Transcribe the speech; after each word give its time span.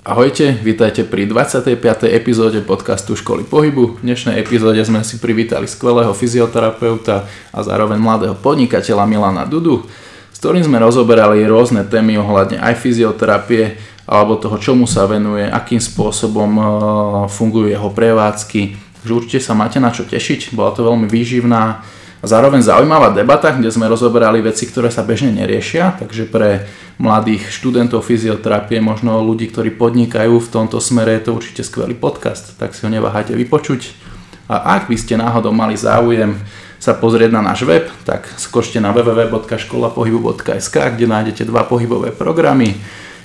Ahojte, 0.00 0.56
vítajte 0.64 1.04
pri 1.04 1.28
25. 1.28 1.76
epizóde 2.08 2.64
podcastu 2.64 3.12
Školy 3.12 3.44
pohybu. 3.44 4.00
V 4.00 4.08
dnešnej 4.08 4.40
epizóde 4.40 4.80
sme 4.80 5.04
si 5.04 5.20
privítali 5.20 5.68
skvelého 5.68 6.16
fyzioterapeuta 6.16 7.28
a 7.52 7.58
zároveň 7.60 8.00
mladého 8.00 8.32
podnikateľa 8.32 9.04
Milana 9.04 9.44
Dudu, 9.44 9.84
s 10.32 10.40
ktorým 10.40 10.64
sme 10.64 10.80
rozoberali 10.80 11.44
rôzne 11.44 11.84
témy 11.84 12.16
ohľadne 12.16 12.64
aj 12.64 12.80
fyzioterapie, 12.80 13.76
alebo 14.08 14.40
toho, 14.40 14.56
čomu 14.56 14.88
sa 14.88 15.04
venuje, 15.04 15.44
akým 15.44 15.84
spôsobom 15.84 16.48
e, 16.48 16.62
fungujú 17.28 17.68
jeho 17.68 17.92
prevádzky. 17.92 18.80
Takže 19.04 19.12
určite 19.12 19.44
sa 19.44 19.52
máte 19.52 19.84
na 19.84 19.92
čo 19.92 20.08
tešiť, 20.08 20.56
bola 20.56 20.72
to 20.72 20.80
veľmi 20.80 21.12
výživná 21.12 21.84
zároveň 22.20 22.60
zaujímavá 22.60 23.16
debata, 23.16 23.52
kde 23.52 23.72
sme 23.72 23.88
rozoberali 23.88 24.44
veci, 24.44 24.68
ktoré 24.68 24.92
sa 24.92 25.00
bežne 25.00 25.32
neriešia, 25.32 25.96
takže 25.96 26.28
pre 26.28 26.68
mladých 27.00 27.48
študentov 27.48 28.04
fyzioterapie, 28.04 28.80
možno 28.84 29.24
ľudí, 29.24 29.48
ktorí 29.48 29.72
podnikajú 29.72 30.36
v 30.36 30.52
tomto 30.52 30.80
smere, 30.84 31.16
je 31.16 31.28
to 31.28 31.36
určite 31.40 31.64
skvelý 31.64 31.96
podcast, 31.96 32.56
tak 32.60 32.76
si 32.76 32.84
ho 32.84 32.92
neváhajte 32.92 33.32
vypočuť. 33.32 33.96
A 34.50 34.76
ak 34.76 34.90
by 34.90 34.96
ste 34.98 35.16
náhodou 35.16 35.54
mali 35.54 35.78
záujem 35.78 36.36
sa 36.80 36.96
pozrieť 36.96 37.30
na 37.30 37.44
náš 37.44 37.68
web, 37.68 37.86
tak 38.08 38.24
skočte 38.40 38.80
na 38.80 38.90
www.školapohybu.sk, 38.90 40.76
kde 40.96 41.06
nájdete 41.06 41.44
dva 41.44 41.68
pohybové 41.68 42.10
programy. 42.10 42.76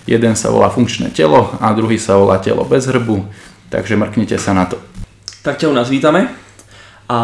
Jeden 0.06 0.38
sa 0.38 0.54
volá 0.54 0.70
Funkčné 0.70 1.10
telo 1.10 1.50
a 1.58 1.74
druhý 1.74 1.98
sa 1.98 2.14
volá 2.20 2.38
Telo 2.38 2.62
bez 2.62 2.86
hrbu, 2.86 3.26
takže 3.74 3.98
mrknite 3.98 4.38
sa 4.38 4.54
na 4.54 4.70
to. 4.70 4.78
Tak 5.42 5.58
ťa 5.58 5.72
u 5.72 5.74
nás 5.74 5.90
vítame. 5.90 6.45
A 7.06 7.20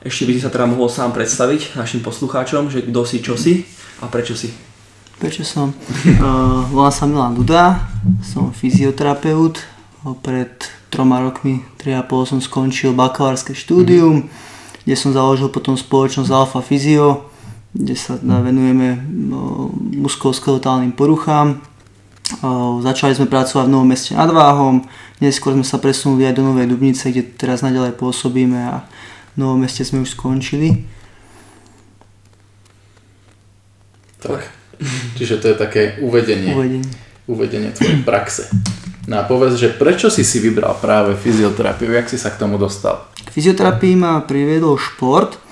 ešte 0.00 0.24
by 0.24 0.32
si 0.32 0.40
sa 0.40 0.48
teda 0.48 0.64
mohol 0.64 0.88
sám 0.88 1.12
predstaviť 1.12 1.76
našim 1.76 2.00
poslucháčom, 2.00 2.72
že 2.72 2.80
kto 2.80 3.00
si, 3.04 3.20
čo 3.20 3.36
si 3.36 3.68
a 4.00 4.08
prečo 4.08 4.32
si. 4.32 4.48
Prečo 5.20 5.44
som? 5.44 5.70
uh, 5.76 6.64
volám 6.72 6.90
sa 6.90 7.04
Milan 7.04 7.36
Duda, 7.36 7.92
som 8.24 8.50
fyzioterapeut. 8.50 9.60
Pred 10.02 10.66
troma 10.90 11.22
rokmi, 11.22 11.62
3,5 11.78 12.26
som 12.34 12.38
skončil 12.42 12.90
bakalárske 12.90 13.54
štúdium, 13.54 14.26
mm-hmm. 14.26 14.82
kde 14.82 14.94
som 14.98 15.14
založil 15.14 15.46
potom 15.46 15.78
spoločnosť 15.78 16.26
Alfa 16.26 16.58
Physio, 16.58 17.30
kde 17.70 17.94
sa 17.94 18.18
teda 18.18 18.42
venujeme 18.42 18.98
uh, 18.98 19.70
muskuloskeletálnym 20.02 20.96
poruchám. 20.98 21.62
Uh, 22.42 22.82
začali 22.82 23.14
sme 23.14 23.30
pracovať 23.30 23.68
v 23.68 23.72
Novom 23.76 23.86
meste 23.86 24.18
nad 24.18 24.32
Váhom, 24.32 24.82
neskôr 25.22 25.54
sme 25.54 25.62
sa 25.62 25.78
presunuli 25.78 26.26
aj 26.26 26.34
do 26.34 26.42
Novej 26.42 26.66
Dubnice, 26.66 27.14
kde 27.14 27.22
teraz 27.38 27.62
naďalej 27.62 27.94
pôsobíme 27.94 28.58
a 28.58 28.82
Novom 29.34 29.64
meste 29.64 29.80
sme 29.82 30.04
už 30.04 30.12
skončili. 30.12 30.84
Tak, 34.22 34.40
čiže 35.18 35.42
to 35.42 35.46
je 35.50 35.56
také 35.58 35.82
uvedenie, 35.98 36.54
Uvedenie. 36.54 36.90
uvedenie 37.26 37.70
tvojej 37.74 38.06
praxe. 38.06 38.46
No 39.10 39.18
a 39.18 39.26
povedz, 39.26 39.58
že 39.58 39.74
prečo 39.74 40.06
si 40.14 40.22
si 40.22 40.38
vybral 40.38 40.78
práve 40.78 41.18
fyzioterapiu, 41.18 41.90
jak 41.90 42.06
si 42.06 42.18
sa 42.20 42.30
k 42.30 42.38
tomu 42.38 42.54
dostal? 42.54 43.02
K 43.18 43.34
fyzioterapii 43.34 43.98
ma 43.98 44.22
priviedol 44.22 44.78
šport. 44.78 45.42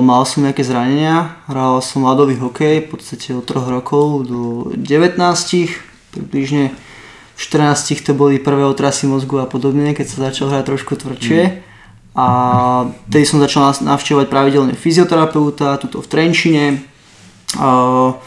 Mal 0.00 0.22
som 0.30 0.46
nejaké 0.46 0.62
zranenia, 0.62 1.34
hral 1.50 1.82
som 1.82 2.06
ľadový 2.06 2.38
hokej 2.38 2.86
v 2.86 2.88
podstate 2.94 3.34
od 3.34 3.42
3 3.42 3.66
rokov 3.66 4.30
do 4.30 4.70
19, 4.78 5.18
približne 6.14 6.70
v 7.34 7.40
14 7.40 8.06
to 8.06 8.12
boli 8.14 8.38
prvé 8.38 8.62
otrasy 8.62 9.10
mozgu 9.10 9.42
a 9.42 9.50
podobne, 9.50 9.90
keď 9.90 10.06
sa 10.06 10.16
začal 10.30 10.54
hrať 10.54 10.64
trošku 10.70 10.94
tvrdšie. 10.94 11.40
Mm. 11.42 11.69
A 12.14 12.26
tedy 13.06 13.22
som 13.22 13.38
začal 13.38 13.70
navštevovať 13.70 14.26
pravidelne 14.26 14.74
fyzioterapeuta, 14.74 15.78
tuto 15.78 16.02
v 16.02 16.10
Trenčine. 16.10 16.64
Uh, 17.54 18.18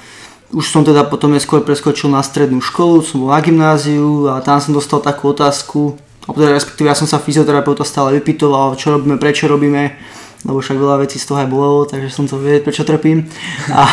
už 0.54 0.70
som 0.70 0.86
teda 0.86 1.04
potom 1.04 1.34
neskôr 1.34 1.66
preskočil 1.66 2.14
na 2.14 2.22
strednú 2.22 2.62
školu, 2.62 3.02
som 3.02 3.26
bol 3.26 3.34
na 3.34 3.42
gymnáziu 3.42 4.30
a 4.30 4.40
tam 4.40 4.62
som 4.62 4.72
dostal 4.72 5.02
takú 5.02 5.34
otázku, 5.34 5.98
teda 6.30 6.54
respektíve 6.56 6.88
ja 6.88 6.96
som 6.96 7.10
sa 7.10 7.20
fyzioterapeuta 7.20 7.84
stále 7.84 8.22
vypytoval, 8.22 8.78
čo 8.78 8.96
robíme, 8.96 9.18
prečo 9.18 9.50
robíme, 9.50 9.98
lebo 10.46 10.62
však 10.62 10.78
veľa 10.78 11.02
vecí 11.04 11.18
z 11.20 11.26
toho 11.26 11.42
aj 11.42 11.50
bolo, 11.50 11.90
takže 11.90 12.14
som 12.14 12.30
to 12.30 12.40
vedieť, 12.40 12.64
prečo 12.64 12.88
trpím. 12.88 13.28
A, 13.74 13.84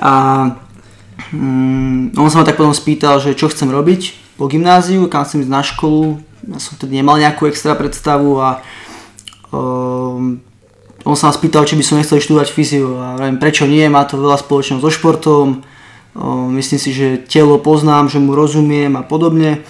a 0.00 0.12
um, 1.30 2.10
on 2.16 2.28
sa 2.32 2.42
ma 2.42 2.48
tak 2.48 2.58
potom 2.58 2.74
spýtal, 2.74 3.20
že 3.20 3.36
čo 3.36 3.52
chcem 3.52 3.68
robiť 3.70 4.34
po 4.40 4.50
gymnáziu, 4.50 5.06
kam 5.06 5.22
chcem 5.22 5.46
ísť 5.46 5.52
na 5.52 5.62
školu, 5.62 6.18
ja 6.48 6.58
som 6.58 6.74
tedy 6.80 6.98
nemal 6.98 7.20
nejakú 7.20 7.46
extra 7.46 7.76
predstavu 7.76 8.40
a 8.40 8.64
um, 9.54 10.42
on 11.04 11.16
sa 11.16 11.30
nás 11.30 11.38
pýtal, 11.38 11.68
či 11.68 11.76
by 11.76 11.84
som 11.84 12.00
nechcel 12.00 12.18
študovať 12.18 12.48
fyziu 12.50 12.96
a 12.96 13.14
vravím, 13.14 13.36
prečo 13.36 13.68
nie, 13.68 13.84
má 13.92 14.08
to 14.08 14.16
veľa 14.16 14.40
spoločného 14.40 14.80
so 14.80 14.88
športom, 14.88 15.62
myslím 16.56 16.80
si, 16.80 16.90
že 16.96 17.20
telo 17.28 17.60
poznám, 17.60 18.08
že 18.08 18.22
mu 18.22 18.32
rozumiem 18.32 18.96
a 18.96 19.04
podobne, 19.04 19.60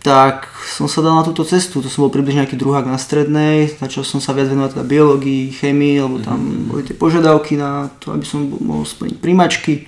tak 0.00 0.50
som 0.66 0.88
sa 0.88 1.04
dal 1.04 1.14
na 1.14 1.22
túto 1.22 1.44
cestu, 1.44 1.78
to 1.78 1.92
som 1.92 2.08
bol 2.08 2.10
približne 2.10 2.42
nejaký 2.42 2.56
druhák 2.58 2.88
na 2.88 2.98
strednej, 2.98 3.70
začal 3.78 4.02
som 4.02 4.18
sa 4.18 4.32
viac 4.34 4.50
venovať 4.50 4.74
teda 4.74 4.84
biológii, 4.88 5.52
chemii, 5.54 6.02
lebo 6.02 6.16
tam 6.24 6.40
mm-hmm. 6.40 6.66
boli 6.72 6.82
tie 6.82 6.96
požiadavky 6.96 7.54
na 7.60 7.92
to, 8.00 8.10
aby 8.10 8.24
som 8.26 8.48
mohol 8.48 8.88
splniť 8.88 9.20
príjmačky. 9.20 9.86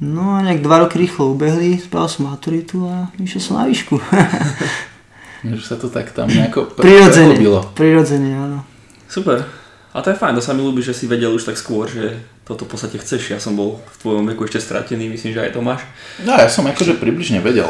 No 0.00 0.36
a 0.36 0.44
nejak 0.44 0.64
dva 0.64 0.84
roky 0.84 0.96
rýchlo 0.96 1.36
ubehli, 1.36 1.76
spravil 1.76 2.08
som 2.08 2.28
maturitu 2.28 2.88
a 2.88 3.12
išiel 3.20 3.40
som 3.40 3.54
na 3.60 3.68
výšku. 3.68 4.00
Že 5.58 5.64
sa 5.64 5.76
to 5.80 5.88
tak 5.88 6.12
tam 6.12 6.28
nejako 6.28 6.76
prirodzene, 6.76 7.36
prirodzene, 7.72 8.30
áno. 8.36 8.58
Super. 9.08 9.42
A 9.90 9.98
to 10.06 10.14
je 10.14 10.20
fajn, 10.20 10.38
to 10.38 10.42
sa 10.44 10.54
mi 10.54 10.62
ľúbi, 10.62 10.86
že 10.86 10.94
si 10.94 11.10
vedel 11.10 11.34
už 11.34 11.50
tak 11.50 11.58
skôr, 11.58 11.90
že 11.90 12.14
toto 12.46 12.62
v 12.62 12.78
podstate 12.78 12.94
chceš. 13.02 13.34
Ja 13.34 13.42
som 13.42 13.58
bol 13.58 13.82
v 13.82 13.96
tvojom 13.98 14.24
veku 14.30 14.46
ešte 14.46 14.62
stratený, 14.62 15.10
myslím, 15.10 15.34
že 15.34 15.42
aj 15.42 15.58
to 15.58 15.60
máš. 15.66 15.82
No 16.22 16.38
ja 16.38 16.46
som 16.46 16.62
akože 16.62 17.02
približne 17.02 17.42
vedel. 17.42 17.66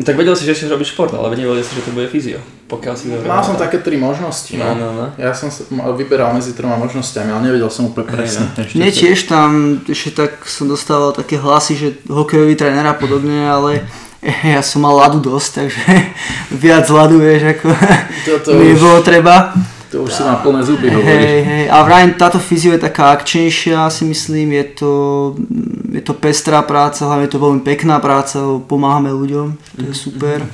Tak 0.00 0.16
vedel 0.16 0.32
si, 0.32 0.48
že 0.48 0.56
chceš 0.56 0.72
robiť 0.72 0.96
šport, 0.96 1.12
ale 1.12 1.34
nevedel 1.36 1.60
si, 1.60 1.76
že 1.76 1.84
to 1.84 1.92
bude 1.92 2.08
fyzio. 2.08 2.40
Pokiaľ 2.72 2.94
si 2.96 3.12
Mal 3.12 3.44
som 3.44 3.58
také 3.60 3.84
tri 3.84 4.00
možnosti. 4.00 4.54
No. 4.56 4.72
No, 4.72 4.74
no, 4.74 4.88
no. 4.96 5.06
Ja 5.20 5.36
som 5.36 5.52
sa 5.52 5.66
vyberal 5.92 6.32
medzi 6.32 6.56
troma 6.56 6.80
možnosťami, 6.80 7.28
ale 7.28 7.52
nevedel 7.52 7.68
som 7.68 7.92
úplne 7.92 8.08
presne. 8.08 8.48
No. 8.56 8.64
Nie, 8.80 8.90
tiež 8.94 9.28
tam 9.28 9.82
ešte 9.84 10.24
tak 10.24 10.46
som 10.48 10.70
dostával 10.70 11.12
také 11.12 11.36
hlasy, 11.36 11.76
že 11.76 11.88
hokejový 12.08 12.56
tréner 12.56 12.86
a 12.86 12.96
podobne, 12.96 13.44
ale 13.44 13.84
ja 14.54 14.60
som 14.60 14.84
mal 14.84 14.96
ľadu 14.96 15.24
dosť, 15.24 15.50
takže 15.54 15.82
viac 16.64 16.86
ľadu, 16.86 17.16
vieš, 17.20 17.42
ako 17.56 17.68
Toto 18.28 18.48
mi 18.56 18.72
už- 18.76 18.80
bolo 18.80 18.98
treba. 19.00 19.54
To 19.90 20.06
už 20.06 20.12
si 20.14 20.22
na 20.22 20.38
plné 20.38 20.62
zuby 20.62 20.86
Hej, 20.86 21.42
hej, 21.42 21.64
a 21.66 21.82
vrajím, 21.82 22.14
táto 22.14 22.38
fyzio 22.38 22.70
je 22.70 22.78
taká 22.78 23.10
akčnejšia, 23.10 23.90
si 23.90 24.06
myslím, 24.06 24.54
je 24.54 24.64
to, 24.78 24.92
je 25.90 25.98
to 25.98 26.14
pestrá 26.14 26.62
práca, 26.62 27.10
hlavne 27.10 27.26
je 27.26 27.34
to 27.34 27.42
veľmi 27.42 27.66
pekná 27.66 27.98
práca, 27.98 28.38
pomáhame 28.70 29.10
ľuďom, 29.10 29.58
to 29.58 29.90
je 29.90 29.94
super. 29.98 30.46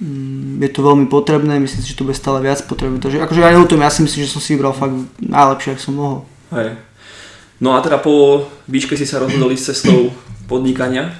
Mm, 0.00 0.64
Je 0.64 0.72
to 0.72 0.80
veľmi 0.80 1.04
potrebné, 1.04 1.60
myslím 1.60 1.84
si, 1.84 1.92
že 1.92 2.00
to 2.00 2.08
bude 2.08 2.16
stále 2.16 2.40
viac 2.40 2.64
potrebné, 2.64 2.96
takže 2.96 3.20
akože 3.20 3.44
ja 3.44 3.52
neľutujem, 3.52 3.84
ja 3.84 3.92
si 3.92 4.00
myslím, 4.08 4.20
že 4.24 4.32
som 4.32 4.40
si 4.40 4.56
vybral 4.56 4.72
fakt 4.72 4.96
najlepšie, 5.20 5.76
ak 5.76 5.84
som 5.84 5.92
mohol. 5.92 6.18
Hej. 6.56 6.80
No 7.60 7.76
a 7.76 7.84
teda 7.84 8.00
po 8.00 8.48
výške 8.72 8.96
si 8.96 9.04
sa 9.04 9.20
rozhodol 9.20 9.52
ísť 9.52 9.68
cestou 9.68 10.16
podnikania. 10.48 11.12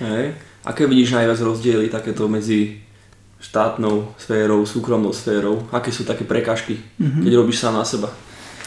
Hej. 0.00 0.47
Aké 0.68 0.84
vidíš 0.84 1.16
najviac 1.16 1.40
rozdiely 1.40 1.88
takéto 1.88 2.28
medzi 2.28 2.84
štátnou 3.40 4.12
sférou, 4.20 4.68
súkromnou 4.68 5.16
sférou? 5.16 5.64
Aké 5.72 5.88
sú 5.88 6.04
také 6.04 6.28
prekážky, 6.28 6.76
mm-hmm. 7.00 7.24
keď 7.24 7.32
robíš 7.40 7.64
sám 7.64 7.80
na 7.80 7.88
seba? 7.88 8.12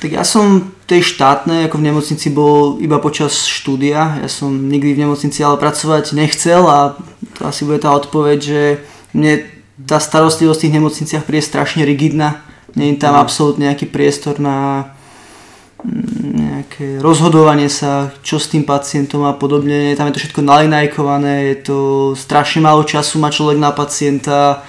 Tak 0.02 0.10
ja 0.10 0.26
som 0.26 0.74
tej 0.90 1.06
štátnej 1.06 1.70
ako 1.70 1.78
v 1.78 1.94
nemocnici 1.94 2.34
bol 2.34 2.82
iba 2.82 2.98
počas 2.98 3.46
štúdia. 3.46 4.18
Ja 4.18 4.26
som 4.26 4.50
nikdy 4.50 4.98
v 4.98 5.02
nemocnici 5.06 5.46
ale 5.46 5.62
pracovať 5.62 6.18
nechcel 6.18 6.66
a 6.66 6.98
to 7.38 7.46
asi 7.46 7.70
bude 7.70 7.86
tá 7.86 7.94
odpoveď, 7.94 8.38
že 8.42 8.62
mne 9.14 9.46
tá 9.78 10.02
starostlivosť 10.02 10.58
v 10.58 10.64
tých 10.66 10.76
nemocniciach 10.82 11.24
príde 11.30 11.46
strašne 11.46 11.86
rigidná. 11.86 12.42
Nie 12.74 12.98
je 12.98 12.98
tam 12.98 13.14
absolútne 13.14 13.70
nejaký 13.70 13.94
priestor 13.94 14.42
na 14.42 14.90
mm, 14.90 15.01
nejaké 15.82 17.02
rozhodovanie 17.02 17.70
sa, 17.70 18.14
čo 18.22 18.38
s 18.38 18.50
tým 18.54 18.62
pacientom 18.62 19.26
a 19.26 19.34
podobne. 19.34 19.98
Tam 19.98 20.08
je 20.10 20.14
to 20.14 20.22
všetko 20.22 20.42
nalinajkované, 20.46 21.54
je 21.54 21.58
to 21.66 21.78
strašne 22.14 22.62
málo 22.62 22.86
času 22.86 23.18
má 23.18 23.34
človek 23.34 23.58
na 23.58 23.74
pacienta, 23.74 24.62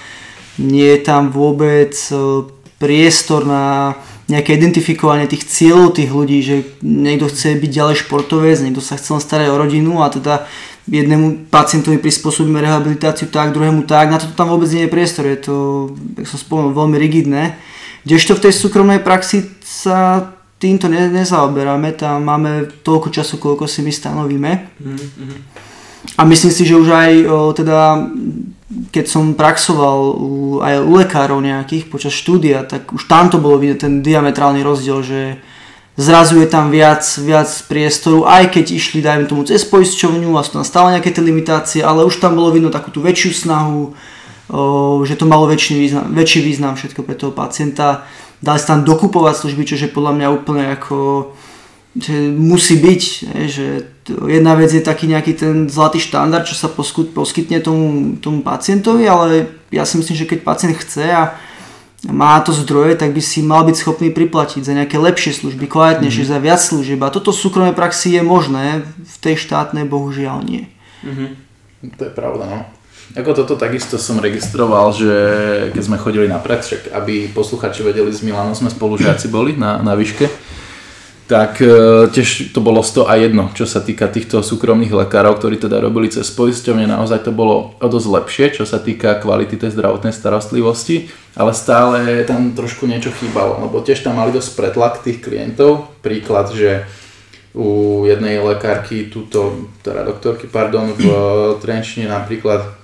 nie 0.56 0.88
je 0.96 1.00
tam 1.04 1.28
vôbec 1.28 1.92
e, 2.12 2.48
priestor 2.80 3.44
na 3.44 3.96
nejaké 4.32 4.56
identifikovanie 4.56 5.28
tých 5.28 5.44
cieľov 5.44 5.92
tých 5.92 6.08
ľudí, 6.08 6.40
že 6.40 6.56
niekto 6.80 7.28
chce 7.28 7.60
byť 7.60 7.70
ďalej 7.70 7.96
športovec, 8.08 8.64
niekto 8.64 8.80
sa 8.80 8.96
chce 8.96 9.12
len 9.12 9.22
starať 9.22 9.48
o 9.52 9.60
rodinu 9.60 10.00
a 10.00 10.08
teda 10.08 10.48
jednému 10.88 11.52
pacientovi 11.52 12.00
prispôsobíme 12.00 12.58
rehabilitáciu 12.58 13.28
tak, 13.28 13.52
druhému 13.52 13.84
tak, 13.84 14.08
na 14.08 14.18
to 14.18 14.32
tam 14.32 14.48
vôbec 14.48 14.72
nie 14.72 14.88
je 14.88 14.94
priestor, 14.94 15.28
je 15.28 15.38
to, 15.38 15.54
jak 16.16 16.26
som 16.26 16.40
spomenul, 16.40 16.72
veľmi 16.72 16.96
rigidné. 16.96 17.60
Kdežto 18.02 18.34
v 18.34 18.48
tej 18.48 18.52
súkromnej 18.56 18.98
praxi 18.98 19.46
sa 19.62 20.32
týmto 20.62 20.86
ne, 20.86 21.10
nezaoberáme, 21.10 21.98
tam 21.98 22.22
máme 22.22 22.70
toľko 22.86 23.10
času, 23.10 23.42
koľko 23.42 23.66
si 23.66 23.82
my 23.82 23.90
stanovíme. 23.90 24.50
Mm-hmm. 24.78 25.34
A 26.18 26.22
myslím 26.22 26.52
si, 26.54 26.62
že 26.62 26.78
už 26.78 26.88
aj 26.94 27.12
o, 27.26 27.50
teda, 27.50 28.06
keď 28.94 29.04
som 29.10 29.34
praxoval 29.34 29.98
u, 30.14 30.30
aj 30.62 30.86
u 30.86 30.92
lekárov 30.94 31.42
nejakých 31.42 31.90
počas 31.90 32.14
štúdia, 32.14 32.62
tak 32.62 32.94
už 32.94 33.10
tam 33.10 33.26
to 33.26 33.42
bolo 33.42 33.58
vidieť 33.58 33.78
ten 33.82 33.94
diametrálny 34.06 34.62
rozdiel, 34.62 35.02
že 35.02 35.20
zrazu 35.98 36.38
je 36.42 36.48
tam 36.50 36.70
viac, 36.70 37.02
viac 37.22 37.48
priestoru, 37.66 38.24
aj 38.26 38.54
keď 38.54 38.64
išli, 38.70 38.98
dajme 39.02 39.26
tomu, 39.26 39.42
cez 39.46 39.66
poisťovňu 39.66 40.30
a 40.38 40.44
sú 40.46 40.58
tam 40.58 40.66
stále 40.66 40.98
nejaké 40.98 41.10
tie 41.10 41.22
limitácie, 41.22 41.80
ale 41.82 42.06
už 42.06 42.22
tam 42.22 42.38
bolo 42.38 42.54
vidno 42.54 42.70
takú 42.70 42.94
tú 42.94 43.02
väčšiu 43.02 43.30
snahu, 43.34 43.80
o, 44.50 45.02
že 45.06 45.18
to 45.18 45.26
malo 45.26 45.46
väčší 45.46 45.74
význam, 45.78 46.06
väčší 46.10 46.40
význam 46.42 46.74
všetko 46.74 47.00
pre 47.02 47.14
toho 47.14 47.32
pacienta. 47.32 48.06
Dali 48.42 48.58
sa 48.58 48.74
tam 48.74 48.82
dokupovať 48.82 49.46
služby, 49.46 49.62
čo 49.64 49.78
je 49.78 49.86
podľa 49.86 50.12
mňa 50.18 50.26
úplne 50.34 50.74
ako 50.74 51.30
že 51.92 52.32
musí 52.32 52.80
byť, 52.80 53.02
že 53.52 53.84
jedna 54.08 54.56
vec 54.56 54.72
je 54.72 54.80
taký 54.80 55.12
nejaký 55.12 55.36
ten 55.36 55.68
zlatý 55.68 56.00
štandard, 56.00 56.48
čo 56.48 56.56
sa 56.56 56.72
poskytne 56.72 57.60
tomu, 57.60 58.16
tomu 58.16 58.40
pacientovi, 58.40 59.04
ale 59.04 59.52
ja 59.68 59.84
si 59.84 60.00
myslím, 60.00 60.16
že 60.16 60.24
keď 60.24 60.40
pacient 60.40 60.72
chce 60.80 61.04
a 61.12 61.36
má 62.08 62.40
to 62.40 62.50
zdroje, 62.50 62.96
tak 62.96 63.12
by 63.12 63.20
si 63.20 63.44
mal 63.44 63.62
byť 63.68 63.76
schopný 63.76 64.08
priplatiť 64.08 64.64
za 64.64 64.72
nejaké 64.72 64.96
lepšie 64.96 65.36
služby, 65.36 65.68
kvalitnejšie, 65.68 66.24
mm-hmm. 66.24 66.40
za 66.40 66.44
viac 66.44 66.60
služieb. 66.64 66.98
A 67.04 67.12
toto 67.12 67.30
v 67.30 67.42
súkromnej 67.44 67.76
praxi 67.76 68.16
je 68.16 68.22
možné, 68.24 68.82
v 68.88 69.16
tej 69.20 69.38
štátnej 69.38 69.84
bohužiaľ 69.84 70.42
nie. 70.42 70.72
Mm-hmm. 71.04 71.30
To 72.00 72.02
je 72.08 72.12
pravda, 72.16 72.44
no. 72.48 72.58
Ako 73.12 73.36
toto 73.36 73.60
takisto 73.60 74.00
som 74.00 74.16
registroval, 74.16 74.88
že 74.96 75.12
keď 75.76 75.82
sme 75.84 76.00
chodili 76.00 76.32
na 76.32 76.40
prax, 76.40 76.72
však 76.72 76.82
aby 76.96 77.28
posluchači 77.36 77.84
vedeli, 77.84 78.08
z 78.08 78.24
Milano 78.24 78.56
sme 78.56 78.72
spolužiaci 78.72 79.28
boli 79.28 79.52
na, 79.52 79.76
na 79.84 79.92
výške, 79.92 80.32
tak 81.28 81.60
e, 81.60 82.08
tiež 82.08 82.56
to 82.56 82.64
bolo 82.64 82.80
100 82.80 83.08
a 83.08 83.14
jedno, 83.20 83.52
čo 83.52 83.68
sa 83.68 83.84
týka 83.84 84.08
týchto 84.08 84.40
súkromných 84.40 84.96
lekárov, 84.96 85.36
ktorí 85.36 85.60
teda 85.60 85.80
robili 85.84 86.08
cez 86.08 86.28
poisťovne, 86.32 86.88
naozaj 86.88 87.28
to 87.28 87.32
bolo 87.36 87.76
o 87.76 87.86
dosť 87.88 88.08
lepšie, 88.08 88.46
čo 88.56 88.64
sa 88.64 88.80
týka 88.80 89.20
kvality 89.20 89.60
tej 89.60 89.76
zdravotnej 89.76 90.16
starostlivosti, 90.16 91.12
ale 91.36 91.52
stále 91.52 92.24
tam 92.24 92.56
trošku 92.56 92.88
niečo 92.88 93.12
chýbalo, 93.12 93.60
lebo 93.64 93.84
tiež 93.84 94.04
tam 94.04 94.20
mali 94.20 94.32
dosť 94.32 94.50
pretlak 94.56 95.04
tých 95.04 95.20
klientov, 95.20 95.88
príklad, 96.00 96.48
že 96.52 96.88
u 97.52 98.02
jednej 98.08 98.40
lekárky, 98.40 99.12
túto, 99.12 99.68
teda 99.84 100.08
doktorky, 100.08 100.48
pardon, 100.48 100.96
v 100.96 101.04
Trenčine 101.60 102.08
napríklad 102.08 102.81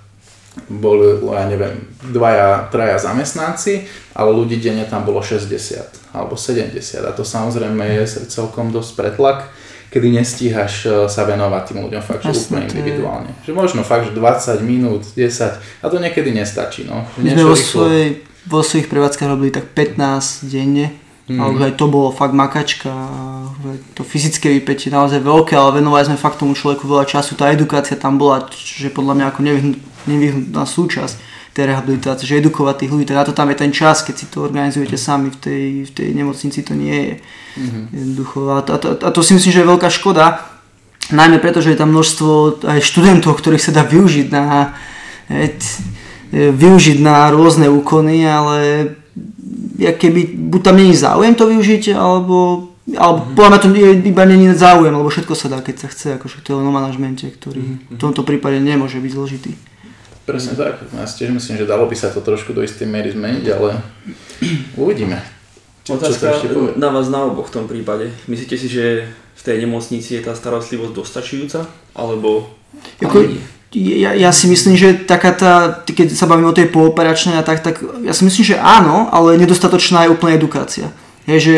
boli, 0.66 1.22
ja 1.22 1.46
neviem, 1.46 1.86
dvaja, 2.10 2.66
traja 2.72 2.98
zamestnanci, 2.98 3.86
ale 4.18 4.30
ľudí 4.34 4.58
denne 4.58 4.82
tam 4.90 5.06
bolo 5.06 5.22
60 5.22 6.10
alebo 6.16 6.34
70 6.34 6.74
a 7.06 7.10
to 7.14 7.22
samozrejme 7.22 7.84
je 8.02 8.26
celkom 8.26 8.74
dosť 8.74 8.90
pretlak, 8.98 9.46
kedy 9.88 10.12
nestíhaš 10.12 10.74
e, 10.84 10.88
sa 11.08 11.24
venovať 11.24 11.62
tým 11.72 11.78
ľuďom 11.88 12.02
fakt, 12.04 12.22
že 12.24 12.36
úplne 12.36 12.68
individuálne. 12.68 13.30
Že 13.44 13.52
možno 13.56 13.80
fakt, 13.84 14.08
že 14.08 14.12
20 14.12 14.60
minút, 14.64 15.02
10 15.16 15.84
a 15.84 15.86
to 15.88 15.96
niekedy 15.96 16.32
nestačí. 16.32 16.84
No. 16.84 17.08
My 17.16 17.32
sme 17.32 17.44
vo, 17.44 17.56
svojej, 17.56 18.08
vo 18.44 18.60
svojich 18.60 18.88
prevádzkach 18.92 19.28
robili 19.28 19.48
tak 19.48 19.72
15 19.72 20.48
denne, 20.52 20.92
mm. 21.28 21.40
ale 21.40 21.72
aj 21.72 21.80
to 21.80 21.86
bolo 21.88 22.12
fakt 22.12 22.36
makačka, 22.36 22.92
to 23.96 24.04
fyzické 24.04 24.52
vypätie 24.60 24.92
naozaj 24.92 25.24
veľké, 25.24 25.56
ale 25.56 25.80
venovali 25.80 26.04
sme 26.04 26.20
fakt 26.20 26.40
tomu 26.40 26.52
človeku 26.52 26.84
veľa 26.84 27.08
času, 27.08 27.32
tá 27.36 27.48
edukácia 27.48 27.96
tam 27.96 28.20
bola, 28.20 28.44
že 28.52 28.92
podľa 28.92 29.14
mňa 29.16 29.26
ako 29.32 29.40
nevyhnutná 29.40 29.97
súčasť 30.64 31.16
tej 31.58 31.74
rehabilitácie, 31.74 32.24
že 32.28 32.38
edukovať 32.38 32.86
tých 32.86 32.92
ľudí, 32.94 33.04
teda 33.10 33.26
to 33.26 33.34
tam 33.34 33.50
je 33.50 33.56
ten 33.58 33.74
čas, 33.74 34.06
keď 34.06 34.14
si 34.14 34.26
to 34.30 34.46
organizujete 34.46 34.94
sami 34.94 35.34
v 35.34 35.38
tej, 35.42 35.64
v 35.86 35.90
tej 35.90 36.08
nemocnici, 36.14 36.62
to 36.62 36.78
nie 36.78 36.94
je 36.94 37.12
mm-hmm. 37.18 37.84
jednoducho. 37.90 38.38
A 38.54 38.62
to, 38.62 38.70
a, 38.74 38.78
to, 38.78 38.88
a 38.94 39.10
to 39.10 39.20
si 39.26 39.34
myslím, 39.34 39.50
že 39.50 39.60
je 39.66 39.72
veľká 39.74 39.88
škoda, 39.90 40.46
najmä 41.10 41.42
preto, 41.42 41.58
že 41.58 41.74
je 41.74 41.80
tam 41.80 41.90
množstvo 41.90 42.62
aj 42.62 42.78
študentov, 42.84 43.34
ktorých 43.34 43.64
sa 43.64 43.74
dá 43.74 43.82
využiť 43.82 44.28
na, 44.30 44.76
využiť 46.30 46.98
na 47.02 47.32
rôzne 47.34 47.66
úkony, 47.66 48.22
ale 48.22 48.56
ja 49.82 49.90
keby, 49.90 50.38
buď 50.52 50.60
tam 50.62 50.76
není 50.78 50.94
záujem 50.94 51.34
to 51.34 51.50
využiť, 51.50 51.96
alebo 51.96 52.68
alebo 52.88 53.20
mm-hmm. 53.20 53.36
podľa 53.36 53.50
mňa 53.52 53.60
to 53.60 53.68
je, 53.68 53.90
iba 54.08 54.24
není 54.24 54.48
záujem, 54.56 54.96
lebo 54.96 55.12
všetko 55.12 55.36
sa 55.36 55.52
dá, 55.52 55.60
keď 55.60 55.76
sa 55.76 55.88
chce, 55.92 56.16
akože 56.16 56.40
to 56.40 56.56
je 56.56 56.56
len 56.56 56.64
o 56.64 56.72
manažmente, 56.72 57.28
ktorý 57.28 57.60
mm-hmm. 57.60 57.92
v 57.92 58.00
tomto 58.00 58.24
prípade 58.24 58.56
nemôže 58.64 58.96
byť 58.96 59.12
zložitý. 59.12 59.52
Presne 60.28 60.60
tak. 60.60 60.84
Ja 60.92 61.08
si 61.08 61.24
tiež 61.24 61.32
myslím, 61.32 61.56
že 61.56 61.64
dalo 61.64 61.88
by 61.88 61.96
sa 61.96 62.12
to 62.12 62.20
trošku 62.20 62.52
do 62.52 62.60
istej 62.60 62.84
miery 62.84 63.16
zmeniť, 63.16 63.44
ale 63.48 63.80
uvidíme. 64.76 65.24
Čo, 65.88 65.96
Otázka 65.96 66.44
čo 66.44 66.76
na 66.76 66.92
vás 66.92 67.08
na 67.08 67.24
oboch 67.24 67.48
v 67.48 67.54
tom 67.56 67.64
prípade. 67.64 68.12
Myslíte 68.28 68.60
si, 68.60 68.68
že 68.68 69.08
v 69.08 69.42
tej 69.42 69.64
nemocnici 69.64 70.20
je 70.20 70.20
tá 70.20 70.36
starostlivosť 70.36 70.92
dostačujúca? 70.92 71.64
Alebo... 71.96 72.44
Jako, 73.00 73.24
ja, 73.72 74.12
ja 74.12 74.28
si 74.28 74.52
myslím, 74.52 74.76
že 74.76 75.08
taká 75.08 75.32
tá, 75.32 75.80
keď 75.88 76.12
sa 76.12 76.28
bavíme 76.28 76.52
o 76.52 76.58
tej 76.60 76.68
pooperačnej 76.68 77.40
a 77.40 77.46
tak, 77.46 77.64
tak 77.64 77.80
ja 78.04 78.12
si 78.12 78.28
myslím, 78.28 78.52
že 78.52 78.60
áno, 78.60 79.08
ale 79.08 79.40
nedostatočná 79.40 80.04
je 80.04 80.12
úplne 80.12 80.36
edukácia. 80.36 80.92
Je, 81.24 81.40
že 81.40 81.54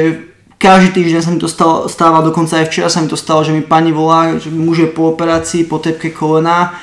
každý 0.62 0.94
týždeň 0.94 1.22
sa 1.26 1.34
mi 1.34 1.42
to 1.42 1.50
stalo, 1.50 1.90
stáva, 1.90 2.22
dokonca 2.22 2.62
aj 2.62 2.70
včera 2.70 2.86
sa 2.86 3.02
mi 3.02 3.10
to 3.10 3.18
stalo, 3.18 3.42
že 3.42 3.50
mi 3.50 3.66
pani 3.66 3.90
volá, 3.90 4.38
že 4.38 4.46
muž 4.46 4.86
je 4.86 4.88
po 4.94 5.10
operácii, 5.10 5.66
po 5.66 5.82
tepke 5.82 6.14
kolena 6.14 6.78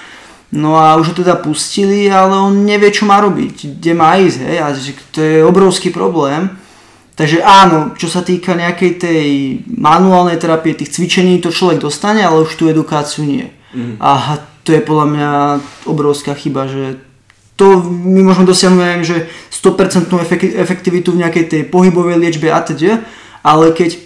No 0.52 0.80
a 0.80 0.96
už 0.96 1.12
ho 1.12 1.16
teda 1.24 1.36
pustili, 1.36 2.08
ale 2.08 2.40
on 2.40 2.64
nevie, 2.64 2.88
čo 2.88 3.04
má 3.04 3.20
robiť, 3.20 3.84
kde 3.84 3.92
má 3.92 4.16
ísť, 4.16 4.40
hej, 4.48 4.58
a 4.64 4.68
to 5.12 5.20
je 5.20 5.44
obrovský 5.44 5.92
problém. 5.92 6.48
Takže 7.18 7.44
áno, 7.44 7.98
čo 7.98 8.08
sa 8.08 8.22
týka 8.22 8.54
nejakej 8.56 8.92
tej 9.02 9.26
manuálnej 9.68 10.38
terapie, 10.38 10.78
tých 10.78 10.94
cvičení, 10.94 11.42
to 11.42 11.52
človek 11.52 11.82
dostane, 11.82 12.22
ale 12.24 12.46
už 12.46 12.56
tú 12.56 12.70
edukáciu 12.70 13.26
nie. 13.26 13.50
Mm. 13.74 13.98
A 14.00 14.40
to 14.64 14.72
je 14.72 14.86
podľa 14.86 15.08
mňa 15.10 15.32
obrovská 15.90 16.38
chyba, 16.38 16.70
že 16.70 17.02
to 17.58 17.82
my 17.82 18.22
môžeme 18.22 18.46
dosiahnuť, 18.46 19.02
že 19.02 19.26
100% 19.50 20.14
efektivitu 20.62 21.10
v 21.12 21.26
nejakej 21.26 21.46
tej 21.50 21.62
pohybovej 21.66 22.22
liečbe 22.22 22.54
a 22.54 22.62
teď, 22.62 23.02
ale 23.42 23.74
keď 23.74 23.98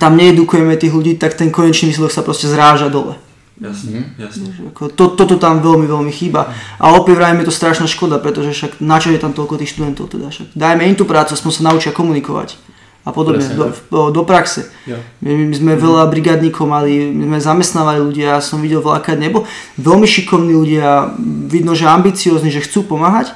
tam 0.00 0.16
needukujeme 0.16 0.72
tých 0.80 0.96
ľudí, 0.96 1.20
tak 1.20 1.36
ten 1.36 1.52
konečný 1.52 1.92
výsledok 1.92 2.12
sa 2.16 2.24
proste 2.24 2.48
zráža 2.48 2.88
dole. 2.88 3.20
Jasne, 3.58 3.90
mm-hmm. 3.90 4.22
jasne. 4.22 4.48
Ako, 4.70 4.86
to, 4.94 5.18
toto 5.18 5.34
tam 5.34 5.58
veľmi, 5.58 5.90
veľmi 5.90 6.12
chýba. 6.14 6.54
A 6.78 6.94
opäť 6.94 7.18
vrajme 7.18 7.42
je 7.42 7.50
to 7.50 7.58
strašná 7.58 7.90
škoda, 7.90 8.22
pretože 8.22 8.54
však 8.54 8.78
na 8.78 9.02
čo 9.02 9.10
je 9.10 9.18
tam 9.18 9.34
toľko 9.34 9.58
tých 9.58 9.74
študentov 9.74 10.14
teda 10.14 10.30
však. 10.30 10.54
Dajme 10.54 10.86
im 10.86 10.94
tú 10.94 11.02
prácu, 11.02 11.34
aspoň 11.34 11.50
sa 11.50 11.62
naučia 11.66 11.90
komunikovať 11.90 12.54
a 13.02 13.10
podobne, 13.10 13.40
do, 13.56 13.72
do, 13.88 14.00
do 14.12 14.22
praxe. 14.22 14.68
Ja. 14.84 15.00
My, 15.24 15.32
my 15.32 15.54
sme 15.56 15.72
mm-hmm. 15.74 15.86
veľa 15.86 16.02
brigádnikov 16.12 16.68
mali, 16.68 17.08
my 17.08 17.24
sme 17.34 17.38
zamestnávali 17.40 18.04
ľudia, 18.04 18.36
ja 18.36 18.40
som 18.44 18.60
videl 18.60 18.84
veľakrát 18.84 19.16
nebo, 19.16 19.48
veľmi 19.80 20.04
šikovní 20.04 20.52
ľudia, 20.52 21.16
vidno, 21.48 21.72
že 21.72 21.88
ambiciózni, 21.88 22.52
že 22.52 22.60
chcú 22.60 22.84
pomáhať, 22.84 23.32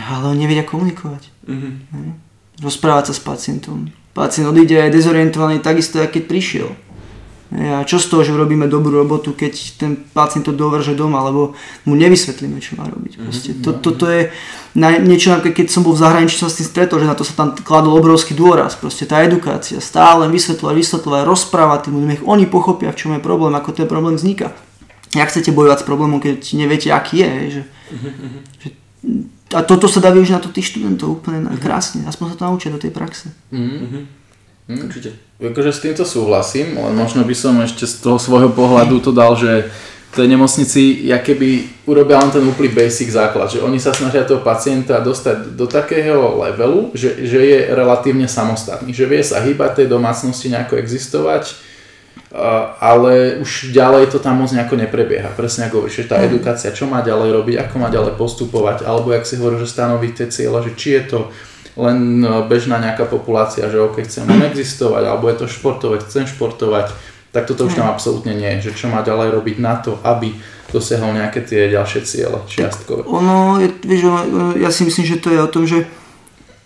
ale 0.00 0.32
oni 0.32 0.48
nevedia 0.48 0.64
komunikovať. 0.64 1.28
Mm-hmm. 1.44 2.64
Rozprávať 2.64 3.12
sa 3.12 3.14
s 3.14 3.20
pacientom. 3.20 3.92
Pacient 4.16 4.48
odíde 4.48 4.80
aj 4.80 4.92
dezorientovaný 4.92 5.60
takisto, 5.60 6.00
ako 6.00 6.16
keď 6.16 6.24
prišiel. 6.28 6.68
A 7.52 7.84
čo 7.84 8.00
z 8.00 8.08
toho, 8.08 8.24
že 8.24 8.32
robíme 8.32 8.64
dobrú 8.64 9.04
robotu, 9.04 9.36
keď 9.36 9.52
ten 9.76 9.92
pacient 10.16 10.48
to 10.48 10.56
dovrže 10.56 10.96
doma, 10.96 11.20
alebo 11.20 11.52
mu 11.84 11.92
nevysvetlíme, 11.92 12.56
čo 12.64 12.80
má 12.80 12.88
robiť. 12.88 13.20
Mhm, 13.20 13.24
Proste, 13.28 13.50
to, 13.60 13.76
toto 13.76 14.08
je 14.08 14.32
na 14.72 14.96
niečo, 14.96 15.36
keď 15.36 15.68
som 15.68 15.84
bol 15.84 15.92
v 15.92 16.00
zahraničí, 16.00 16.40
som 16.40 16.48
s 16.48 16.64
tým 16.64 16.72
stretol, 16.72 17.04
že 17.04 17.10
na 17.10 17.12
to 17.12 17.28
sa 17.28 17.36
tam 17.36 17.52
kladol 17.52 18.00
obrovský 18.00 18.32
dôraz. 18.32 18.72
Proste 18.72 19.04
tá 19.04 19.20
edukácia, 19.20 19.84
stále 19.84 20.32
vysvetľovať, 20.32 20.74
vysvetľovať, 20.80 21.22
rozprávať 21.28 21.78
tým 21.84 22.00
ľuďom, 22.00 22.10
nech 22.16 22.24
oni 22.24 22.48
pochopia, 22.48 22.88
v 22.88 22.98
čom 22.98 23.12
je 23.12 23.20
problém, 23.20 23.52
ako 23.52 23.76
ten 23.76 23.84
problém 23.84 24.16
vzniká. 24.16 24.56
Jak 25.12 25.28
chcete 25.28 25.52
bojovať 25.52 25.84
s 25.84 25.88
problémom, 25.88 26.24
keď 26.24 26.40
neviete, 26.56 26.88
aký 26.88 27.20
je. 27.20 27.30
Že, 27.52 27.62
mhm, 27.92 28.28
že, 28.64 28.68
a 29.52 29.60
toto 29.60 29.92
sa 29.92 30.00
dá 30.00 30.08
využiť 30.08 30.32
na 30.32 30.40
to 30.40 30.48
tých 30.48 30.72
študentov 30.72 31.20
úplne 31.20 31.44
krásne, 31.60 32.08
aspoň 32.08 32.32
sa 32.32 32.36
to 32.40 32.46
naučia 32.48 32.72
do 32.72 32.80
tej 32.80 32.96
praxe. 32.96 33.28
Mm-hmm. 33.52 34.02
Hm? 34.72 34.80
Určite. 34.88 35.10
Akože 35.42 35.74
s 35.74 35.82
týmto 35.82 36.06
súhlasím, 36.06 36.78
len 36.78 36.94
možno 36.94 37.26
by 37.26 37.34
som 37.34 37.58
ešte 37.58 37.82
z 37.82 37.98
toho 37.98 38.22
svojho 38.22 38.54
pohľadu 38.54 39.02
to 39.02 39.10
dal, 39.10 39.34
že 39.34 39.66
tej 40.12 40.28
nemocnici, 40.28 41.08
ja 41.08 41.24
keby 41.24 41.82
urobia 41.88 42.20
len 42.20 42.28
ten 42.28 42.44
úplný 42.44 42.68
basic 42.68 43.08
základ, 43.08 43.48
že 43.48 43.64
oni 43.64 43.80
sa 43.80 43.96
snažia 43.96 44.28
toho 44.28 44.44
pacienta 44.44 45.00
dostať 45.00 45.56
do 45.56 45.64
takého 45.64 46.36
levelu, 46.36 46.92
že, 46.92 47.24
že 47.24 47.40
je 47.40 47.58
relatívne 47.72 48.28
samostatný, 48.28 48.92
že 48.92 49.08
vie 49.08 49.24
sa 49.24 49.40
hýbať 49.40 49.82
tej 49.82 49.88
domácnosti, 49.88 50.52
nejako 50.52 50.76
existovať, 50.76 51.56
ale 52.76 53.40
už 53.40 53.72
ďalej 53.72 54.12
to 54.12 54.20
tam 54.20 54.44
moc 54.44 54.52
nejako 54.52 54.76
neprebieha. 54.76 55.32
Presne 55.32 55.72
ako 55.72 55.84
hovoríš, 55.84 56.04
že 56.04 56.10
tá 56.12 56.20
hm. 56.20 56.24
edukácia, 56.28 56.76
čo 56.76 56.84
má 56.84 57.00
ďalej 57.00 57.32
robiť, 57.32 57.56
ako 57.64 57.74
má 57.80 57.88
ďalej 57.88 58.12
postupovať, 58.20 58.84
alebo 58.84 59.16
jak 59.16 59.24
si 59.24 59.40
hovorí, 59.40 59.56
že 59.64 59.72
stanoviť 59.72 60.12
tie 60.12 60.26
cieľa, 60.28 60.60
že 60.60 60.76
či 60.76 61.00
je 61.00 61.02
to 61.08 61.18
len 61.76 62.20
e, 62.20 62.28
bežná 62.48 62.76
nejaká 62.78 63.08
populácia, 63.08 63.68
že 63.72 63.80
ok, 63.80 64.04
chcem 64.04 64.28
len 64.28 64.44
existovať, 64.50 65.04
alebo 65.08 65.28
je 65.32 65.36
to 65.42 65.46
športovať, 65.48 66.00
chcem 66.08 66.24
športovať, 66.28 66.92
tak 67.32 67.48
toto 67.48 67.64
už 67.64 67.80
tam 67.80 67.88
absolútne 67.88 68.36
nie 68.36 68.60
je, 68.60 68.68
že 68.70 68.84
čo 68.84 68.86
má 68.92 69.00
ďalej 69.00 69.32
robiť 69.32 69.56
na 69.56 69.80
to, 69.80 69.96
aby 70.04 70.36
dosiahol 70.68 71.16
nejaké 71.16 71.40
tie 71.44 71.72
ďalšie 71.72 72.00
ciele 72.04 72.38
čiastkové. 72.44 73.08
Ono, 73.08 73.60
je, 73.60 73.68
vieš, 73.84 74.08
ja 74.60 74.68
si 74.68 74.84
myslím, 74.84 75.04
že 75.04 75.20
to 75.20 75.28
je 75.32 75.40
o 75.40 75.48
tom, 75.48 75.64
že 75.64 75.88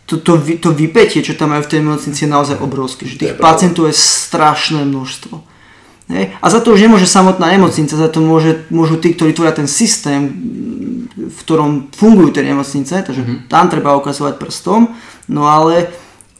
to, 0.07 0.23
to, 0.23 0.39
to 0.39 0.71
vypetie, 0.71 1.23
čo 1.23 1.35
tam 1.35 1.51
majú 1.51 1.67
v 1.67 1.71
tej 1.71 1.81
nemocnici 1.83 2.27
je 2.27 2.31
naozaj 2.31 2.63
obrovské, 2.63 3.11
že 3.11 3.19
tých 3.19 3.35
pacientov 3.39 3.91
je 3.91 3.95
strašné 3.99 4.87
množstvo. 4.87 5.35
Hej? 6.15 6.31
A 6.39 6.47
za 6.47 6.63
to 6.63 6.79
už 6.79 6.87
nemôže 6.87 7.11
samotná 7.11 7.51
nemocnica, 7.51 7.91
za 7.99 8.07
to 8.07 8.23
môže, 8.23 8.63
môžu 8.71 9.03
tí, 9.03 9.11
ktorí 9.19 9.35
tvoria 9.35 9.51
ten 9.51 9.67
systém, 9.67 10.31
v 11.17 11.39
ktorom 11.49 11.89
fungujú 11.97 12.37
tie 12.37 12.45
nemocnice, 12.45 13.01
takže 13.01 13.25
mm-hmm. 13.25 13.39
tam 13.49 13.73
treba 13.73 13.97
ukazovať 13.97 14.37
prstom, 14.37 14.93
no 15.33 15.49
ale 15.49 15.89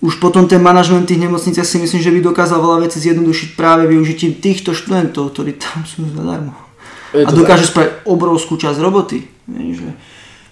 už 0.05 0.21
potom 0.21 0.45
ten 0.45 0.61
manažment 0.61 1.09
tých 1.09 1.25
nemocníc, 1.25 1.57
ja 1.57 1.65
si 1.65 1.81
myslím, 1.81 2.05
že 2.05 2.13
by 2.13 2.21
dokázal 2.21 2.61
veľa 2.61 2.85
vecí 2.85 3.01
zjednodušiť 3.01 3.57
práve 3.57 3.89
využitím 3.89 4.37
týchto 4.37 4.77
študentov, 4.77 5.33
ktorí 5.33 5.57
tam 5.57 5.89
sú 5.89 6.05
zadarmo. 6.13 6.53
A 7.17 7.33
dokážu 7.33 7.73
spraviť 7.73 8.05
obrovskú 8.05 8.61
časť 8.61 8.77
roboty. 8.77 9.25
Že, 9.49 9.97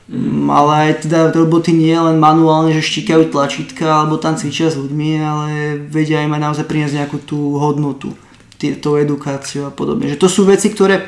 mm. 0.09 0.49
Ale 0.49 0.71
aj 0.89 0.93
teda 1.05 1.29
roboty 1.37 1.77
nie 1.77 1.93
len 1.93 2.17
manuálne, 2.17 2.73
že 2.73 2.81
štíkajú 2.81 3.29
tlačítka 3.29 3.85
alebo 3.85 4.17
tam 4.17 4.41
cvičia 4.41 4.73
s 4.73 4.81
ľuďmi, 4.81 5.11
ale 5.21 5.49
vedia 5.93 6.25
im 6.25 6.33
aj 6.33 6.41
naozaj 6.41 6.65
priniesť 6.65 7.05
nejakú 7.05 7.21
tú 7.21 7.61
hodnotu, 7.61 8.17
tú 8.57 8.91
edukáciu 8.97 9.69
a 9.69 9.73
podobne. 9.75 10.09
Že 10.09 10.25
to 10.25 10.29
sú 10.33 10.49
veci, 10.49 10.73
ktoré 10.73 11.05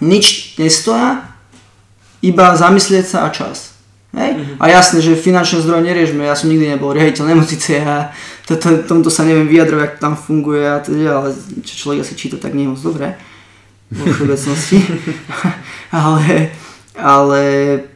nič 0.00 0.56
nestoja, 0.56 1.35
iba 2.22 2.56
zamyslieť 2.56 3.04
sa 3.04 3.18
a 3.26 3.28
čas. 3.32 3.76
Hej? 4.16 4.32
Mm-hmm. 4.32 4.56
A 4.62 4.64
jasné, 4.72 4.98
že 5.04 5.12
finančné 5.18 5.60
zdroje 5.60 5.84
neriešme, 5.84 6.24
ja 6.24 6.32
som 6.32 6.48
nikdy 6.48 6.72
nebol 6.72 6.96
riaditeľ 6.96 7.36
nemocnice 7.36 7.84
a 7.84 8.10
to, 8.48 8.56
to, 8.56 8.86
tomto 8.88 9.12
sa 9.12 9.28
neviem 9.28 9.50
vyjadrovať, 9.50 9.84
ako 9.84 9.96
tam 10.00 10.14
funguje 10.16 10.64
a 10.64 10.80
teda, 10.80 11.10
ale 11.20 11.28
čo 11.66 11.74
človek 11.84 12.00
asi 12.00 12.14
číta, 12.16 12.40
tak 12.40 12.56
nie 12.56 12.64
je 12.64 12.72
moc 12.72 12.80
dobré 12.80 13.18
vo 13.92 14.04
všeobecnosti. 14.08 14.78
ale, 15.92 16.54
ale 16.96 17.42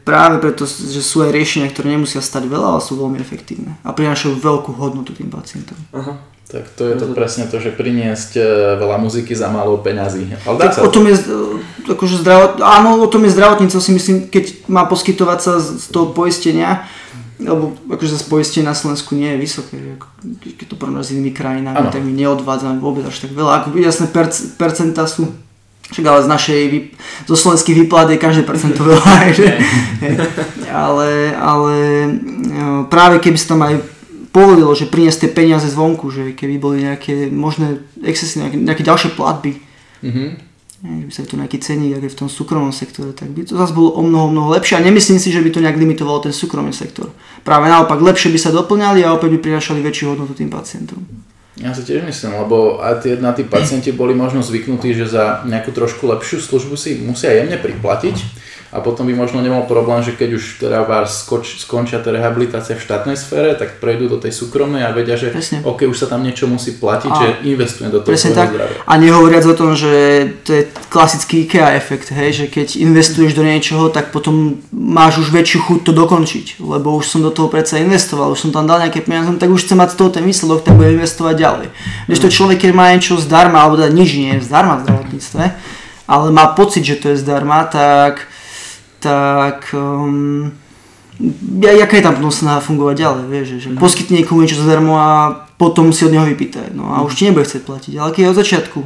práve 0.05 0.37
preto, 0.37 0.69
že 0.69 1.01
sú 1.01 1.25
aj 1.25 1.33
riešenia, 1.33 1.71
ktoré 1.73 1.97
nemusia 1.97 2.21
stať 2.21 2.45
veľa, 2.45 2.77
ale 2.77 2.81
sú 2.85 2.99
veľmi 2.99 3.17
efektívne 3.17 3.79
a 3.81 3.89
prinášajú 3.95 4.37
veľkú 4.37 4.77
hodnotu 4.77 5.17
tým 5.17 5.31
pacientom. 5.31 5.79
Aha. 5.95 6.21
Tak 6.51 6.67
to 6.75 6.83
je 6.83 6.99
to 6.99 7.15
presne 7.15 7.47
to, 7.47 7.63
že 7.63 7.71
priniesť 7.71 8.35
e, 8.35 8.43
veľa 8.75 8.99
muziky 8.99 9.31
za 9.31 9.47
málo 9.47 9.79
peňazí. 9.79 10.35
Ale 10.43 10.55
dá 10.59 10.67
sa... 10.67 10.83
O 10.83 10.91
tom 10.91 11.07
je, 11.07 11.15
e, 11.15 11.87
akože 11.87 12.19
zdravot, 12.19 12.59
áno, 12.59 12.99
o 12.99 13.07
tom 13.07 13.23
je 13.23 13.31
zdravotníctvo 13.31 13.79
si 13.79 13.91
myslím, 13.95 14.17
keď 14.27 14.67
má 14.67 14.83
poskytovať 14.83 15.39
sa 15.39 15.53
z 15.63 15.87
toho 15.87 16.11
poistenia, 16.11 16.83
lebo 17.39 17.73
akože 17.87 18.19
zase 18.19 18.27
poistenie 18.27 18.67
na 18.67 18.75
Slovensku 18.75 19.15
nie 19.15 19.31
je 19.33 19.41
vysoké, 19.41 19.75
keď 20.59 20.65
to 20.67 20.75
porovnáš 20.75 21.09
s 21.09 21.13
inými 21.15 21.31
krajinami, 21.31 21.87
ano. 21.87 21.89
tak 21.89 22.03
my 22.03 22.11
neodvádzame 22.13 22.83
vôbec 22.83 23.07
až 23.07 23.17
tak 23.23 23.31
veľa. 23.31 23.63
Ako 23.63 23.79
jasné 23.79 24.11
perc, 24.11 24.35
percentá 24.59 25.07
sú 25.07 25.31
však 25.91 26.07
ale 26.07 26.23
z 26.23 26.29
našej, 26.31 26.61
zo 27.27 27.35
slovenských 27.35 27.83
výplat 27.83 28.07
je 28.07 28.23
každé 28.23 28.47
percento 28.47 28.79
veľa, 28.91 29.35
že, 29.35 29.59
ale, 30.71 31.35
ale 31.35 31.75
e, 32.07 32.09
práve 32.87 33.19
keby 33.19 33.35
sa 33.35 33.55
tam 33.55 33.67
aj 33.67 33.75
povolilo, 34.31 34.71
že 34.71 34.87
priniesť 34.87 35.27
tie 35.27 35.31
peniaze 35.31 35.67
zvonku, 35.67 36.07
že 36.09 36.31
keby 36.31 36.55
boli 36.57 36.87
nejaké 36.87 37.27
možné 37.27 37.83
excesy, 38.01 38.39
nejaké, 38.39 38.57
nejaké 38.57 38.83
ďalšie 38.83 39.11
platby, 39.13 39.59
mm-hmm. 40.01 40.29
že 40.81 41.05
by 41.05 41.13
sa 41.13 41.23
tu 41.27 41.35
nejaký 41.35 41.57
ceník, 41.59 41.99
ako 41.99 42.05
je 42.07 42.13
v 42.15 42.19
tom 42.25 42.29
súkromnom 42.31 42.73
sektore, 42.73 43.11
tak 43.11 43.35
by 43.35 43.43
to 43.43 43.59
zase 43.59 43.75
bolo 43.75 43.91
o 43.99 44.01
mnoho, 44.01 44.31
mnoho 44.31 44.49
lepšie 44.55 44.79
a 44.79 44.81
nemyslím 44.81 45.19
si, 45.19 45.29
že 45.29 45.43
by 45.43 45.51
to 45.51 45.59
nejak 45.59 45.77
limitovalo 45.77 46.23
ten 46.23 46.33
súkromný 46.33 46.71
sektor. 46.71 47.11
Práve 47.43 47.67
naopak, 47.67 47.99
lepšie 47.99 48.31
by 48.31 48.39
sa 48.39 48.55
doplňali 48.55 49.03
a 49.03 49.13
opäť 49.13 49.35
by 49.35 49.39
prinašali 49.51 49.83
väčšiu 49.83 50.15
hodnotu 50.15 50.33
tým 50.33 50.49
pacientom. 50.49 51.03
Ja 51.59 51.75
si 51.75 51.83
tiež 51.83 52.07
myslím, 52.07 52.39
lebo 52.41 52.79
aj 52.79 53.03
tí, 53.03 53.11
na 53.19 53.35
tí 53.35 53.43
pacienti 53.43 53.91
boli 53.91 54.15
možno 54.15 54.39
zvyknutí, 54.39 54.95
že 54.95 55.11
za 55.11 55.43
nejakú 55.43 55.75
trošku 55.75 56.07
lepšiu 56.07 56.39
službu 56.39 56.79
si 56.79 57.03
musia 57.03 57.35
jemne 57.35 57.59
priplatiť 57.59 58.15
a 58.71 58.79
potom 58.79 59.03
by 59.03 59.11
možno 59.11 59.43
nemal 59.43 59.67
problém, 59.67 59.99
že 59.99 60.15
keď 60.15 60.29
už 60.39 60.43
teda 60.63 60.87
vás 60.87 61.27
skoč, 61.27 61.59
skončia 61.59 61.99
tá 61.99 62.15
rehabilitácia 62.15 62.79
v 62.79 62.79
štátnej 62.79 63.19
sfére, 63.19 63.51
tak 63.59 63.83
prejdú 63.83 64.07
do 64.07 64.15
tej 64.15 64.31
súkromnej 64.31 64.87
a 64.87 64.95
vedia, 64.95 65.19
že 65.19 65.27
Presne. 65.35 65.59
OK, 65.67 65.83
už 65.91 65.99
sa 65.99 66.07
tam 66.07 66.23
niečo 66.23 66.47
musí 66.47 66.79
platiť, 66.79 67.11
a 67.11 67.19
že 67.19 67.27
investujem 67.51 67.91
do 67.91 67.99
toho 67.99 68.15
svojho 68.15 68.31
zdravia. 68.31 68.79
A 68.87 68.93
nehovoriac 68.95 69.43
o 69.43 69.55
tom, 69.59 69.75
že 69.75 69.91
to 70.47 70.55
je 70.55 70.61
klasický 70.87 71.43
IKEA 71.43 71.75
efekt, 71.75 72.15
hej, 72.15 72.31
že 72.31 72.45
keď 72.47 72.79
investuješ 72.79 73.35
do 73.35 73.43
niečoho, 73.43 73.91
tak 73.91 74.15
potom 74.15 74.63
máš 74.71 75.19
už 75.19 75.35
väčšiu 75.35 75.59
chuť 75.67 75.79
to 75.83 75.91
dokončiť, 75.91 76.63
lebo 76.63 76.95
už 76.95 77.11
som 77.11 77.19
do 77.19 77.35
toho 77.35 77.51
predsa 77.51 77.75
investoval, 77.75 78.31
už 78.31 78.47
som 78.47 78.55
tam 78.55 78.71
dal 78.71 78.79
nejaké 78.79 79.03
peniaze, 79.03 79.27
tak 79.35 79.51
už 79.51 79.67
chcem 79.67 79.75
mať 79.75 79.93
z 79.93 79.97
toho 79.99 80.09
ten 80.15 80.23
výsledok, 80.23 80.63
tak 80.63 80.79
budem 80.79 80.95
investovať 80.95 81.35
ďalej. 81.35 81.67
Když 82.07 82.19
to 82.23 82.29
človek, 82.31 82.63
keď 82.63 82.71
má 82.71 82.95
niečo 82.95 83.19
zdarma, 83.19 83.67
alebo 83.67 83.75
teda 83.75 83.91
nič 83.91 84.15
nie 84.15 84.39
je 84.39 84.47
zdarma 84.47 84.79
v 84.79 84.83
zdravotníctve, 84.87 85.43
ale 86.07 86.25
má 86.31 86.55
pocit, 86.55 86.87
že 86.87 86.95
to 86.95 87.11
je 87.11 87.19
zdarma, 87.19 87.67
tak 87.67 88.30
tak 89.01 89.73
um, 89.73 90.53
jaká 91.59 91.97
je 91.97 92.05
tam 92.05 92.15
potom 92.15 92.29
snaha 92.29 92.61
fungovať 92.61 92.95
ďalej, 92.97 93.23
vieš, 93.27 93.47
že 93.57 93.69
mm. 93.73 93.81
poskytne 93.81 94.21
niekomu 94.21 94.45
niečo 94.45 94.61
zadarmo 94.61 94.93
a 94.95 95.09
potom 95.57 95.89
si 95.89 96.05
od 96.05 96.13
neho 96.13 96.25
vypýtaj, 96.25 96.73
no 96.77 96.93
a 96.93 97.01
už 97.01 97.17
ti 97.17 97.25
nebude 97.25 97.45
chcieť 97.45 97.65
platiť, 97.65 97.93
ale 97.97 98.13
keď 98.13 98.21
je 98.21 98.31
od 98.31 98.39
začiatku, 98.39 98.79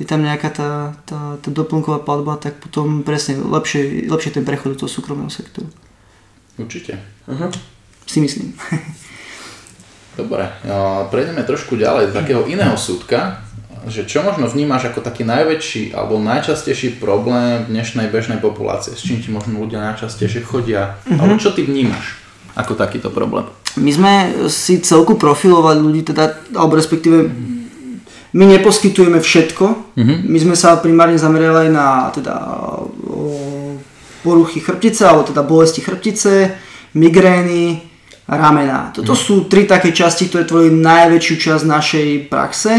je 0.00 0.06
tam 0.08 0.24
nejaká 0.24 0.50
tá, 0.50 0.70
tá, 1.06 1.38
tá 1.38 1.48
doplnková 1.52 2.02
platba, 2.02 2.34
tak 2.40 2.58
potom 2.58 3.06
presne 3.06 3.38
lepšie, 3.38 4.10
lepšie 4.10 4.34
ten 4.34 4.42
prechod 4.42 4.74
do 4.74 4.78
toho 4.82 4.90
súkromného 4.90 5.30
sektoru. 5.30 5.70
Určite. 6.58 6.98
Uh-huh. 7.30 7.50
Si 8.06 8.18
myslím. 8.18 8.58
Dobre, 10.18 10.44
prejdeme 11.08 11.40
trošku 11.46 11.78
ďalej 11.78 12.10
do 12.10 12.18
takého 12.18 12.42
iného 12.44 12.76
súdka, 12.76 13.46
že 13.88 14.06
čo 14.06 14.22
možno 14.22 14.46
vnímaš 14.46 14.92
ako 14.92 15.02
taký 15.02 15.26
najväčší 15.26 15.96
alebo 15.96 16.20
najčastejší 16.22 17.02
problém 17.02 17.66
dnešnej 17.66 18.10
bežnej 18.12 18.38
populácie? 18.38 18.94
S 18.94 19.02
čím 19.02 19.18
ti 19.18 19.34
možno 19.34 19.58
ľudia 19.58 19.82
najčastejšie 19.92 20.46
chodia? 20.46 20.98
Mm-hmm. 21.02 21.18
Alebo 21.18 21.34
čo 21.40 21.50
ty 21.50 21.66
vnímaš 21.66 22.18
ako 22.54 22.78
takýto 22.78 23.10
problém? 23.10 23.48
My 23.80 23.90
sme 23.90 24.12
si 24.52 24.84
celku 24.84 25.16
profilovali 25.16 25.80
ľudí, 25.80 26.04
teda, 26.04 26.36
alebo 26.52 26.76
respektíve 26.76 27.24
my 28.32 28.44
neposkytujeme 28.58 29.18
všetko. 29.18 29.96
Mm-hmm. 29.96 30.18
My 30.28 30.38
sme 30.38 30.56
sa 30.56 30.76
primárne 30.78 31.16
zamerali 31.16 31.72
na 31.72 32.12
teda, 32.12 32.36
poruchy 34.22 34.62
chrbtice, 34.62 35.02
alebo 35.02 35.26
teda 35.26 35.42
bolesti 35.42 35.82
chrbtice, 35.82 36.54
migrény, 36.94 37.82
ramena. 38.30 38.94
Toto 38.94 39.12
mm. 39.12 39.18
sú 39.18 39.34
tri 39.50 39.66
také 39.66 39.90
časti, 39.90 40.30
ktoré 40.30 40.46
tvorí 40.46 40.70
najväčšiu 40.70 41.34
časť 41.36 41.64
našej 41.66 42.08
praxe. 42.30 42.72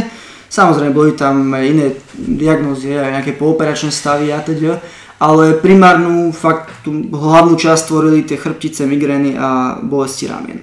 Samozrejme, 0.53 0.93
boli 0.93 1.17
tam 1.17 1.49
iné 1.57 1.97
diagnózy, 2.13 2.93
nejaké 2.93 3.33
pooperačné 3.33 3.89
stavy 3.89 4.29
a 4.29 4.37
teda, 4.37 4.77
ale 5.17 5.57
primárnu, 5.57 6.29
fakt 6.29 6.85
tú 6.85 6.93
hlavnú 7.09 7.57
časť 7.57 7.89
tvorili 7.89 8.21
tie 8.21 8.37
chrbtice, 8.37 8.85
migrény 8.85 9.33
a 9.33 9.81
bolesti 9.81 10.29
ramien. 10.29 10.61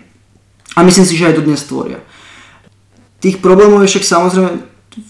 A 0.78 0.86
myslím 0.86 1.02
si, 1.02 1.18
že 1.18 1.34
aj 1.34 1.42
dodnes 1.42 1.66
tvoria. 1.66 1.98
Tých 3.18 3.42
problémov 3.42 3.82
je 3.82 3.98
však 3.98 4.06
samozrejme, 4.06 4.50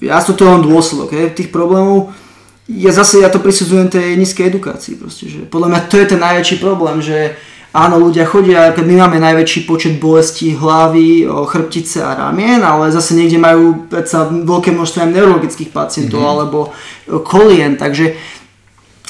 ja 0.00 0.16
to 0.25 0.32
je 0.32 0.49
len 0.49 0.64
dôsledok, 0.64 1.12
hej, 1.12 1.37
tých 1.37 1.52
problémov, 1.52 2.16
ja 2.64 2.94
zase 2.94 3.20
ja 3.20 3.28
to 3.28 3.42
prisudzujem 3.42 3.92
tej 3.92 4.16
nízkej 4.16 4.49
edukácii, 4.49 4.96
proste, 4.96 5.28
že 5.28 5.44
podľa 5.44 5.76
mňa 5.76 5.80
to 5.92 5.94
je 6.00 6.06
ten 6.08 6.20
najväčší 6.22 6.56
problém, 6.62 7.04
že 7.04 7.37
Áno, 7.70 8.02
ľudia 8.02 8.26
chodia, 8.26 8.74
keď 8.74 8.82
my 8.82 8.94
máme 9.06 9.18
najväčší 9.22 9.62
počet 9.62 10.02
bolestí 10.02 10.58
hlavy, 10.58 11.22
chrbtice 11.22 12.02
a 12.02 12.18
ramien, 12.18 12.58
ale 12.66 12.90
zase 12.90 13.14
niekde 13.14 13.38
majú 13.38 13.86
predsa 13.86 14.26
veľké 14.26 14.74
množstvo 14.74 15.06
neurologických 15.06 15.70
pacientov 15.70 16.18
mm-hmm. 16.18 16.34
alebo 16.34 16.58
kolien, 17.22 17.78
takže 17.78 18.18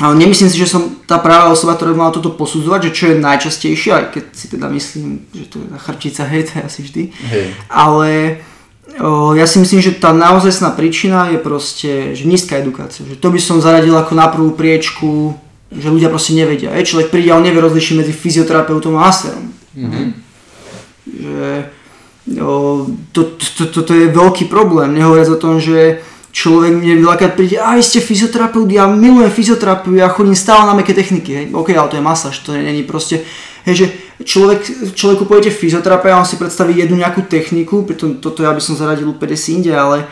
ale 0.00 0.17
nemyslím 0.17 0.49
si, 0.49 0.57
že 0.57 0.69
som 0.69 0.97
tá 1.05 1.21
práva 1.21 1.52
osoba, 1.52 1.76
ktorá 1.76 1.93
by 1.93 1.99
mala 2.00 2.17
toto 2.17 2.33
posudzovať, 2.33 2.88
že 2.88 2.97
čo 2.97 3.05
je 3.12 3.21
najčastejšie, 3.21 3.90
aj 3.93 4.05
keď 4.17 4.25
si 4.33 4.47
teda 4.49 4.67
myslím, 4.73 5.29
že 5.29 5.45
to 5.52 5.61
je 5.61 5.67
chrbtica, 5.76 6.25
hej, 6.25 6.43
to 6.49 6.52
je 6.57 6.62
asi 6.64 6.81
vždy. 6.88 7.02
Hej. 7.29 7.47
Ale 7.69 8.09
o, 8.97 9.37
ja 9.37 9.45
si 9.45 9.61
myslím, 9.61 9.85
že 9.85 10.00
tá 10.00 10.17
naozajstná 10.17 10.73
príčina 10.73 11.29
je 11.29 11.37
proste, 11.37 12.17
že 12.17 12.25
nízka 12.25 12.57
edukácia. 12.57 13.05
Že 13.05 13.21
to 13.21 13.29
by 13.29 13.40
som 13.45 13.61
zaradil 13.61 13.93
ako 13.93 14.12
na 14.17 14.33
prvú 14.33 14.57
priečku 14.57 15.37
že 15.71 15.89
ľudia 15.89 16.11
proste 16.11 16.35
nevedia. 16.35 16.75
Je, 16.75 16.83
človek 16.83 17.15
príde 17.15 17.31
a 17.31 17.39
on 17.39 17.47
nevie 17.47 17.62
rozlišiť 17.62 17.95
medzi 18.03 18.12
fyzioterapeutom 18.15 18.99
a 18.99 19.07
masterom. 19.07 19.55
Mm-hmm. 19.79 20.07
Že, 21.11 21.49
o, 22.43 22.87
to, 23.15 23.39
to, 23.39 23.62
to, 23.71 23.81
to 23.87 23.93
je 23.95 24.07
veľký 24.11 24.50
problém, 24.50 24.99
nehovoriac 24.99 25.31
o 25.31 25.39
tom, 25.39 25.62
že 25.62 26.03
človek 26.31 26.79
mne 26.79 27.03
veľakrát 27.03 27.35
príde, 27.35 27.59
a 27.59 27.75
vy 27.75 27.83
ste 27.83 27.99
fyzioterapeut, 27.99 28.71
ja 28.71 28.87
milujem 28.87 29.31
fyzioterapiu, 29.31 29.99
ja 29.99 30.11
chodím 30.11 30.39
stále 30.39 30.67
na 30.71 30.75
meké 30.79 30.95
techniky, 30.95 31.31
hej. 31.35 31.47
ok, 31.50 31.75
ale 31.75 31.91
to 31.91 31.99
je 31.99 32.07
masáž, 32.07 32.39
to 32.47 32.55
není 32.55 32.87
proste, 32.87 33.27
hej, 33.67 33.75
že 33.75 33.87
človek, 34.23 34.95
človeku 34.95 35.27
poviete 35.27 35.50
fyzioterapia 35.50 36.19
on 36.19 36.27
si 36.27 36.39
predstaví 36.39 36.79
jednu 36.79 37.03
nejakú 37.03 37.27
techniku, 37.27 37.83
preto 37.83 38.15
toto 38.23 38.47
ja 38.47 38.55
by 38.55 38.62
som 38.62 38.79
zaradil 38.79 39.11
úplne 39.11 39.35
inde, 39.35 39.75
ale 39.75 40.07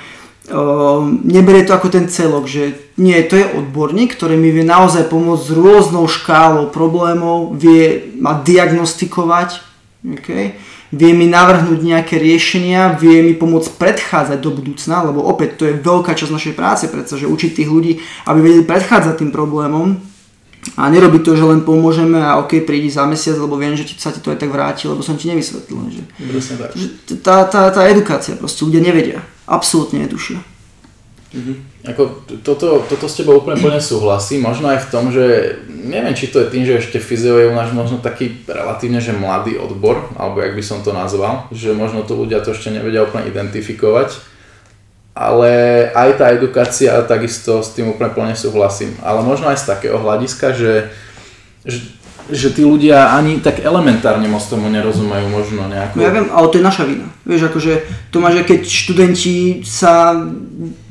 neberie 1.24 1.64
to 1.68 1.76
ako 1.76 1.88
ten 1.92 2.08
celok, 2.08 2.48
že 2.48 2.92
nie, 2.96 3.16
to 3.28 3.36
je 3.36 3.46
odborník, 3.52 4.16
ktorý 4.16 4.40
mi 4.40 4.48
vie 4.48 4.64
naozaj 4.64 5.12
pomôcť 5.12 5.44
s 5.44 5.50
rôznou 5.52 6.04
škálou 6.08 6.72
problémov, 6.72 7.52
vie 7.54 8.16
ma 8.16 8.40
diagnostikovať, 8.40 9.60
okay? 10.16 10.56
vie 10.88 11.12
mi 11.12 11.28
navrhnúť 11.28 11.84
nejaké 11.84 12.16
riešenia, 12.16 12.96
vie 12.96 13.20
mi 13.20 13.36
pomôcť 13.36 13.76
predchádzať 13.76 14.38
do 14.40 14.50
budúcna, 14.56 15.04
lebo 15.04 15.20
opäť 15.20 15.60
to 15.60 15.64
je 15.68 15.76
veľká 15.76 16.16
časť 16.16 16.32
našej 16.32 16.54
práce, 16.56 16.84
pretože 16.88 17.28
učiť 17.28 17.50
tých 17.52 17.68
ľudí, 17.68 17.92
aby 18.24 18.38
vedeli 18.40 18.64
predchádzať 18.64 19.20
tým 19.20 19.30
problémom 19.30 20.00
a 20.76 20.90
nerobiť 20.90 21.22
to, 21.22 21.32
že 21.34 21.44
len 21.46 21.62
pomôžeme 21.62 22.18
a 22.18 22.38
ok, 22.42 22.62
prídi 22.62 22.90
za 22.90 23.06
mesiac, 23.06 23.38
lebo 23.38 23.58
viem, 23.58 23.74
že 23.74 23.86
ti, 23.86 23.94
sa 23.98 24.14
ti 24.14 24.22
to 24.22 24.30
aj 24.30 24.38
tak 24.42 24.50
vráti, 24.50 24.86
lebo 24.90 25.02
som 25.02 25.18
ti 25.18 25.30
nevysvetlil. 25.30 25.78
Že, 25.90 26.02
že 26.74 26.86
tá, 27.22 27.46
tá, 27.46 27.70
tá 27.70 27.82
edukácia, 27.88 28.38
proste 28.38 28.66
ľudia 28.66 28.82
nevedia 28.82 29.22
absolútne 29.48 30.04
netušia. 30.04 30.38
Mm-hmm. 31.28 31.56
Ako, 31.92 32.24
toto, 32.40 32.88
toto 32.88 33.04
s 33.04 33.20
tebou 33.20 33.36
úplne 33.36 33.60
plne 33.60 33.80
súhlasí, 33.84 34.40
možno 34.40 34.72
aj 34.72 34.88
v 34.88 34.90
tom, 34.92 35.04
že 35.12 35.56
neviem, 35.68 36.16
či 36.16 36.32
to 36.32 36.40
je 36.40 36.52
tým, 36.52 36.64
že 36.64 36.80
ešte 36.80 36.96
fyzio 36.96 37.36
je 37.36 37.52
u 37.52 37.54
nás 37.56 37.68
možno 37.68 38.00
taký 38.00 38.44
relatívne, 38.48 38.96
že 38.96 39.12
mladý 39.12 39.60
odbor, 39.60 40.08
alebo 40.16 40.40
jak 40.40 40.56
by 40.56 40.64
som 40.64 40.80
to 40.80 40.96
nazval, 40.96 41.44
že 41.52 41.76
možno 41.76 42.00
to 42.00 42.16
ľudia 42.16 42.40
to 42.40 42.56
ešte 42.56 42.72
nevedia 42.72 43.04
úplne 43.04 43.28
identifikovať, 43.28 44.16
ale 45.18 45.50
aj 45.90 46.10
tá 46.14 46.30
edukácia, 46.30 46.94
takisto 47.02 47.58
s 47.58 47.74
tým 47.74 47.90
úplne 47.90 48.14
plne 48.14 48.34
súhlasím. 48.38 48.94
Ale 49.02 49.26
možno 49.26 49.50
aj 49.50 49.58
z 49.58 49.66
takého 49.66 49.98
hľadiska, 49.98 50.54
že, 50.54 50.94
že 51.66 51.98
že 52.28 52.52
tí 52.52 52.60
ľudia 52.60 53.16
ani 53.16 53.40
tak 53.40 53.64
elementárne 53.64 54.28
moc 54.28 54.44
tomu 54.44 54.68
nerozumejú 54.68 55.32
možno 55.32 55.64
nejako. 55.64 55.96
No 55.96 56.04
ja 56.04 56.12
viem, 56.12 56.28
ale 56.28 56.46
to 56.52 56.60
je 56.60 56.68
naša 56.68 56.84
vina. 56.84 57.08
Vieš, 57.24 57.48
akože 57.48 57.72
to 58.12 58.20
máš, 58.20 58.34
že 58.40 58.44
keď 58.44 58.60
študenti 58.68 59.36
sa 59.64 60.12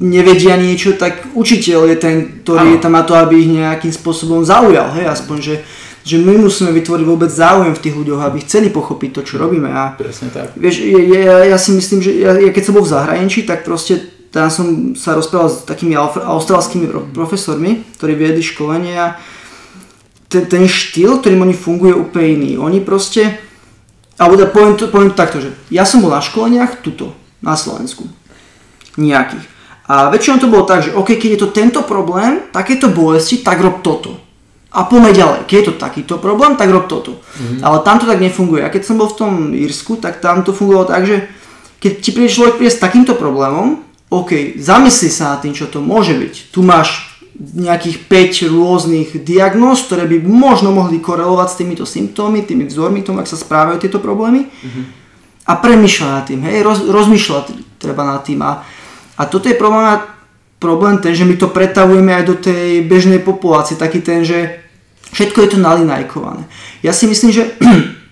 nevedia 0.02 0.58
niečo, 0.58 0.98
tak 0.98 1.30
učiteľ 1.38 1.94
je 1.94 1.98
ten, 2.02 2.16
ktorý 2.42 2.66
ano. 2.66 2.74
je 2.74 2.80
tam 2.82 2.94
na 2.98 3.06
to, 3.06 3.14
aby 3.14 3.38
ich 3.38 3.54
nejakým 3.54 3.94
spôsobom 3.94 4.42
zaujal, 4.42 4.98
hej, 4.98 5.06
aspoň, 5.06 5.38
že, 5.38 5.56
že 6.02 6.18
my 6.18 6.42
musíme 6.42 6.74
vytvoriť 6.74 7.06
vôbec 7.06 7.30
záujem 7.30 7.74
v 7.78 7.84
tých 7.86 7.96
ľuďoch, 7.96 8.22
aby 8.26 8.38
chceli 8.42 8.74
pochopiť 8.74 9.10
to, 9.14 9.22
čo 9.22 9.36
robíme. 9.38 9.70
A, 9.70 9.94
Presne 9.94 10.34
tak. 10.34 10.58
Vieš, 10.58 10.90
ja, 10.90 11.54
ja 11.54 11.58
si 11.62 11.78
myslím, 11.78 12.02
že 12.02 12.18
ja, 12.18 12.34
ja 12.34 12.50
keď 12.50 12.64
som 12.66 12.74
bol 12.74 12.86
v 12.86 12.94
zahraničí, 12.98 13.46
tak 13.46 13.62
proste 13.62 14.17
tam 14.32 14.52
som 14.52 14.68
sa 14.94 15.16
rozprával 15.16 15.50
s 15.50 15.64
takými 15.64 15.96
australskými 15.98 16.92
profesormi, 17.16 17.88
ktorí 17.96 18.14
viedli 18.14 18.44
školenia 18.44 19.16
ten, 20.28 20.44
ten 20.46 20.68
štýl, 20.68 21.20
ktorým 21.20 21.44
oni 21.48 21.56
funguje 21.56 21.96
úplne 21.96 22.28
iný. 22.36 22.52
Oni 22.60 22.84
proste, 22.84 23.40
alebo 24.20 24.36
da, 24.36 24.46
poviem, 24.48 24.76
to, 24.76 24.92
poviem 24.92 25.12
to 25.16 25.18
takto, 25.18 25.40
že 25.40 25.56
ja 25.72 25.88
som 25.88 26.04
bol 26.04 26.12
na 26.12 26.20
školeniach 26.20 26.84
tuto, 26.84 27.16
na 27.40 27.56
Slovensku. 27.56 28.06
Nejakých. 29.00 29.46
A 29.88 30.12
väčšinou 30.12 30.44
to 30.44 30.52
bolo 30.52 30.68
tak, 30.68 30.84
že 30.84 30.92
OK, 30.92 31.16
keď 31.16 31.40
je 31.40 31.42
to 31.48 31.56
tento 31.56 31.80
problém, 31.88 32.44
takéto 32.52 32.92
bolesti, 32.92 33.40
tak 33.40 33.64
rob 33.64 33.80
toto. 33.80 34.20
A 34.76 34.84
poďme 34.84 35.16
ďalej. 35.16 35.40
Keď 35.48 35.56
je 35.56 35.68
to 35.72 35.80
takýto 35.80 36.20
problém, 36.20 36.60
tak 36.60 36.68
rob 36.68 36.92
toto. 36.92 37.24
Mm-hmm. 37.24 37.64
Ale 37.64 37.78
tam 37.88 38.04
to 38.04 38.06
tak 38.06 38.20
nefunguje. 38.20 38.68
A 38.68 38.74
keď 38.74 38.84
som 38.84 39.00
bol 39.00 39.08
v 39.08 39.16
tom 39.16 39.34
Írsku, 39.56 39.96
tak 40.04 40.20
tam 40.20 40.44
to 40.44 40.52
fungovalo 40.52 40.92
tak, 40.92 41.08
že 41.08 41.24
keď 41.80 41.92
ti 42.04 42.10
príde 42.12 42.28
človek 42.28 42.60
príde 42.60 42.74
s 42.76 42.84
takýmto 42.84 43.16
problémom, 43.16 43.87
OK, 44.08 44.56
zamysli 44.56 45.12
sa 45.12 45.36
nad 45.36 45.44
tým, 45.44 45.52
čo 45.52 45.68
to 45.68 45.84
môže 45.84 46.16
byť. 46.16 46.56
Tu 46.56 46.64
máš 46.64 47.18
nejakých 47.38 48.08
5 48.10 48.56
rôznych 48.56 49.10
diagnóz, 49.22 49.86
ktoré 49.86 50.10
by 50.10 50.26
možno 50.26 50.74
mohli 50.74 50.98
korelovať 50.98 51.48
s 51.54 51.60
týmito 51.60 51.86
symptómy, 51.86 52.42
tými 52.42 52.66
vzormi, 52.66 53.06
tomu, 53.06 53.22
ak 53.22 53.30
sa 53.30 53.38
správajú 53.38 53.78
tieto 53.78 54.02
problémy. 54.02 54.50
Mm-hmm. 54.50 54.86
A 55.48 55.54
premýšľa 55.60 56.08
nad 56.08 56.24
tým, 56.28 56.42
hej, 56.44 56.66
roz, 56.66 56.84
rozmýšľa 56.88 57.38
treba 57.78 58.04
nad 58.04 58.26
tým. 58.26 58.42
A, 58.42 58.66
a 59.16 59.24
toto 59.30 59.48
je 59.48 59.56
problém, 59.56 60.02
problém 60.58 60.98
ten, 60.98 61.14
že 61.14 61.28
my 61.28 61.38
to 61.38 61.54
pretavujeme 61.54 62.12
aj 62.16 62.24
do 62.26 62.36
tej 62.36 62.84
bežnej 62.90 63.22
populácie, 63.22 63.78
taký 63.78 64.02
ten, 64.02 64.26
že 64.26 64.66
všetko 65.14 65.38
je 65.46 65.50
to 65.56 65.58
nalinajkované. 65.62 66.48
Ja 66.82 66.92
si 66.92 67.06
myslím, 67.06 67.32
že 67.32 67.44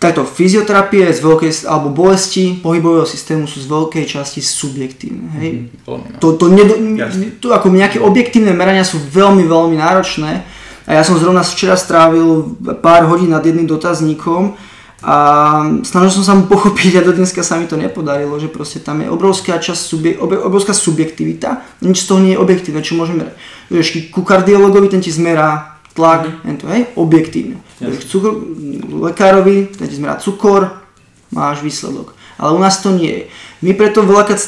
Takto, 0.00 0.24
fyzioterapie 0.24 1.12
z 1.12 1.20
veľkej, 1.20 1.68
alebo 1.68 1.92
bolesti 1.92 2.56
pohybového 2.64 3.04
systému 3.04 3.44
sú 3.44 3.60
z 3.60 3.68
veľkej 3.68 4.08
časti 4.08 4.40
subjektívne. 4.40 5.28
Hej? 5.36 5.50
Mm, 5.84 6.16
to, 6.16 6.40
to, 6.40 6.48
nedo, 6.48 6.72
to, 7.36 7.52
ako 7.52 7.68
nejaké 7.68 8.00
objektívne 8.00 8.56
merania 8.56 8.80
sú 8.80 8.96
veľmi, 8.96 9.44
veľmi 9.44 9.76
náročné. 9.76 10.40
A 10.88 10.96
ja 10.96 11.04
som 11.04 11.20
zrovna 11.20 11.44
včera 11.44 11.76
strávil 11.76 12.56
pár 12.80 13.12
hodín 13.12 13.36
nad 13.36 13.44
jedným 13.44 13.68
dotazníkom 13.68 14.56
a 15.04 15.16
snažil 15.84 16.16
som 16.16 16.24
sa 16.24 16.32
mu 16.32 16.48
pochopiť 16.56 16.96
a 16.96 17.04
do 17.04 17.12
dneska 17.12 17.44
sa 17.44 17.60
mi 17.60 17.68
to 17.68 17.76
nepodarilo, 17.76 18.40
že 18.40 18.48
proste 18.48 18.80
tam 18.80 19.04
je 19.04 19.12
obrovská 19.12 19.60
časť, 19.60 19.82
subje, 19.84 20.12
obrovská 20.16 20.72
subjektivita, 20.72 21.60
nič 21.84 22.04
z 22.04 22.08
toho 22.08 22.24
nie 22.24 22.32
je 22.32 22.40
objektívne, 22.40 22.80
čo 22.80 22.96
môžeme 22.96 23.28
merať. 23.28 23.36
Ku 24.08 24.24
kardiologovi 24.24 24.88
ten 24.88 25.04
ti 25.04 25.12
zmerá 25.12 25.76
tlak, 25.92 26.40
mm. 26.40 26.56
to, 26.56 26.64
hej, 26.72 26.88
objektívne. 26.96 27.60
Cukor, 27.80 28.36
lekárovi, 29.08 29.72
ten 29.72 29.88
ti 29.88 29.96
zmerá 29.96 30.20
cukor, 30.20 30.84
máš 31.32 31.64
výsledok. 31.64 32.12
Ale 32.36 32.52
u 32.52 32.60
nás 32.60 32.80
to 32.84 32.92
nie 32.92 33.08
je. 33.08 33.24
My 33.64 33.72
preto 33.72 34.04
veľakrát 34.04 34.40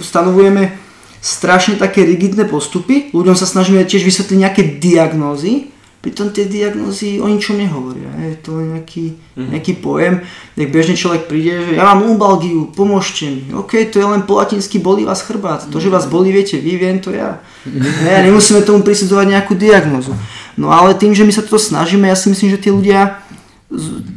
stanovujeme 0.00 0.76
strašne 1.20 1.76
také 1.76 2.04
rigidné 2.04 2.46
postupy, 2.46 3.10
ľuďom 3.12 3.36
sa 3.36 3.44
snažíme 3.44 3.84
tiež 3.84 4.06
vysvetliť 4.06 4.38
nejaké 4.38 4.62
diagnózy, 4.78 5.72
pritom 5.98 6.30
tie 6.30 6.46
diagnózy 6.46 7.18
o 7.18 7.26
ničom 7.26 7.58
nehovoria. 7.58 8.06
Je 8.22 8.38
to 8.38 8.54
nejaký, 8.62 9.18
mm-hmm. 9.18 9.50
nejaký 9.50 9.72
pojem, 9.82 10.22
nech 10.54 10.70
bežne 10.70 10.94
človek 10.94 11.26
príde, 11.26 11.58
že 11.58 11.72
ja 11.74 11.90
mám 11.90 12.06
umbalgiu, 12.06 12.70
pomôžte 12.70 13.26
mi. 13.26 13.42
OK, 13.50 13.90
to 13.90 13.98
je 13.98 14.06
len 14.06 14.22
po 14.22 14.38
latinsky 14.38 14.78
bolí 14.78 15.02
vás 15.02 15.26
chrbát. 15.26 15.66
To, 15.66 15.82
že 15.82 15.90
vás 15.90 16.06
bolí, 16.06 16.30
viete 16.30 16.54
vy, 16.54 16.78
viem 16.78 17.02
to 17.02 17.10
ja. 17.10 17.42
Mm-hmm. 17.66 18.06
Ja 18.06 18.22
nemusíme 18.22 18.62
tomu 18.62 18.86
prisudzovať 18.86 19.26
nejakú 19.26 19.58
diagnózu. 19.58 20.14
No 20.58 20.74
ale 20.74 20.98
tým, 20.98 21.14
že 21.14 21.22
my 21.22 21.30
sa 21.30 21.46
toto 21.46 21.62
snažíme, 21.62 22.10
ja 22.10 22.18
si 22.18 22.34
myslím, 22.34 22.50
že 22.50 22.58
tí 22.58 22.74
ľudia 22.74 23.22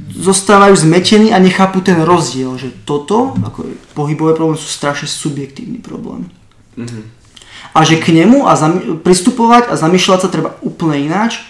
zostávajú 0.10 0.74
zmetení 0.74 1.30
a 1.30 1.38
nechápu 1.38 1.86
ten 1.86 2.02
rozdiel, 2.02 2.58
že 2.58 2.74
toto, 2.82 3.38
ako 3.46 3.70
pohybové 3.94 4.34
problémy, 4.34 4.58
sú 4.58 4.66
strašne 4.66 5.06
subjektívny 5.06 5.78
problém. 5.78 6.34
Mm-hmm. 6.74 7.04
A 7.78 7.80
že 7.86 8.02
k 8.02 8.10
nemu 8.16 8.50
a 8.50 8.58
zami- 8.58 8.98
pristupovať 9.00 9.70
a 9.70 9.78
zamýšľať 9.78 10.20
sa 10.26 10.34
treba 10.34 10.58
úplne 10.66 11.08
ináč, 11.08 11.46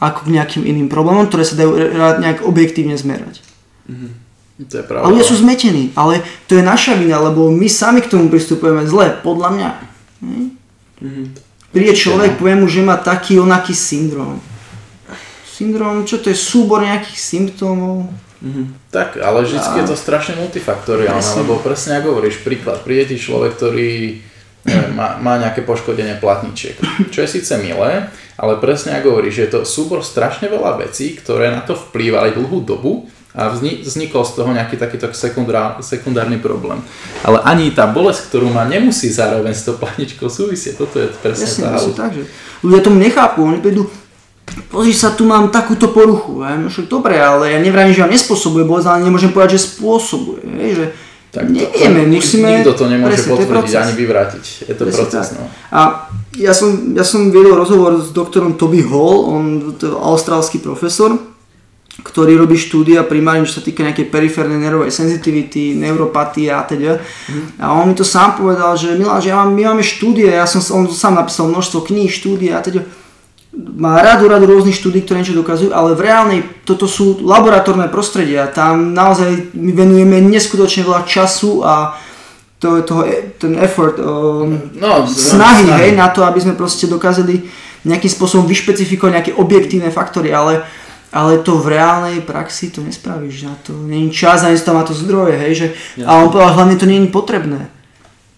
ako 0.00 0.26
k 0.26 0.32
nejakým 0.40 0.62
iným 0.64 0.88
problémom, 0.88 1.28
ktoré 1.28 1.44
sa 1.44 1.60
dajú 1.60 1.76
nejak 2.24 2.40
objektívne 2.48 2.96
zmerať. 2.96 3.44
Mm-hmm. 3.90 4.12
To 4.60 4.74
je 4.80 4.84
pravda. 4.84 5.04
A 5.04 5.10
ľudia 5.12 5.26
sú 5.28 5.36
zmetení, 5.36 5.92
ale 5.92 6.24
to 6.48 6.56
je 6.56 6.64
naša 6.64 6.96
vina, 6.96 7.20
lebo 7.20 7.52
my 7.52 7.68
sami 7.68 8.00
k 8.00 8.08
tomu 8.08 8.32
pristupujeme 8.32 8.88
zle, 8.88 9.20
podľa 9.20 9.48
mňa. 9.52 9.70
Mm-hmm. 10.24 11.49
Príde 11.70 11.94
človek, 11.94 12.34
povie 12.34 12.58
mu, 12.58 12.66
že 12.66 12.82
má 12.82 12.98
taký 12.98 13.38
onaký 13.38 13.74
syndrom. 13.74 14.42
Syndrom, 15.46 16.02
čo 16.02 16.18
to 16.18 16.34
je 16.34 16.38
súbor 16.38 16.82
nejakých 16.82 17.20
symptómov. 17.20 18.10
Mm-hmm. 18.40 18.90
Tak, 18.90 19.20
ale 19.20 19.44
vždy 19.44 19.58
a... 19.60 19.78
je 19.78 19.84
to 19.86 19.94
strašne 19.94 20.34
multifaktoriálne, 20.40 21.44
lebo 21.44 21.60
presne 21.60 22.00
ako 22.00 22.16
hovoríš, 22.16 22.40
príklad, 22.42 22.82
príde 22.82 23.14
ti 23.14 23.16
človek, 23.20 23.54
ktorý 23.54 24.18
neviem, 24.64 24.92
má, 24.96 25.20
má 25.20 25.36
nejaké 25.36 25.64
poškodenie 25.64 26.20
platničiek, 26.20 26.76
čo 27.12 27.18
je 27.24 27.28
síce 27.28 27.52
milé, 27.60 28.08
ale 28.40 28.52
presne 28.60 28.96
ako 28.96 29.12
hovoríš, 29.16 29.36
je 29.44 29.48
to 29.52 29.58
súbor 29.68 30.00
strašne 30.00 30.48
veľa 30.48 30.80
vecí, 30.80 31.16
ktoré 31.16 31.52
na 31.52 31.62
to 31.64 31.76
vplývali 31.76 32.32
dlhú 32.36 32.64
dobu 32.64 33.08
a 33.30 33.54
vznikol 33.54 34.26
z 34.26 34.32
toho 34.34 34.50
nejaký 34.50 34.74
takýto 34.74 35.06
sekundár, 35.14 35.78
sekundárny 35.80 36.42
problém. 36.42 36.82
Ale 37.22 37.38
ani 37.46 37.70
tá 37.70 37.86
bolesť, 37.86 38.26
ktorú 38.26 38.50
má, 38.50 38.66
nemusí 38.66 39.06
zároveň 39.06 39.54
s 39.54 39.62
tou 39.62 39.78
platničkou 39.78 40.26
súvisieť. 40.26 40.82
Toto 40.82 40.98
je 40.98 41.06
presne 41.22 41.46
Jasne, 41.46 41.94
tá 41.94 42.08
tak, 42.08 42.10
že 42.18 42.26
ľudia 42.66 42.82
tomu 42.82 42.98
nechápu, 42.98 43.46
oni 43.46 43.62
prídu, 43.62 43.86
pozri 44.66 44.90
sa, 44.90 45.14
tu 45.14 45.22
mám 45.22 45.54
takúto 45.54 45.94
poruchu, 45.94 46.42
no 46.42 46.66
však 46.66 46.90
dobre, 46.90 47.22
ale 47.22 47.54
ja 47.54 47.58
nevrajím, 47.62 47.94
že 47.94 48.02
vám 48.02 48.14
nespôsobuje 48.18 48.66
bolesť, 48.66 48.86
ale 48.90 49.06
nemôžem 49.06 49.30
povedať, 49.30 49.62
že 49.62 49.78
spôsobuje, 49.78 50.42
že 50.74 50.86
tak 51.30 51.46
Nevieme, 51.46 52.10
to, 52.10 52.10
musíme... 52.10 52.48
Nikto 52.58 52.74
to 52.74 52.86
nemôže 52.90 53.22
presne, 53.22 53.30
potvrdiť 53.38 53.74
ani 53.78 53.92
vyvrátiť. 53.94 54.44
Je 54.66 54.74
to 54.74 54.82
presne 54.82 54.98
proces. 54.98 55.26
No. 55.38 55.46
A 55.70 56.10
ja 56.34 56.50
som, 56.50 56.90
ja 56.90 57.06
som 57.06 57.30
viedol 57.30 57.54
rozhovor 57.54 58.02
s 58.02 58.10
doktorom 58.10 58.58
Toby 58.58 58.82
Hall, 58.82 59.30
on 59.30 59.42
to 59.78 59.94
austrálsky 59.94 60.58
profesor, 60.58 61.14
ktorý 62.00 62.36
robí 62.40 62.56
štúdia 62.56 63.04
primárne, 63.04 63.44
čo 63.44 63.60
sa 63.60 63.64
týka 63.64 63.84
nejakej 63.84 64.08
periférnej 64.08 64.60
nervovej 64.60 64.92
sensitivity, 64.92 65.76
neuropatie 65.76 66.48
a 66.48 66.64
teda. 66.64 67.00
Mm. 67.28 67.60
A 67.60 67.64
on 67.76 67.92
mi 67.92 67.94
to 67.94 68.04
sám 68.04 68.40
povedal, 68.40 68.74
že 68.76 68.96
Milan, 68.96 69.20
že 69.20 69.30
ja 69.30 69.40
mám, 69.40 69.52
my 69.52 69.62
máme 69.72 69.84
štúdie, 69.84 70.28
ja 70.32 70.48
som, 70.48 70.64
on 70.74 70.88
sám 70.88 71.16
napísal 71.16 71.52
množstvo 71.52 71.86
kníh, 71.86 72.08
štúdie 72.08 72.52
a 72.52 72.64
teda 72.64 72.82
má 73.54 73.98
radu, 73.98 74.30
radu 74.30 74.46
rôznych 74.46 74.78
štúdí, 74.78 75.02
ktoré 75.02 75.20
niečo 75.20 75.34
dokazujú, 75.34 75.74
ale 75.74 75.98
v 75.98 76.06
reálnej, 76.06 76.40
toto 76.62 76.86
sú 76.86 77.18
laboratórne 77.18 77.90
prostredia, 77.90 78.46
tam 78.46 78.94
naozaj 78.94 79.50
my 79.58 79.72
venujeme 79.74 80.22
neskutočne 80.22 80.86
veľa 80.86 81.02
času 81.02 81.66
a 81.66 81.98
to, 82.60 82.84
toho, 82.86 83.02
e, 83.08 83.34
ten 83.40 83.58
effort, 83.58 83.98
um, 83.98 84.70
no, 84.76 85.08
snahy, 85.08 85.66
snahy. 85.66 85.90
Hej, 85.90 85.92
na 85.96 86.12
to, 86.12 86.22
aby 86.22 86.38
sme 86.38 86.54
proste 86.54 86.86
dokázali 86.86 87.42
nejakým 87.88 88.12
spôsobom 88.12 88.44
vyšpecifikovať 88.44 89.12
nejaké 89.16 89.32
objektívne 89.34 89.88
faktory, 89.88 90.30
ale, 90.30 90.62
ale 91.10 91.42
to 91.42 91.58
v 91.58 91.74
reálnej 91.74 92.22
praxi 92.22 92.70
to 92.70 92.80
nespravíš, 92.86 93.42
na 93.42 93.54
to 93.66 93.74
není 93.74 94.14
čas, 94.14 94.46
ani 94.46 94.58
tam 94.58 94.78
má 94.78 94.86
to 94.86 94.94
zdroje, 94.94 95.34
hej, 95.38 95.52
že, 95.54 95.66
a 96.06 96.22
on 96.22 96.30
povedal, 96.30 96.54
hlavne 96.54 96.78
to 96.78 96.86
je 96.86 97.10
potrebné. 97.10 97.70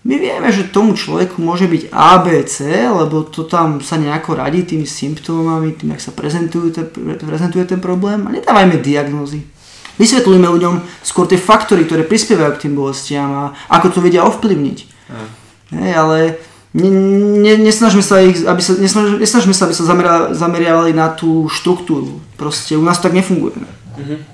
My 0.03 0.19
vieme, 0.19 0.51
že 0.51 0.67
tomu 0.75 0.99
človeku 0.99 1.39
môže 1.39 1.71
byť 1.71 1.95
ABC, 1.95 2.91
lebo 2.91 3.23
to 3.23 3.47
tam 3.47 3.79
sa 3.79 3.95
nejako 3.95 4.35
radí 4.35 4.67
tými 4.67 4.83
symptómami, 4.83 5.79
tým, 5.79 5.95
jak 5.95 6.03
sa 6.03 6.11
prezentuje 6.11 6.75
ten, 6.75 6.91
prezentuje 7.23 7.63
ten 7.63 7.79
problém 7.79 8.27
a 8.27 8.35
nedávajme 8.35 8.83
diagnózy. 8.83 9.47
Vysvetlíme 10.03 10.51
ľuďom 10.51 11.07
skôr 11.07 11.31
tie 11.31 11.39
faktory, 11.39 11.87
ktoré 11.87 12.03
prispievajú 12.03 12.51
k 12.59 12.63
tým 12.67 12.75
bolestiam 12.75 13.31
a 13.31 13.45
ako 13.71 13.95
to 13.95 13.99
vedia 14.03 14.27
ovplyvniť. 14.27 14.79
Mm. 15.07 15.29
Hej, 15.79 15.91
ale 15.95 16.19
ne, 16.75 16.89
ne, 17.45 17.53
nesnažme 17.61 18.01
sa, 18.01 18.21
ich, 18.25 18.45
aby 18.45 18.61
sa, 18.65 18.73
nesnažme, 18.81 19.21
nesnažme 19.21 19.55
sa, 19.55 19.69
aby 19.69 19.75
sa 19.77 19.85
zameriavali, 19.85 20.33
zameriavali 20.33 20.93
na 20.97 21.13
tú 21.13 21.49
štruktúru. 21.49 22.21
Proste 22.41 22.77
u 22.77 22.85
nás 22.85 22.97
to 22.99 23.09
tak 23.09 23.17
nefunguje. 23.17 23.57
Mm-hmm. 23.57 24.33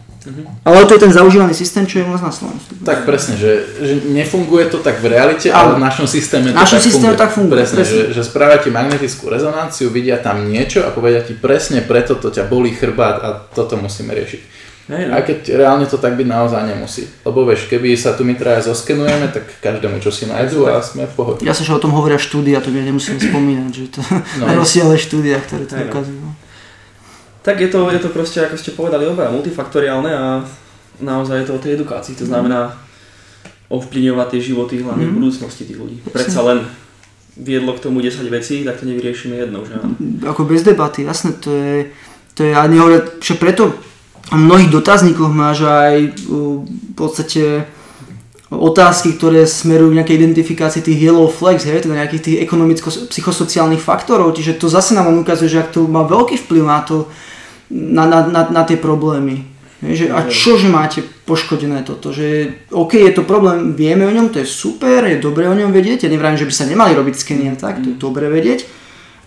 Ale 0.64 0.84
to 0.84 0.94
je 0.94 1.00
ten 1.00 1.12
zaužívaný 1.12 1.54
systém, 1.54 1.86
čo 1.86 1.98
je 1.98 2.04
u 2.04 2.12
nás 2.12 2.20
na 2.20 2.28
Slovensku. 2.28 2.76
Tak 2.84 3.08
presne, 3.08 3.40
že, 3.40 3.64
že 3.80 3.94
nefunguje 4.12 4.68
to 4.68 4.78
tak 4.84 5.00
v 5.00 5.08
realite, 5.08 5.48
ale 5.48 5.78
v 5.78 5.80
našom 5.80 6.04
systéme 6.04 6.52
to 6.52 6.58
našom 6.58 6.78
tak 6.78 6.84
systéme 6.84 7.14
funguje. 7.16 7.22
tak 7.22 7.30
funguje, 7.32 7.58
Presne, 7.64 7.76
presne. 7.80 7.96
Že, 7.96 8.02
že 8.12 8.22
spravia 8.26 8.58
ti 8.60 8.70
magnetickú 8.70 9.24
rezonanciu, 9.32 9.88
vidia 9.88 10.20
tam 10.20 10.44
niečo 10.44 10.84
a 10.84 10.92
povedia 10.92 11.24
ti 11.24 11.32
presne 11.32 11.80
preto 11.80 12.18
to 12.20 12.28
ťa 12.28 12.44
bolí 12.44 12.76
chrbát 12.76 13.16
a 13.24 13.28
toto 13.40 13.80
musíme 13.80 14.12
riešiť. 14.12 14.57
Hej, 14.88 15.04
no. 15.04 15.12
Aj 15.12 15.22
keď 15.22 15.38
reálne 15.54 15.84
to 15.84 15.94
tak 15.94 16.16
byť 16.16 16.24
naozaj 16.26 16.64
nemusí. 16.64 17.04
Lebo 17.20 17.44
vieš, 17.44 17.68
keby 17.68 17.92
sa 17.92 18.12
tu 18.12 18.24
my 18.24 18.32
traja 18.32 18.64
zoskenujeme, 18.64 19.28
tak 19.28 19.44
každému 19.58 20.00
čo 20.00 20.08
si 20.08 20.24
nájdu 20.24 20.64
a 20.64 20.80
sme 20.80 21.04
v 21.04 21.12
pohode. 21.12 21.40
Ja 21.42 21.52
sa, 21.52 21.60
že 21.60 21.70
o 21.70 21.78
tom 21.78 21.92
hovoria 21.92 22.16
štúdia, 22.16 22.58
to 22.58 22.68
ja 22.68 22.80
nemusím 22.80 23.16
spomínať, 23.18 23.70
že 23.70 23.84
to 23.90 24.00
No. 24.40 24.48
rozsiahle 24.58 24.96
štúdia, 24.96 25.36
ktoré 25.38 25.64
to 25.64 25.76
Hej, 25.76 25.92
no. 25.92 26.32
Tak 27.38 27.56
je 27.58 27.68
to, 27.68 27.84
je 27.86 27.98
to 27.98 28.08
proste, 28.08 28.38
ako 28.38 28.56
ste 28.56 28.72
povedali, 28.72 29.04
obaja 29.04 29.28
multifaktoriálne 29.28 30.08
a 30.08 30.24
naozaj 30.98 31.36
je 31.38 31.46
to 31.46 31.54
o 31.54 31.62
tej 31.62 31.72
edukácii. 31.74 32.16
To 32.16 32.26
znamená 32.26 32.72
ovplyvňovať 33.68 34.26
tie 34.30 34.40
životy 34.42 34.80
hlavne 34.80 35.04
v 35.04 35.12
Mhm. 35.12 35.16
budúcnosti 35.16 35.64
tých 35.64 35.76
ľudí. 35.76 36.00
Predsa 36.02 36.40
len 36.42 36.64
viedlo 37.36 37.72
k 37.72 37.84
tomu 37.84 38.00
10 38.00 38.26
vecí, 38.26 38.64
tak 38.64 38.80
to 38.80 38.84
nevyriešime 38.84 39.36
jednou, 39.36 39.62
že 39.62 39.76
áno. 39.76 39.94
Ako 40.24 40.42
bez 40.42 40.64
debaty, 40.64 41.04
jasné, 41.04 41.32
to 41.34 41.52
je, 41.52 41.92
to 42.32 42.42
je, 42.42 42.50
a 42.50 42.64
nehovoria, 42.64 43.04
že 43.20 43.36
preto 43.36 43.76
v 44.28 44.36
mnohých 44.36 44.68
dotazníkoch 44.68 45.32
máš 45.32 45.64
aj 45.64 45.94
v 46.28 46.92
podstate 46.92 47.64
otázky, 48.48 49.16
ktoré 49.16 49.44
smerujú 49.44 49.92
k 49.92 49.98
nejakej 50.00 50.18
identifikácii 50.24 50.80
tých 50.80 51.00
yellow 51.04 51.28
flags, 51.28 51.68
hej, 51.68 51.84
teda 51.84 52.00
nejakých 52.00 52.24
tých 52.24 52.36
ekonomicko-psychosociálnych 52.48 53.80
faktorov, 53.80 54.32
čiže 54.32 54.56
to 54.56 54.72
zase 54.72 54.96
nám 54.96 55.12
ukazuje, 55.20 55.52
že 55.52 55.60
ak 55.64 55.72
to 55.76 55.84
má 55.84 56.04
veľký 56.08 56.40
vplyv 56.48 56.64
na 56.64 56.80
to, 56.80 57.08
na, 57.68 58.08
na, 58.08 58.24
na, 58.24 58.42
na 58.48 58.62
tie 58.64 58.80
problémy. 58.80 59.44
Hej, 59.84 59.94
že, 59.94 60.06
a 60.10 60.26
čo, 60.26 60.56
že 60.56 60.72
máte 60.72 61.04
poškodené 61.28 61.84
toto, 61.84 62.10
že 62.10 62.56
OK, 62.72 62.98
je 62.98 63.12
to 63.12 63.22
problém, 63.22 63.76
vieme 63.76 64.08
o 64.08 64.12
ňom, 64.12 64.32
to 64.32 64.40
je 64.40 64.48
super, 64.48 65.04
je 65.04 65.20
dobre 65.20 65.44
o 65.44 65.54
ňom 65.54 65.68
vedieť, 65.68 66.08
ja 66.08 66.10
nevrám, 66.10 66.40
že 66.40 66.48
by 66.48 66.52
sa 66.56 66.64
nemali 66.66 66.96
robiť 66.96 67.14
skeny 67.14 67.52
a 67.52 67.54
tak, 67.54 67.84
to 67.84 67.92
je 67.92 68.00
dobre 68.00 68.32
vedieť, 68.32 68.64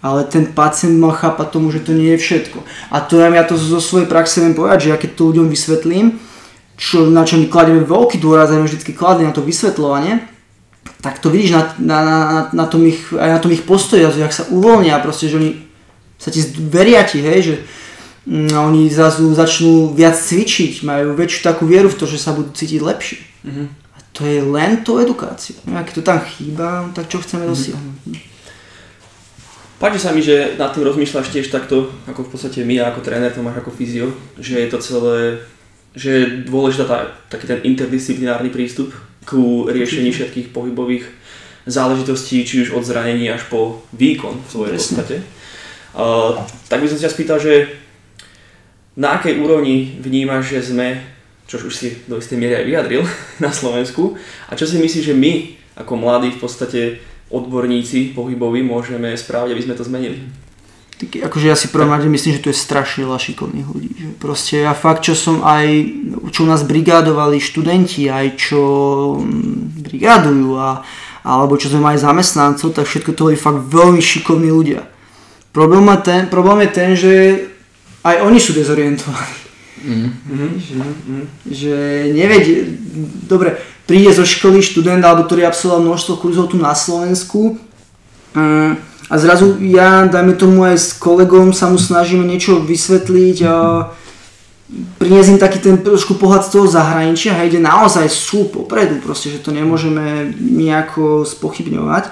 ale 0.02 0.26
ten 0.26 0.50
pacient 0.50 0.98
mal 0.98 1.14
chápať 1.14 1.48
tomu, 1.54 1.70
že 1.70 1.86
to 1.86 1.94
nie 1.94 2.18
je 2.18 2.20
všetko. 2.20 2.60
A 2.90 3.06
to 3.06 3.22
ja, 3.22 3.30
ja 3.30 3.46
to 3.46 3.54
zo 3.54 3.78
svojej 3.78 4.10
praxe 4.10 4.42
viem 4.42 4.58
povedať, 4.58 4.90
že 4.90 4.92
ja 4.94 4.98
keď 4.98 5.12
to 5.14 5.30
ľuďom 5.30 5.48
vysvetlím, 5.48 6.18
čo, 6.82 7.06
na 7.06 7.22
čo 7.22 7.38
my 7.38 7.46
kladieme 7.46 7.86
veľký 7.86 8.18
dôraz, 8.18 8.50
aj 8.50 8.66
vždy 8.66 8.98
kladli 8.98 9.30
na 9.30 9.34
to 9.34 9.46
vysvetľovanie, 9.46 10.26
tak 11.06 11.22
to 11.22 11.30
vidíš 11.30 11.54
na, 11.54 11.64
na, 11.78 11.98
na, 12.02 12.42
na, 12.50 12.66
tom 12.66 12.82
ich, 12.86 13.14
aj 13.14 13.30
na 13.38 13.40
tom 13.42 13.54
ich 13.54 13.62
postoji, 13.62 14.02
že 14.10 14.26
ak 14.26 14.34
sa 14.34 14.50
uvoľnia, 14.50 14.98
proste, 14.98 15.30
že 15.30 15.38
oni 15.38 15.52
sa 16.18 16.34
ti 16.34 16.42
veria 16.58 17.06
ti, 17.06 17.22
hej, 17.22 17.40
že 17.42 17.56
mm, 18.26 18.54
oni 18.58 18.90
zrazu 18.90 19.30
začnú 19.34 19.94
viac 19.94 20.18
cvičiť, 20.18 20.82
majú 20.82 21.14
väčšiu 21.14 21.42
takú 21.46 21.70
vieru 21.70 21.90
v 21.90 21.98
to, 21.98 22.10
že 22.10 22.18
sa 22.18 22.34
budú 22.34 22.50
cítiť 22.54 22.82
lepšie. 22.82 23.22
Mhm. 23.46 23.66
A 23.94 23.98
to 24.14 24.26
je 24.26 24.42
len 24.42 24.82
to 24.82 24.98
edukáciu. 24.98 25.58
No, 25.70 25.78
Ak 25.78 25.94
to 25.94 26.02
tam 26.02 26.22
chýba, 26.26 26.90
tak 26.98 27.10
čo 27.10 27.22
chceme 27.22 27.46
dosiahnuť? 27.46 28.31
Páči 29.82 29.98
sa 29.98 30.14
mi, 30.14 30.22
že 30.22 30.62
nad 30.62 30.70
tým 30.78 30.86
rozmýšľaš 30.86 31.34
tiež 31.34 31.50
takto, 31.50 31.90
ako 32.06 32.30
v 32.30 32.32
podstate 32.38 32.62
my 32.62 32.78
ako 32.86 33.02
tréner, 33.02 33.34
to 33.34 33.42
máš 33.42 33.66
ako 33.66 33.74
fyzio, 33.74 34.14
že 34.38 34.62
je 34.62 34.70
to 34.70 34.78
celé, 34.78 35.42
že 35.98 36.10
je 36.14 36.24
dôležitá 36.46 36.86
tá, 36.86 37.00
taký 37.34 37.50
ten 37.50 37.66
interdisciplinárny 37.66 38.54
prístup 38.54 38.94
ku 39.26 39.66
riešení 39.66 40.14
všetkých 40.14 40.54
pohybových 40.54 41.10
záležitostí, 41.66 42.46
či 42.46 42.62
už 42.62 42.78
od 42.78 42.86
zranení 42.86 43.34
až 43.34 43.50
po 43.50 43.82
výkon 43.98 44.46
v 44.46 44.52
svojej 44.54 44.74
podstate. 44.78 45.16
Uh, 45.98 46.38
tak 46.70 46.86
by 46.86 46.88
som 46.88 47.02
sa 47.02 47.10
spýtal, 47.10 47.42
že 47.42 47.74
na 48.94 49.18
akej 49.18 49.42
úrovni 49.42 49.98
vnímaš, 49.98 50.62
že 50.62 50.78
sme, 50.78 51.02
čo 51.50 51.58
už 51.58 51.74
si 51.74 52.06
do 52.06 52.22
istej 52.22 52.38
miery 52.38 52.54
aj 52.62 52.70
vyjadril, 52.70 53.02
na 53.42 53.50
Slovensku, 53.50 54.14
a 54.46 54.54
čo 54.54 54.70
si 54.70 54.78
myslíš, 54.78 55.10
že 55.10 55.18
my 55.18 55.58
ako 55.74 55.98
mladí 55.98 56.38
v 56.38 56.42
podstate 56.42 56.82
odborníci 57.32 58.14
pohyboví 58.14 58.62
môžeme 58.62 59.16
spraviť, 59.16 59.52
aby 59.56 59.64
sme 59.64 59.78
to 59.80 59.88
zmenili? 59.88 60.20
Tak, 61.02 61.18
akože 61.34 61.50
ja 61.50 61.58
si 61.58 61.74
prvom 61.74 61.90
rade 61.90 62.06
myslím, 62.06 62.38
že 62.38 62.44
to 62.46 62.52
je 62.54 62.62
strašne 62.62 63.10
veľa 63.10 63.18
šikovných 63.18 63.66
ľudí. 63.66 63.90
Že 63.98 64.08
proste 64.22 64.56
ja 64.62 64.78
fakt, 64.78 65.02
čo 65.02 65.18
som 65.18 65.42
aj, 65.42 65.66
čo 66.30 66.46
u 66.46 66.48
nás 66.48 66.62
brigádovali 66.62 67.42
študenti, 67.42 68.06
aj 68.06 68.38
čo 68.38 68.62
mm, 69.18 69.82
brigádujú 69.82 70.62
a, 70.62 70.86
alebo 71.26 71.58
čo 71.58 71.74
sme 71.74 71.90
mali 71.90 71.98
zamestnancov, 71.98 72.78
tak 72.78 72.86
všetko 72.86 73.18
to 73.18 73.34
boli 73.34 73.38
fakt 73.40 73.66
veľmi 73.66 73.98
šikovní 73.98 74.54
ľudia. 74.54 74.86
Problém, 75.50 75.84
ten, 76.06 76.30
problém 76.30 76.64
je 76.64 76.70
ten, 76.70 76.90
že 76.94 77.14
aj 78.06 78.22
oni 78.22 78.38
sú 78.38 78.54
dezorientovaní. 78.54 79.51
Že, 80.62 80.78
že 81.50 81.76
nevedie, 82.14 82.70
dobre, 83.26 83.58
príde 83.90 84.14
zo 84.14 84.28
školy 84.28 84.62
študent, 84.62 85.02
alebo 85.02 85.26
ktorý 85.26 85.50
absolvoval 85.50 85.84
množstvo 85.84 86.14
kurzov 86.22 86.54
tu 86.54 86.62
na 86.62 86.78
Slovensku 86.78 87.58
mm, 88.38 88.92
a 89.12 89.14
zrazu 89.20 89.60
ja, 89.60 90.08
dajme 90.08 90.40
tomu 90.40 90.64
aj 90.64 90.78
s 90.80 90.90
kolegom, 90.96 91.52
sa 91.52 91.68
mu 91.68 91.76
snažíme 91.76 92.24
niečo 92.24 92.64
vysvetliť 92.64 93.38
a 93.44 93.56
priniesť 95.04 95.30
im 95.36 95.44
taký 95.44 95.60
ten 95.60 95.76
trošku 95.84 96.16
pohľad 96.16 96.48
z 96.48 96.52
toho 96.56 96.68
zahraničia 96.72 97.36
a 97.36 97.44
ide 97.44 97.60
naozaj 97.60 98.08
sú 98.08 98.48
popredu, 98.48 99.04
proste, 99.04 99.28
že 99.28 99.44
to 99.44 99.52
nemôžeme 99.52 100.32
nejako 100.40 101.28
spochybňovať. 101.28 102.08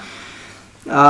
A 0.91 1.04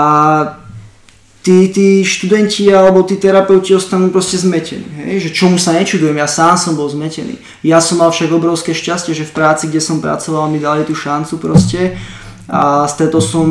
tí, 1.44 1.72
tí 1.72 2.04
študenti 2.04 2.68
alebo 2.74 3.04
tí 3.04 3.16
terapeuti 3.16 3.72
ostanú 3.76 4.12
proste 4.12 4.36
zmetení. 4.38 4.86
Hej? 5.00 5.28
Že 5.28 5.30
čomu 5.32 5.56
sa 5.56 5.72
nečudujem, 5.76 6.18
ja 6.20 6.28
sám 6.28 6.60
som 6.60 6.76
bol 6.76 6.92
zmetený. 6.92 7.40
Ja 7.64 7.80
som 7.80 8.04
mal 8.04 8.12
však 8.12 8.32
obrovské 8.32 8.76
šťastie, 8.76 9.16
že 9.16 9.28
v 9.28 9.36
práci, 9.36 9.72
kde 9.72 9.80
som 9.80 10.04
pracoval, 10.04 10.52
mi 10.52 10.60
dali 10.60 10.84
tú 10.84 10.92
šancu 10.96 11.40
proste 11.40 11.96
a 12.50 12.90
stretol 12.90 13.22
som 13.24 13.48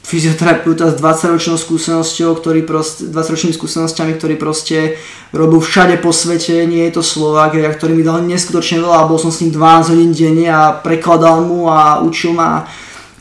fyzioterapeuta 0.00 0.90
s 0.90 0.98
20-ročnou 0.98 1.54
skúsenosťou, 1.60 2.34
ktorý 2.40 2.66
proste, 2.66 3.06
20-ročnými 3.12 3.54
skúsenosťami, 3.54 4.12
ktorý 4.16 4.34
proste 4.40 4.98
robil 5.30 5.62
všade 5.62 6.00
po 6.02 6.10
svete, 6.10 6.66
nie 6.66 6.88
je 6.88 6.98
to 6.98 7.02
Slovák, 7.04 7.54
a 7.54 7.70
ktorý 7.70 7.94
mi 7.94 8.02
dal 8.02 8.24
neskutočne 8.24 8.82
veľa 8.82 9.06
a 9.06 9.08
bol 9.08 9.20
som 9.20 9.30
s 9.30 9.44
ním 9.44 9.54
12 9.54 9.92
hodín 9.92 10.10
denne 10.10 10.48
a 10.50 10.74
prekladal 10.74 11.46
mu 11.46 11.70
a 11.70 12.02
učil 12.02 12.34
ma. 12.34 12.66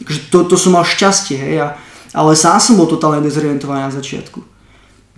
Takže 0.02 0.20
to, 0.32 0.38
to 0.50 0.56
som 0.56 0.80
mal 0.80 0.88
šťastie, 0.88 1.38
hej. 1.38 1.56
A, 1.62 1.68
ale 2.14 2.34
sám 2.34 2.60
som 2.60 2.74
bol 2.78 2.90
totálne 2.90 3.22
dezorientovaný 3.22 3.90
na 3.90 3.94
začiatku. 3.94 4.42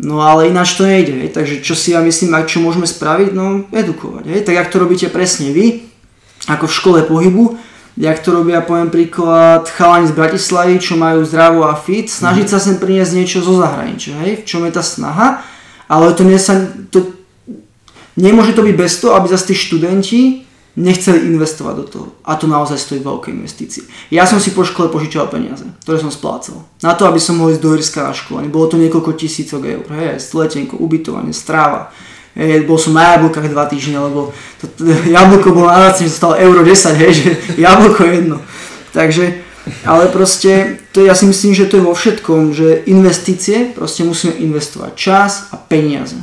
No 0.02 0.24
ale 0.26 0.50
ináč 0.50 0.80
to 0.80 0.88
nejde, 0.88 1.14
hej. 1.14 1.30
takže 1.30 1.62
čo 1.62 1.78
si 1.78 1.94
ja 1.94 2.02
myslím, 2.02 2.34
čo 2.50 2.58
môžeme 2.58 2.90
spraviť, 2.90 3.38
no 3.38 3.70
edukovať, 3.70 4.26
hej. 4.34 4.42
tak 4.42 4.58
jak 4.58 4.72
to 4.74 4.82
robíte 4.82 5.08
presne 5.14 5.54
vy, 5.54 5.86
ako 6.50 6.66
v 6.66 6.74
škole 6.74 7.00
pohybu, 7.06 7.62
jak 8.02 8.18
to 8.24 8.34
robia, 8.34 8.66
poviem 8.66 8.90
príklad, 8.90 9.70
chalani 9.70 10.10
z 10.10 10.18
Bratislavy, 10.18 10.82
čo 10.82 10.98
majú 10.98 11.22
zdravú 11.22 11.62
a 11.70 11.78
fit, 11.78 12.10
snažiť 12.10 12.48
sa 12.50 12.58
sem 12.58 12.82
priniesť 12.82 13.14
niečo 13.14 13.46
zo 13.46 13.62
zahraničia, 13.62 14.18
hej, 14.26 14.42
v 14.42 14.48
čom 14.48 14.66
je 14.66 14.74
tá 14.74 14.82
snaha, 14.82 15.46
ale 15.86 16.18
to, 16.18 16.26
nie 16.26 16.42
sa, 16.42 16.58
to 16.90 17.14
nemôže 18.18 18.58
to 18.58 18.66
byť 18.66 18.76
bez 18.76 18.98
toho, 18.98 19.14
aby 19.22 19.30
zase 19.30 19.54
tí 19.54 19.56
študenti 19.56 20.22
nechceli 20.76 21.28
investovať 21.28 21.76
do 21.76 21.86
toho. 21.86 22.08
A 22.24 22.40
to 22.40 22.48
naozaj 22.48 22.80
stojí 22.80 23.04
veľké 23.04 23.32
investície. 23.36 23.84
Ja 24.08 24.24
som 24.24 24.40
si 24.40 24.56
po 24.56 24.64
škole 24.64 24.88
požičal 24.88 25.28
peniaze, 25.28 25.68
ktoré 25.84 26.00
som 26.00 26.14
splácal. 26.14 26.64
Na 26.80 26.96
to, 26.96 27.04
aby 27.04 27.20
som 27.20 27.36
mohol 27.36 27.52
ísť 27.52 27.64
do 27.64 27.76
Irska 27.76 28.08
na 28.08 28.16
školenie. 28.16 28.48
Bolo 28.48 28.72
to 28.72 28.80
niekoľko 28.80 29.12
tisícok 29.20 29.62
eur. 29.68 29.84
Hej, 29.92 30.32
letenko, 30.32 30.80
ubytovanie, 30.80 31.36
stráva. 31.36 31.92
Hej, 32.32 32.64
bol 32.64 32.80
som 32.80 32.96
na 32.96 33.20
jablkách 33.20 33.52
dva 33.52 33.68
týždne, 33.68 34.00
lebo 34.00 34.32
to, 34.64 34.66
to, 34.72 34.88
jablko 35.16 35.52
bolo 35.52 35.68
na 35.68 35.92
že 35.92 36.08
stalo 36.08 36.40
euro 36.40 36.64
10, 36.64 37.04
hej, 37.04 37.12
že 37.12 37.30
jablko 37.68 38.08
jedno. 38.08 38.38
Takže, 38.96 39.44
ale 39.84 40.08
proste, 40.08 40.80
to 40.96 41.04
ja 41.04 41.12
si 41.12 41.28
myslím, 41.28 41.52
že 41.52 41.68
to 41.68 41.80
je 41.80 41.84
vo 41.84 41.92
všetkom, 41.92 42.56
že 42.56 42.88
investície, 42.88 43.76
proste 43.76 44.08
musíme 44.08 44.40
investovať 44.40 44.92
čas 44.96 45.52
a 45.52 45.60
peniaze. 45.60 46.16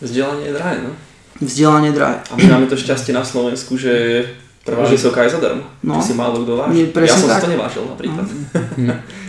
Vzdelanie 0.00 0.48
je 0.48 0.56
drahé, 0.56 0.76
no. 0.84 1.05
Vzdelanie 1.40 1.92
drahé. 1.92 2.24
A 2.30 2.34
my 2.36 2.44
máme 2.48 2.66
to 2.66 2.76
šťastie 2.76 3.12
na 3.12 3.24
Slovensku, 3.24 3.76
že 3.76 4.24
prvá 4.64 4.88
vysoká 4.88 5.22
je 5.28 5.36
zadarmo. 5.38 5.62
No. 5.84 5.94
No. 5.96 6.02
si 6.02 6.12
málo 6.16 6.42
kto 6.42 6.58
váži. 6.58 6.90
Ja 6.90 7.14
som 7.14 7.28
tak. 7.30 7.38
si 7.38 7.44
to 7.46 7.50
nevážil 7.52 7.82
napríklad. 7.86 8.26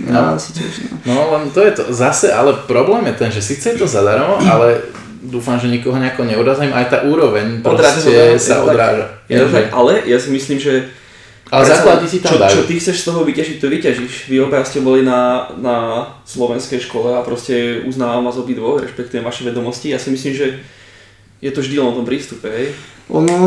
Ja 0.08 0.40
si 0.40 0.56
tiež, 0.56 0.88
no. 0.88 0.96
No 1.04 1.22
len 1.36 1.52
to 1.52 1.60
je 1.66 1.72
to. 1.74 1.84
Zase, 1.92 2.32
ale 2.32 2.54
problém 2.70 3.12
je 3.12 3.16
ten, 3.18 3.30
že 3.34 3.42
síce 3.44 3.76
je 3.76 3.82
to 3.82 3.88
zadarmo, 3.90 4.40
ale 4.40 4.80
dúfam, 5.20 5.60
že 5.60 5.68
nikoho 5.68 6.00
nejako 6.00 6.24
neurazím, 6.24 6.72
aj 6.72 6.86
tá 6.88 6.98
úroveň 7.04 7.60
proste 7.60 8.40
sa 8.40 8.64
odráža. 8.64 9.20
To 9.28 9.52
tak, 9.52 9.74
ale 9.74 10.06
ja 10.08 10.16
si 10.16 10.32
myslím, 10.32 10.62
že 10.62 10.88
Ale 11.48 11.64
základy 11.64 12.08
si 12.08 12.20
tam 12.20 12.36
čo, 12.36 12.40
dajú. 12.40 12.54
čo 12.60 12.64
ty 12.68 12.74
chceš 12.76 12.98
z 13.02 13.06
toho 13.08 13.24
vyťažiť, 13.24 13.56
to 13.64 13.68
vyťažíš. 13.72 14.14
Vy 14.28 14.36
obaja 14.44 14.68
ste 14.68 14.84
boli 14.84 15.00
na, 15.08 15.48
na 15.56 16.08
slovenskej 16.28 16.84
škole 16.84 17.16
a 17.16 17.24
proste 17.24 17.88
uznávam 17.88 18.28
vás 18.28 18.36
obidvoch, 18.36 18.84
respektujem 18.84 19.24
vaše 19.24 19.48
vedomosti. 19.48 19.96
Ja 19.96 20.00
si 20.00 20.12
myslím, 20.12 20.36
že 20.36 20.60
je 21.42 21.52
to 21.54 21.62
vždy 21.62 21.76
len 21.78 21.88
o 21.88 21.98
tom 21.98 22.06
prístupe, 22.06 22.50
hej. 22.50 22.68
Ono, 23.14 23.38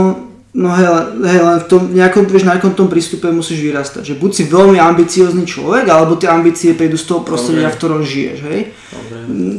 no 0.55 0.68
hej, 0.74 0.87
hej 1.26 1.40
len 1.42 1.59
v 1.59 1.66
tom 1.66 1.83
nejakom, 1.90 2.24
vieš, 2.31 2.46
na 2.46 2.57
nejakom 2.57 2.74
tom 2.79 2.87
prístupe 2.87 3.31
musíš 3.35 3.61
vyrastať. 3.66 4.14
Že 4.14 4.14
buď 4.22 4.31
si 4.31 4.42
veľmi 4.46 4.79
ambiciózny 4.79 5.44
človek, 5.46 5.90
alebo 5.90 6.14
tie 6.14 6.31
ambície 6.31 6.79
prídu 6.79 6.94
z 6.94 7.07
toho 7.07 7.26
prostredia, 7.26 7.70
v 7.70 7.79
ktorom 7.79 8.03
žiješ, 8.07 8.38
hej. 8.46 8.61
Dobre. 8.94 9.18
Mm, 9.26 9.59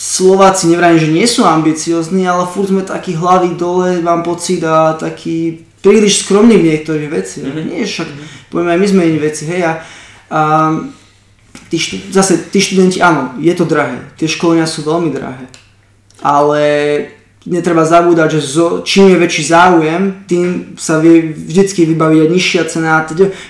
Slováci 0.00 0.72
nevrajím, 0.72 1.00
že 1.00 1.12
nie 1.12 1.28
sú 1.28 1.44
ambiciozní, 1.44 2.24
ale 2.24 2.48
furt 2.48 2.72
sme 2.72 2.80
takí 2.80 3.12
hlavy 3.12 3.52
dole, 3.60 4.00
mám 4.00 4.24
pocit 4.24 4.64
a 4.64 4.96
taký 4.96 5.60
príliš 5.84 6.24
skromní 6.24 6.56
v 6.56 6.72
niektorých 6.72 7.10
veciach. 7.12 7.52
Mm-hmm. 7.52 7.68
Nie, 7.68 7.84
však 7.84 8.08
mm-hmm. 8.08 8.48
poviem 8.48 8.68
aj 8.72 8.78
my 8.80 8.86
sme 8.88 9.08
iní 9.08 9.20
veci, 9.20 9.44
hej, 9.44 9.60
a, 9.68 9.72
a 10.32 10.40
tí, 11.68 11.76
zase 12.08 12.48
tí 12.48 12.64
študenti, 12.64 13.04
áno, 13.04 13.36
je 13.40 13.52
to 13.52 13.68
drahé, 13.68 14.00
tie 14.16 14.24
školenia 14.24 14.64
sú 14.64 14.88
veľmi 14.88 15.12
drahé, 15.12 15.44
ale 16.24 16.60
netreba 17.48 17.88
zabúdať, 17.88 18.36
že 18.36 18.40
zo, 18.44 18.66
čím 18.84 19.16
je 19.16 19.16
väčší 19.16 19.48
záujem, 19.48 20.28
tým 20.28 20.76
sa 20.76 21.00
vie 21.00 21.32
vždycky 21.32 21.88
vybaviť 21.88 22.28
nižšia 22.28 22.62
cena. 22.68 23.00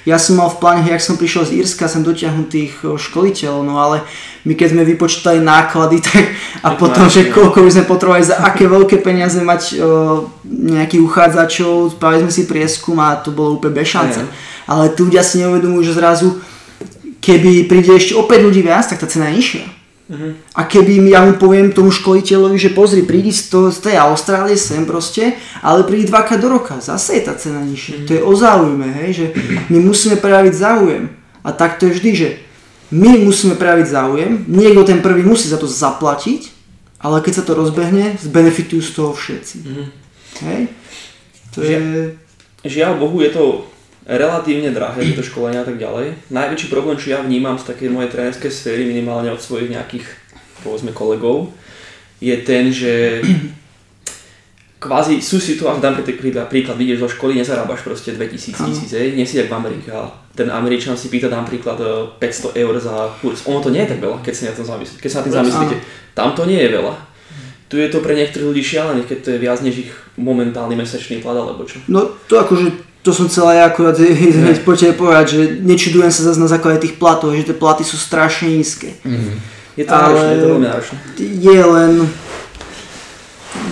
Ja 0.07 0.15
som 0.15 0.39
mal 0.39 0.47
v 0.47 0.63
pláne, 0.63 0.87
jak 0.87 1.03
som 1.03 1.19
prišiel 1.19 1.43
z 1.43 1.67
Írska, 1.67 1.91
som 1.91 2.07
dotiahnutých 2.07 2.87
školiteľov, 2.87 3.67
no 3.67 3.83
ale 3.83 4.07
my 4.47 4.55
keď 4.55 4.79
sme 4.79 4.87
vypočítali 4.87 5.43
náklady, 5.43 5.99
tak 6.07 6.23
a 6.63 6.79
potom, 6.79 7.11
že 7.11 7.35
koľko 7.35 7.67
by 7.67 7.71
sme 7.75 7.91
potrebovali 7.91 8.23
za 8.23 8.39
aké 8.39 8.71
veľké 8.71 9.03
peniaze 9.03 9.43
mať 9.43 9.63
o, 9.75 9.79
nejakých 10.47 11.03
uchádzačov, 11.03 11.99
spravili 11.99 12.31
sme 12.31 12.33
si 12.33 12.47
prieskum 12.47 12.95
a 13.03 13.19
to 13.19 13.35
bolo 13.35 13.59
úplne 13.59 13.75
bez 13.75 13.91
šance. 13.91 14.23
Ale 14.71 14.95
tu 14.95 15.11
ľudia 15.11 15.27
si 15.27 15.43
neuvedomujú, 15.43 15.83
že 15.83 15.99
zrazu 15.99 16.39
keby 17.19 17.67
príde 17.67 17.91
ešte 17.91 18.15
opäť 18.15 18.47
ľudí 18.47 18.63
viac, 18.63 18.87
tak 18.87 19.03
tá 19.03 19.11
cena 19.11 19.35
je 19.35 19.43
nižšia. 19.43 19.80
Uh-huh. 20.11 20.35
A 20.59 20.67
keby 20.67 21.07
ja 21.07 21.23
mu 21.23 21.39
poviem 21.39 21.71
tomu 21.71 21.95
školiteľovi, 21.95 22.59
že 22.59 22.75
pozri, 22.75 23.07
prídi 23.07 23.31
z, 23.31 23.47
to, 23.47 23.71
z 23.71 23.79
tej 23.79 24.03
Austrálie 24.03 24.59
sem 24.59 24.83
proste, 24.83 25.39
ale 25.63 25.87
prídi 25.87 26.11
dvakrát 26.11 26.43
do 26.43 26.51
roka, 26.51 26.83
zase 26.83 27.23
je 27.23 27.31
tá 27.31 27.39
cena 27.39 27.63
nižšia. 27.63 27.95
Uh-huh. 27.95 28.07
To 28.11 28.13
je 28.19 28.23
o 28.27 28.33
záujme, 28.35 28.89
hej, 29.07 29.11
že 29.15 29.27
my 29.71 29.79
musíme 29.79 30.19
prejaviť 30.19 30.55
záujem. 30.59 31.15
A 31.47 31.55
tak 31.55 31.79
to 31.79 31.87
je 31.87 31.95
vždy, 31.95 32.11
že 32.11 32.29
my 32.91 33.23
musíme 33.23 33.55
prejaviť 33.55 33.87
záujem, 33.87 34.33
niekto 34.51 34.83
ten 34.83 34.99
prvý 34.99 35.23
musí 35.23 35.47
za 35.47 35.63
to 35.63 35.71
zaplatiť, 35.71 36.51
ale 36.99 37.23
keď 37.23 37.33
sa 37.39 37.45
to 37.47 37.55
rozbehne, 37.55 38.19
zbenefitujú 38.19 38.83
z 38.83 38.93
toho 38.99 39.15
všetci. 39.15 39.57
Uh-huh. 39.63 39.87
Hej? 40.43 40.61
To 41.55 41.63
Žia- 41.63 41.79
je... 41.79 42.03
Žiaľ 42.61 42.93
Bohu, 43.01 43.25
je 43.25 43.31
to 43.33 43.65
relatívne 44.09 44.73
drahé 44.73 45.13
tieto 45.13 45.25
školenia 45.25 45.65
a 45.65 45.69
tak 45.69 45.77
ďalej. 45.77 46.33
Najväčší 46.33 46.69
problém, 46.73 46.97
čo 46.97 47.13
ja 47.13 47.21
vnímam 47.21 47.61
z 47.61 47.69
takej 47.69 47.89
mojej 47.93 48.11
trénerskej 48.13 48.53
sféry, 48.53 48.89
minimálne 48.89 49.29
od 49.33 49.41
svojich 49.41 49.73
nejakých, 49.73 50.07
povedzme, 50.65 50.93
kolegov, 50.95 51.53
je 52.21 52.37
ten, 52.41 52.73
že 52.73 53.25
kvázi 54.85 55.21
sú 55.21 55.37
situácie, 55.37 55.85
dám 55.85 56.01
príklad, 56.01 56.49
príklad, 56.49 56.77
vidíš 56.81 57.05
zo 57.05 57.09
školy, 57.13 57.37
nezarábaš 57.37 57.85
proste 57.85 58.17
2000 58.17 58.57
tisíc, 58.57 58.93
nie 58.93 59.29
si 59.29 59.37
jak 59.37 59.53
v 59.53 59.57
Amerike 59.57 59.93
ten 60.41 60.49
Američan 60.51 60.97
si 60.97 61.13
pýta, 61.13 61.29
dám 61.29 61.45
príklad 61.45 61.77
500 62.17 62.57
eur 62.57 62.75
za 62.81 63.13
kurz. 63.21 63.45
Ono 63.45 63.61
to 63.61 63.69
nie 63.69 63.83
je 63.83 63.93
tak 63.93 64.01
veľa, 64.01 64.25
keď 64.25 64.33
sa 64.33 64.43
na, 64.49 64.57
tom 64.57 64.67
zamyslíte. 64.67 65.03
Keď 65.03 65.11
sa 65.11 65.19
na 65.21 65.25
tým 65.29 65.37
zamyslíte. 65.37 65.77
Tam 66.17 66.33
to 66.33 66.43
nie 66.49 66.57
je 66.57 66.71
veľa. 66.71 66.95
Tu 67.69 67.79
je 67.79 67.93
to 67.93 68.03
pre 68.03 68.17
niektorých 68.17 68.49
ľudí 68.51 68.63
šialené, 68.65 69.05
keď 69.05 69.19
to 69.21 69.29
je 69.35 69.39
viac 69.39 69.61
než 69.63 69.75
ich 69.87 69.93
momentálny 70.19 70.75
mesačný 70.75 71.23
plat 71.23 71.39
alebo 71.39 71.63
čo. 71.69 71.79
No 71.87 72.09
to 72.27 72.41
akože 72.41 72.90
to 73.01 73.17
som 73.17 73.33
chcel 73.33 73.49
aj 73.49 73.73
akurát 73.73 73.97
hneď 73.97 74.61
počať 74.61 74.93
povedať, 74.93 75.27
že 75.33 75.41
nečudujem 75.65 76.13
sa 76.13 76.29
zase 76.29 76.41
na 76.41 76.49
základe 76.53 76.85
tých 76.85 77.01
platov, 77.01 77.33
že 77.33 77.49
tie 77.49 77.57
platy 77.57 77.81
sú 77.81 77.97
strašne 77.97 78.53
nízke. 78.53 78.93
Mm. 79.05 79.41
Je 79.81 79.85
to 79.89 79.95
náročné, 79.97 80.29
je 80.29 80.41
to 80.41 80.49
veľmi 80.53 80.67
náročné. 80.69 80.97
Je 81.17 81.61
len, 81.65 81.93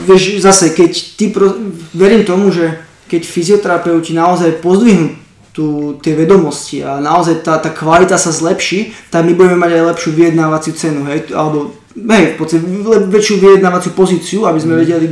vieš, 0.08 0.40
zase 0.40 0.72
keď 0.72 0.92
ty, 1.20 1.28
pro, 1.28 1.52
verím 1.92 2.24
tomu, 2.24 2.48
že 2.48 2.80
keď 3.08 3.28
fyzioterapeuti 3.28 4.16
naozaj 4.16 4.64
pozdvihnú 4.64 5.12
tu, 5.52 5.98
tie 6.00 6.14
vedomosti 6.16 6.80
a 6.86 7.02
naozaj 7.02 7.44
tá, 7.44 7.60
tá 7.60 7.68
kvalita 7.68 8.16
sa 8.16 8.32
zlepší, 8.32 8.94
tak 9.12 9.26
my 9.26 9.34
budeme 9.36 9.58
mať 9.60 9.70
aj 9.74 9.88
lepšiu 9.92 10.10
vyjednávaciu 10.14 10.72
cenu, 10.72 11.04
hej, 11.10 11.34
alebo 11.34 11.74
hej, 11.98 12.24
v 12.32 12.36
podstate 12.38 12.62
väčšiu 13.10 13.36
vyjednávaciu 13.42 13.92
pozíciu, 13.92 14.40
aby 14.46 14.60
sme 14.62 14.78
mm. 14.78 14.80
vedeli 14.80 15.06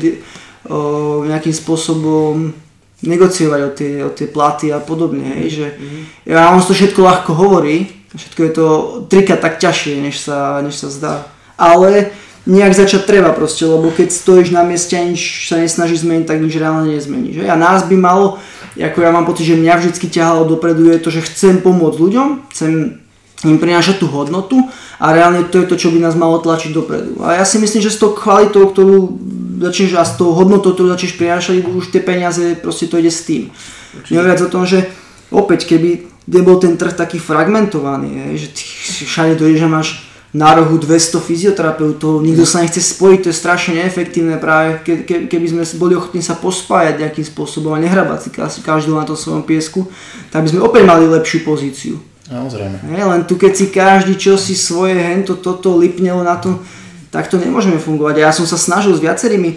o, 0.71 1.27
nejakým 1.27 1.53
spôsobom 1.53 2.55
negociovať 3.05 3.61
o 3.61 3.71
tie, 3.77 3.93
o 4.01 4.11
tie 4.13 4.29
platy 4.31 4.73
a 4.73 4.81
podobne, 4.81 5.21
hej, 5.21 5.49
že 5.53 5.67
mm-hmm. 5.69 6.03
ja, 6.33 6.49
on 6.49 6.65
to 6.65 6.73
všetko 6.73 7.01
ľahko 7.05 7.33
hovorí, 7.37 7.93
všetko 8.17 8.41
je 8.41 8.53
to 8.57 8.67
trika 9.13 9.37
tak 9.37 9.61
ťažšie, 9.61 10.01
než 10.01 10.17
sa, 10.17 10.65
než 10.65 10.81
sa 10.81 10.89
zdá. 10.89 11.15
Ale 11.61 12.17
nejak 12.49 12.73
začať 12.73 13.05
treba 13.05 13.35
proste, 13.37 13.67
lebo 13.67 13.93
keď 13.93 14.09
stojíš 14.15 14.55
na 14.55 14.63
mieste 14.63 14.97
a 14.97 15.05
nič 15.05 15.51
sa 15.51 15.61
nesnaží 15.61 15.99
zmeniť, 15.99 16.25
tak 16.25 16.41
nič 16.41 16.55
reálne 16.57 16.95
nezmení. 16.95 17.37
Že? 17.37 17.45
A 17.51 17.55
nás 17.59 17.85
by 17.85 17.97
malo, 17.99 18.41
ako 18.79 18.99
ja 19.03 19.11
mám 19.13 19.27
pocit, 19.27 19.45
že 19.51 19.61
mňa 19.61 19.75
vždy 19.77 20.09
ťahalo 20.09 20.49
dopredu, 20.49 20.89
je 20.89 21.03
to, 21.03 21.11
že 21.11 21.27
chcem 21.27 21.61
pomôcť 21.61 21.99
ľuďom, 21.99 22.29
chcem 22.55 23.03
im 23.45 23.59
prinášať 23.61 24.01
tú 24.01 24.09
hodnotu 24.09 24.57
a 24.97 25.13
reálne 25.13 25.45
to 25.53 25.61
je 25.61 25.69
to, 25.69 25.77
čo 25.77 25.93
by 25.93 26.01
nás 26.01 26.17
malo 26.17 26.41
tlačiť 26.41 26.73
dopredu. 26.73 27.21
A 27.21 27.37
ja 27.37 27.45
si 27.45 27.61
myslím, 27.61 27.85
že 27.85 27.93
s 27.93 28.01
tou 28.01 28.17
kvalitou, 28.17 28.73
ktorú 28.73 29.13
začneš 29.57 29.97
a 29.97 30.05
s 30.05 30.21
tou 30.21 30.37
hodnotou, 30.37 30.77
ktorú 30.77 30.93
začneš 30.93 31.17
prinášať, 31.17 31.65
už 31.65 31.89
tie 31.89 32.05
peniaze, 32.05 32.57
proste 32.61 32.87
to 32.87 33.01
ide 33.01 33.11
s 33.11 33.25
tým. 33.25 33.49
Nehovoriac 34.13 34.41
o 34.45 34.53
tom, 34.53 34.69
že 34.69 34.87
opäť, 35.33 35.67
keby 35.67 36.07
nebol 36.29 36.61
ten 36.61 36.77
trh 36.77 36.93
taký 36.93 37.17
fragmentovaný, 37.17 38.37
je, 38.37 38.47
že 38.47 38.49
ty 38.53 38.63
všade 39.07 39.41
dojdeš 39.41 39.63
a 39.65 39.71
máš 39.71 39.89
na 40.37 40.53
rohu 40.53 40.77
200 40.77 41.17
fyzioterapeutov, 41.17 42.21
nikto 42.21 42.45
sa 42.45 42.61
nechce 42.61 42.83
spojiť, 42.83 43.19
to 43.25 43.29
je 43.33 43.41
strašne 43.41 43.81
neefektívne 43.81 44.37
práve, 44.37 44.85
ke, 44.85 44.95
ke, 45.09 45.17
keby 45.33 45.47
sme 45.49 45.63
boli 45.81 45.97
ochotní 45.97 46.21
sa 46.21 46.37
pospájať 46.37 47.01
nejakým 47.01 47.25
spôsobom 47.25 47.73
a 47.73 47.81
nehrabať 47.81 48.29
si 48.53 48.61
každú 48.61 48.93
na 48.93 49.09
tom 49.09 49.17
svojom 49.17 49.49
piesku, 49.49 49.89
tak 50.29 50.45
by 50.45 50.53
sme 50.53 50.61
opäť 50.61 50.85
mali 50.85 51.09
lepšiu 51.09 51.41
pozíciu. 51.41 51.97
Samozrejme. 52.27 52.91
len 52.91 53.23
tu 53.23 53.39
keď 53.39 53.53
si 53.55 53.67
každý 53.71 54.19
čo 54.19 54.35
si 54.35 54.59
svoje 54.59 54.99
hento, 54.99 55.39
toto 55.39 55.79
lipnelo 55.79 56.27
na 56.27 56.37
to, 56.37 56.59
tak 57.17 57.33
to 57.33 57.41
nemôžeme 57.41 57.81
fungovať. 57.81 58.21
Ja 58.21 58.29
som 58.29 58.45
sa 58.45 58.61
snažil 58.61 58.93
s 58.93 59.01
viacerými 59.01 59.57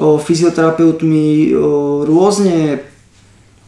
o, 0.00 0.16
fyzioterapeutmi 0.16 1.52
o, 1.52 1.60
rôzne 2.08 2.80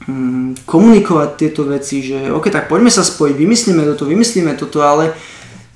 hm, 0.09 0.65
komunikovať 0.65 1.29
tieto 1.37 1.69
veci, 1.69 2.01
že 2.01 2.33
ok, 2.33 2.49
tak 2.49 2.73
poďme 2.73 2.89
sa 2.89 3.05
spojiť, 3.05 3.37
vymyslíme 3.37 3.85
toto, 3.85 4.09
vymyslíme 4.09 4.57
toto, 4.57 4.81
ale 4.81 5.13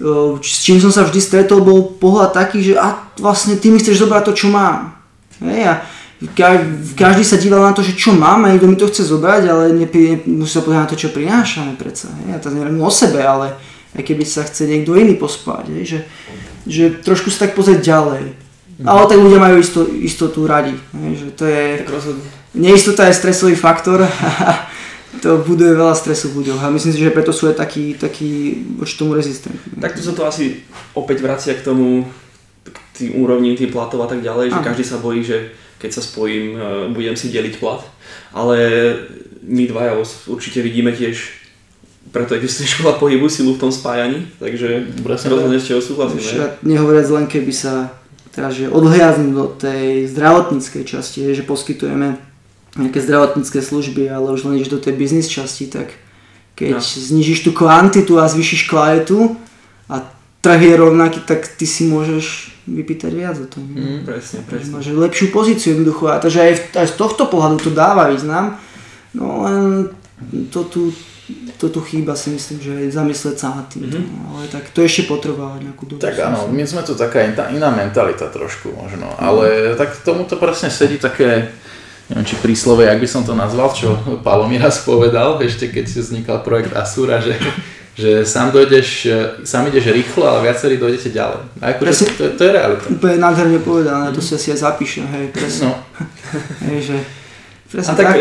o, 0.00 0.40
s 0.40 0.64
čím 0.64 0.80
som 0.80 0.88
sa 0.88 1.04
vždy 1.04 1.20
stretol, 1.20 1.60
bol 1.60 2.00
pohľad 2.00 2.32
taký, 2.32 2.72
že 2.72 2.80
a 2.80 2.96
vlastne 3.20 3.60
ty 3.60 3.68
mi 3.68 3.76
chceš 3.76 4.08
zobrať 4.08 4.32
to, 4.32 4.32
čo 4.32 4.48
mám. 4.48 4.96
Hej, 5.44 5.68
a 5.68 5.74
každý 6.96 7.24
sa 7.24 7.36
díval 7.36 7.60
na 7.60 7.72
to, 7.72 7.80
že 7.80 7.96
čo 7.96 8.12
mám 8.12 8.44
a 8.44 8.52
niekto 8.52 8.68
mi 8.68 8.76
to 8.76 8.88
chce 8.88 9.08
zobrať, 9.08 9.42
ale 9.48 9.76
musí 10.28 10.52
sa 10.52 10.64
pozrieť 10.64 10.80
na 10.84 10.90
to, 10.92 10.96
čo 10.96 11.12
prinášame 11.12 11.76
predsa. 11.80 12.12
Ja 12.28 12.36
to 12.36 12.52
neviem 12.52 12.80
o 12.80 12.92
sebe, 12.92 13.24
ale 13.24 13.56
aj 13.96 14.04
keby 14.04 14.24
sa 14.28 14.44
chce 14.44 14.68
niekto 14.68 14.94
iný 14.94 15.16
pospať, 15.16 15.72
hej, 15.72 15.84
že, 15.84 15.98
že 16.66 17.00
trošku 17.00 17.32
sa 17.32 17.48
tak 17.48 17.56
pozrieť 17.56 17.80
ďalej. 17.84 18.24
Mm. 18.80 18.86
Ale 18.88 19.00
tak 19.08 19.20
ľudia 19.20 19.40
majú 19.40 19.56
isto, 19.60 19.84
istotu 19.92 20.48
radi, 20.48 20.72
že 20.92 21.32
to 21.36 21.44
je... 21.44 21.84
Neistota 22.50 23.06
je 23.06 23.14
stresový 23.14 23.54
faktor 23.54 24.02
a 24.02 24.66
to 25.22 25.38
buduje 25.44 25.76
veľa 25.76 25.94
stresu 25.94 26.32
v 26.32 26.42
ľuďoch 26.42 26.60
a 26.64 26.72
myslím 26.72 26.92
si, 26.96 27.00
že 27.04 27.14
preto 27.14 27.30
sú 27.30 27.46
aj 27.46 27.60
takí, 27.60 27.94
takí 27.94 28.62
voči 28.80 28.98
tomu 28.98 29.14
rezistentní. 29.14 29.78
Takto 29.78 30.02
sa 30.02 30.12
to 30.16 30.26
asi 30.26 30.66
opäť 30.96 31.22
vracia 31.22 31.54
k 31.54 31.62
tomu, 31.62 32.08
k 32.66 32.78
tým 32.96 33.22
úrovním, 33.22 33.54
tým 33.54 33.70
platov 33.70 34.02
a 34.02 34.10
tak 34.10 34.24
ďalej, 34.24 34.50
že 34.50 34.58
Aha. 34.58 34.66
každý 34.66 34.84
sa 34.84 34.98
bojí, 34.98 35.22
že 35.22 35.54
keď 35.80 35.90
sa 35.96 36.02
spojím, 36.04 36.44
e, 36.54 36.58
budem 36.92 37.16
si 37.16 37.32
deliť 37.32 37.56
plat. 37.56 37.80
Ale 38.36 38.56
my 39.42 39.64
dvaja 39.66 39.96
určite 40.28 40.60
vidíme 40.60 40.92
tiež 40.92 41.39
preto 42.08 42.34
existuje 42.34 42.68
škola 42.68 42.96
pohybu 42.96 43.28
silu 43.28 43.54
v 43.54 43.62
tom 43.68 43.72
spájaní, 43.72 44.26
takže 44.40 44.88
rozhodne 45.04 45.60
ste 45.60 45.76
ho 45.76 45.82
súhlasíme. 45.84 46.58
Nehovoriac 46.64 47.06
len 47.12 47.26
keby 47.28 47.52
sa 47.52 47.92
teda, 48.32 48.48
že 48.50 48.64
odhliadnú 48.72 49.36
do 49.36 49.46
tej 49.52 50.08
zdravotníckej 50.08 50.86
časti, 50.86 51.34
že 51.36 51.44
poskytujeme 51.44 52.16
nejaké 52.78 53.02
zdravotnícke 53.02 53.58
služby, 53.58 54.06
ale 54.06 54.32
už 54.32 54.46
len 54.46 54.62
ideš 54.62 54.70
do 54.70 54.80
tej 54.80 54.94
biznis 54.94 55.26
časti, 55.26 55.66
tak 55.66 55.90
keď 56.54 56.78
no. 56.78 56.82
znižíš 56.82 57.42
tú 57.42 57.50
kvantitu 57.50 58.20
a 58.20 58.30
zvýšiš 58.30 58.70
kvalitu 58.70 59.34
a 59.90 60.06
trh 60.40 60.60
je 60.60 60.74
rovnaký, 60.76 61.20
tak 61.26 61.44
ty 61.58 61.66
si 61.66 61.90
môžeš 61.90 62.54
vypýtať 62.70 63.12
viac 63.12 63.36
o 63.42 63.48
tom. 63.50 63.66
Mm, 63.66 64.06
presne, 64.06 64.46
presne. 64.46 64.78
Máš 64.78 64.92
lepšiu 64.94 65.34
pozíciu 65.34 65.74
jednoducho. 65.74 66.06
A 66.06 66.22
takže 66.22 66.38
aj, 66.40 66.52
aj 66.78 66.86
z 66.86 66.94
tohto 66.94 67.26
pohľadu 67.26 67.58
to 67.58 67.70
dáva 67.74 68.06
význam. 68.12 68.60
No 69.16 69.42
len 69.42 69.90
to 70.54 70.62
tu, 70.70 70.80
to 71.60 71.68
tu 71.68 71.84
chýba 71.84 72.16
si 72.16 72.32
myslím, 72.32 72.58
že 72.64 72.72
aj 72.72 72.88
zamyslieť 72.96 73.36
sa 73.36 73.52
nad 73.52 73.68
tým. 73.68 73.84
Mm-hmm. 73.84 74.32
Ale 74.32 74.48
tak 74.48 74.72
to 74.72 74.80
ešte 74.80 75.04
potrvá 75.04 75.60
nejakú 75.60 75.84
dobu. 75.84 76.00
Tak 76.00 76.16
áno, 76.16 76.48
my 76.48 76.64
sme 76.64 76.80
tu 76.80 76.96
taká 76.96 77.20
iná 77.52 77.68
mentalita 77.68 78.32
trošku 78.32 78.72
možno. 78.72 79.12
Mm. 79.12 79.20
Ale 79.20 79.44
tak 79.76 79.92
tomuto 80.00 80.40
presne 80.40 80.72
sedí 80.72 80.96
také 80.96 81.52
neviem 82.08 82.26
či 82.26 82.34
príslove, 82.42 82.88
jak 82.88 82.98
by 82.98 83.06
som 83.06 83.22
to 83.22 83.36
nazval, 83.36 83.70
čo 83.76 83.94
Palo 84.26 84.48
mi 84.48 84.56
raz 84.56 84.82
povedal, 84.82 85.36
ešte 85.44 85.68
keď 85.68 85.84
vznikal 85.86 86.40
projekt 86.40 86.72
Asura, 86.72 87.20
že 87.20 87.36
že 88.00 88.24
sám 88.24 88.48
dojdeš, 88.54 88.88
sám 89.44 89.68
ideš 89.68 89.92
rýchlo, 89.92 90.24
ale 90.24 90.48
viacerí 90.48 90.80
dojdete 90.80 91.12
ďalej. 91.12 91.42
A 91.60 91.64
ako 91.74 91.80
presne, 91.84 92.06
to, 92.16 92.22
to, 92.32 92.42
je 92.48 92.50
realita. 92.54 92.84
Úplne 92.88 93.16
nádherne 93.20 93.60
povedané, 93.60 94.08
to 94.14 94.24
si 94.24 94.32
asi 94.38 94.56
aj 94.56 94.58
zapíšem, 94.72 95.04
hej, 95.04 95.24
presne. 95.34 95.68
No. 95.68 95.74
hej, 96.70 96.78
že, 96.80 96.96
presne 97.68 97.90
A 97.92 97.98
tak, 97.98 98.06
tak, 98.08 98.18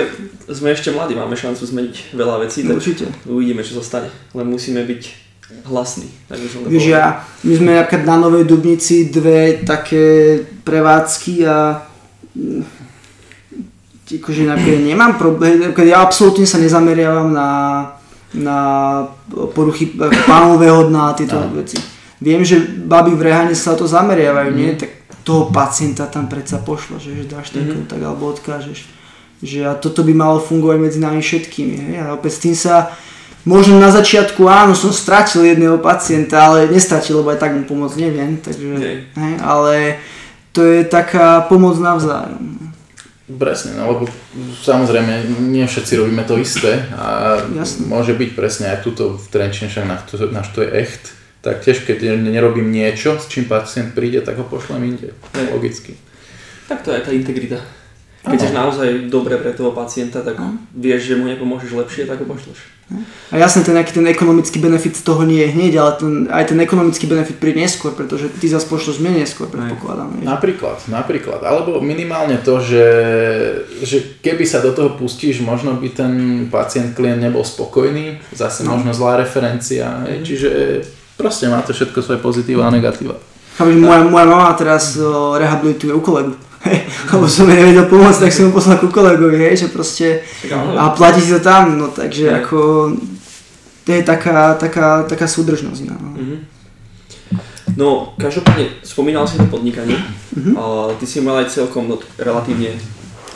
sme 0.50 0.72
ešte 0.72 0.90
mladí, 0.90 1.14
máme 1.14 1.34
šancu 1.34 1.62
zmeniť 1.62 1.96
veľa 2.14 2.42
vecí, 2.42 2.66
tak 2.66 2.78
Určite. 2.78 3.06
uvidíme, 3.26 3.62
čo 3.62 3.78
sa 3.78 3.84
stane. 3.86 4.10
Len 4.34 4.48
musíme 4.48 4.82
byť 4.84 5.02
to 5.50 6.70
Vieš, 6.70 6.86
ja, 6.94 7.26
my 7.42 7.54
sme 7.58 7.72
napríklad 7.74 8.06
na 8.06 8.16
Novej 8.18 8.46
Dubnici 8.46 9.10
dve 9.10 9.66
také 9.66 10.38
prevádzky 10.62 11.34
a 11.42 11.82
mm, 12.38 12.62
akože 14.10 14.42
nemám 14.86 15.18
problém, 15.18 15.62
ja 15.86 16.02
absolútne 16.02 16.46
sa 16.46 16.58
nezameriavam 16.58 17.34
na, 17.34 17.50
na 18.34 18.58
poruchy 19.54 19.94
pánového 20.26 20.90
dna 20.90 21.14
a 21.14 21.18
tieto 21.18 21.38
Áno. 21.38 21.58
veci. 21.58 21.78
Viem, 22.22 22.46
že 22.46 22.60
baby 22.86 23.16
v 23.16 23.26
rehane 23.26 23.56
sa 23.56 23.74
to 23.74 23.88
zameriavajú, 23.88 24.52
nie? 24.54 24.76
Tak 24.76 24.90
toho 25.24 25.50
pacienta 25.50 26.06
tam 26.10 26.26
predsa 26.30 26.58
pošlo, 26.62 26.98
že, 26.98 27.16
že 27.16 27.26
dáš 27.26 27.54
ten 27.54 27.66
Mhm. 27.66 27.74
kontakt 27.74 28.04
alebo 28.04 28.34
odkážeš. 28.34 28.99
Že 29.40 29.60
a 29.68 29.74
toto 29.80 30.04
by 30.04 30.14
malo 30.16 30.44
fungovať 30.44 30.78
medzi 30.80 31.00
nami 31.00 31.24
všetkými. 31.24 31.76
Hej? 31.80 31.96
A 32.04 32.06
opäť 32.16 32.32
s 32.36 32.44
tým 32.44 32.56
sa 32.56 32.92
Možno 33.48 33.80
na 33.80 33.88
začiatku 33.88 34.44
áno, 34.52 34.76
som 34.76 34.92
stratil 34.92 35.48
jedného 35.48 35.80
pacienta, 35.80 36.44
ale 36.44 36.68
nestratil, 36.68 37.24
lebo 37.24 37.32
aj 37.32 37.40
tak 37.40 37.56
mu 37.56 37.64
pomôcť 37.64 37.96
neviem, 37.96 38.36
takže, 38.36 38.68
Hej. 38.76 38.98
hej, 39.16 39.34
ale 39.40 39.96
to 40.52 40.60
je 40.68 40.84
taká 40.84 41.48
pomoc 41.48 41.80
navzájom. 41.80 42.60
Presne, 43.30 43.78
no 43.80 43.96
lebo 43.96 44.04
samozrejme 44.66 45.40
nie 45.54 45.64
všetci 45.64 45.94
robíme 46.02 46.26
to 46.26 46.36
isté 46.42 46.82
a 46.98 47.38
Jasne. 47.42 47.86
môže 47.86 48.18
byť 48.18 48.30
presne 48.34 48.74
aj 48.76 48.84
tuto 48.84 49.16
v 49.16 49.26
Trenčine, 49.32 49.70
však 49.72 49.88
náš 50.34 50.50
to, 50.52 50.66
je 50.66 50.70
echt, 50.76 51.14
tak 51.40 51.64
tiež 51.64 51.88
keď 51.88 52.20
nerobím 52.20 52.74
niečo, 52.74 53.22
s 53.22 53.30
čím 53.32 53.48
pacient 53.48 53.96
príde, 53.96 54.20
tak 54.20 54.36
ho 54.36 54.44
pošlem 54.44 54.94
inde, 54.94 55.16
logicky. 55.54 55.96
Tak 56.68 56.84
to 56.84 56.92
je 56.92 57.02
tá 57.02 57.12
integrita. 57.16 57.79
Keď 58.20 58.36
chceš 58.36 58.52
naozaj 58.52 58.88
dobre 59.08 59.40
pre 59.40 59.56
toho 59.56 59.72
pacienta, 59.72 60.20
tak 60.20 60.36
vieš, 60.76 61.08
že 61.08 61.16
mu 61.16 61.32
nepomôžeš 61.32 61.72
lepšie, 61.72 62.04
tak 62.04 62.20
ho 62.20 62.28
pošleš. 62.28 62.60
A 63.32 63.38
jasne 63.38 63.62
ten 63.62 63.78
nejaký 63.78 63.96
ten 63.96 64.04
ekonomický 64.10 64.58
benefit 64.60 64.98
z 64.98 65.06
toho 65.06 65.22
nie 65.24 65.46
je 65.46 65.54
hneď, 65.54 65.74
ale 65.78 65.92
ten, 65.96 66.12
aj 66.28 66.52
ten 66.52 66.60
ekonomický 66.60 67.06
benefit 67.06 67.38
príde 67.38 67.62
neskôr, 67.62 67.94
pretože 67.94 68.28
ty 68.42 68.50
zase 68.50 68.66
pošleš 68.66 69.00
mne 69.00 69.24
neskôr, 69.24 69.46
predpokladám. 69.48 70.20
vieš. 70.20 70.26
Napríklad, 70.26 70.78
napríklad. 70.90 71.40
Alebo 71.46 71.80
minimálne 71.80 72.42
to, 72.42 72.58
že, 72.60 72.86
že 73.86 74.20
keby 74.20 74.44
sa 74.44 74.60
do 74.60 74.74
toho 74.74 74.98
pustíš, 74.98 75.40
možno 75.40 75.78
by 75.78 75.88
ten 75.94 76.14
pacient, 76.50 76.98
klient 76.98 77.22
nebol 77.22 77.46
spokojný, 77.46 78.20
zase 78.34 78.66
No. 78.66 78.76
možno 78.76 78.92
zlá 78.92 79.16
referencia, 79.16 80.04
hej, 80.10 80.26
čiže 80.26 80.50
proste 81.16 81.46
má 81.48 81.62
to 81.62 81.72
všetko 81.72 82.02
svoje 82.02 82.20
pozitíva 82.20 82.68
a 82.68 82.74
negatíva. 82.74 83.16
Chápeš, 83.56 83.76
moja, 83.78 84.02
moja 84.04 84.26
mama 84.26 84.52
teraz 84.58 84.98
rehabilituje 85.38 85.94
u 85.94 86.02
kolegu. 86.02 86.34
Lebo 87.12 87.26
som 87.26 87.46
jej 87.46 87.58
nevedel 87.58 87.86
pomôcť, 87.86 88.20
tak 88.20 88.32
som 88.32 88.46
ju 88.46 88.52
poslal 88.52 88.78
ku 88.78 88.88
kolegovi, 88.88 89.38
hej, 89.40 89.56
že 89.58 89.68
proste 89.68 90.22
a 90.52 90.90
platí 90.90 91.20
si 91.20 91.32
to 91.32 91.40
tam, 91.40 91.76
no 91.76 91.88
takže 91.90 92.26
Hej. 92.26 92.36
ako 92.40 92.58
to 93.82 93.90
je 93.90 94.02
taká, 94.04 94.54
taká, 94.54 94.88
taká 95.04 95.26
súdržnosť. 95.26 95.82
No. 95.88 95.96
Mhm. 96.16 96.38
No, 97.76 97.90
každopádne, 98.16 98.82
spomínal 98.84 99.24
si 99.24 99.38
to 99.38 99.46
podnikanie, 99.46 99.96
Mhm. 100.36 100.52
a 100.54 100.62
ty 100.96 101.06
si 101.06 101.22
mal 101.22 101.38
aj 101.38 101.50
celkom 101.50 101.88
no, 101.88 101.96
relatívne 102.18 102.76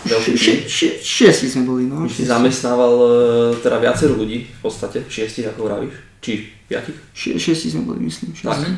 tým. 0.03 0.35
Ši- 0.35 0.67
ši- 0.67 0.99
Šiesti 0.99 1.47
sme 1.47 1.63
boli, 1.63 1.83
no. 1.83 2.03
Si 2.03 2.19
šiesti. 2.19 2.27
zamestnával 2.27 2.93
e, 2.93 3.09
teda 3.57 3.79
viacero 3.79 4.13
ľudí 4.13 4.43
v 4.43 4.59
podstate, 4.59 5.07
šiestich 5.07 5.47
ako 5.47 5.63
vravíš, 5.63 5.95
či 6.19 6.31
piatich. 6.67 6.97
Ši- 7.13 7.39
Šiesti 7.39 7.71
sme 7.71 7.87
boli, 7.87 8.03
myslím. 8.03 8.35
Šiesti. 8.35 8.67
Tak. 8.67 8.75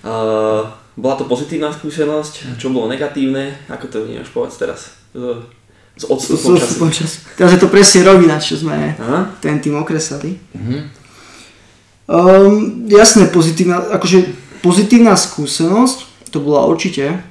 A 0.00 0.12
bola 0.96 1.14
to 1.16 1.24
pozitívna 1.24 1.70
skúsenosť, 1.70 2.58
čo 2.58 2.74
bolo 2.74 2.90
negatívne, 2.90 3.54
ako 3.70 3.84
to 3.86 3.96
vnímaš, 4.06 4.30
povedz 4.30 4.56
teraz. 4.58 4.80
S- 5.96 6.08
odstupom 6.08 6.56
času. 6.56 6.78
počas. 6.80 7.10
Teraz 7.36 7.52
je 7.52 7.60
to 7.60 7.68
presne 7.68 8.06
rok 8.06 8.22
ináč, 8.24 8.54
čo 8.54 8.64
sme 8.64 8.96
Aha. 8.96 9.36
ten 9.42 9.60
tým 9.60 9.76
okresali. 9.76 10.38
Mhm. 10.56 10.78
Um, 12.10 12.90
jasné, 12.90 13.30
pozitívna, 13.30 13.78
akože 13.94 14.34
pozitívna 14.66 15.14
skúsenosť, 15.14 16.26
to 16.34 16.42
bola 16.42 16.66
určite. 16.66 17.22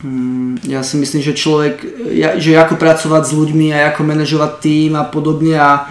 Mm, 0.00 0.56
ja 0.64 0.80
si 0.80 0.96
myslím, 0.96 1.20
že 1.20 1.36
človek, 1.36 1.84
ja, 2.16 2.40
že 2.40 2.56
ako 2.56 2.80
pracovať 2.80 3.22
s 3.28 3.32
ľuďmi 3.36 3.74
a 3.76 3.92
ako 3.92 4.08
manažovať 4.08 4.52
tým 4.62 4.96
a 4.96 5.04
podobne 5.04 5.58
a 5.60 5.84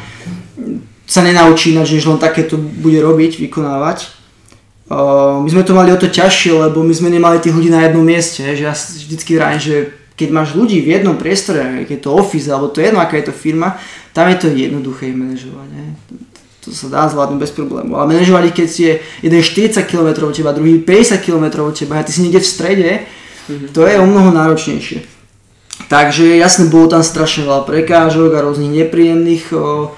sa 1.06 1.22
nenaučí 1.22 1.78
ináč, 1.78 2.02
že 2.02 2.10
len 2.10 2.18
takéto 2.18 2.58
bude 2.58 2.98
robiť, 2.98 3.38
vykonávať. 3.46 4.17
Uh, 4.88 5.44
my 5.44 5.50
sme 5.52 5.68
to 5.68 5.76
mali 5.76 5.92
o 5.92 6.00
to 6.00 6.08
ťažšie, 6.08 6.56
lebo 6.56 6.80
my 6.80 6.96
sme 6.96 7.12
nemali 7.12 7.44
tých 7.44 7.52
ľudí 7.52 7.68
na 7.68 7.84
jednom 7.84 8.08
mieste, 8.08 8.40
že 8.56 8.64
ja 8.64 8.72
vždycky 8.72 9.36
vrajím, 9.36 9.60
že 9.60 9.76
keď 10.16 10.30
máš 10.32 10.56
ľudí 10.56 10.80
v 10.80 10.96
jednom 10.96 11.20
priestore, 11.20 11.86
keď 11.86 11.96
je 12.00 12.04
to 12.08 12.16
office, 12.16 12.48
alebo 12.48 12.72
to 12.72 12.80
je 12.80 12.90
jedno, 12.90 13.04
aká 13.04 13.20
je 13.20 13.28
to 13.30 13.36
firma, 13.36 13.76
tam 14.16 14.32
je 14.32 14.38
to 14.40 14.48
jednoduché 14.50 15.12
ich 15.12 15.20
manažovať. 15.20 15.68
To 16.66 16.74
sa 16.74 16.88
dá 16.88 17.04
zvládnuť 17.06 17.40
bez 17.40 17.52
problémov. 17.54 18.00
Ale 18.00 18.16
manažovať 18.16 18.44
ich, 18.50 18.56
keď 18.56 18.68
je 18.72 18.94
jeden 19.28 19.42
40 19.44 19.84
km 19.86 20.10
od 20.26 20.34
teba, 20.34 20.56
druhý 20.56 20.80
50 20.82 21.20
km 21.20 21.68
od 21.68 21.76
teba 21.76 22.00
a 22.00 22.04
ty 22.08 22.16
si 22.16 22.24
niekde 22.24 22.42
v 22.42 22.48
strede, 22.48 22.92
to 23.72 23.84
je 23.88 23.96
o 24.00 24.08
mnoho 24.08 24.32
náročnejšie. 24.32 25.04
Takže 25.88 26.36
jasne, 26.36 26.68
bolo 26.68 26.90
tam 26.92 27.06
strašne 27.06 27.46
veľa 27.46 27.64
prekážok 27.64 28.34
a 28.36 28.44
rôznych 28.44 28.74
nepríjemných 28.74 29.54
o, 29.54 29.94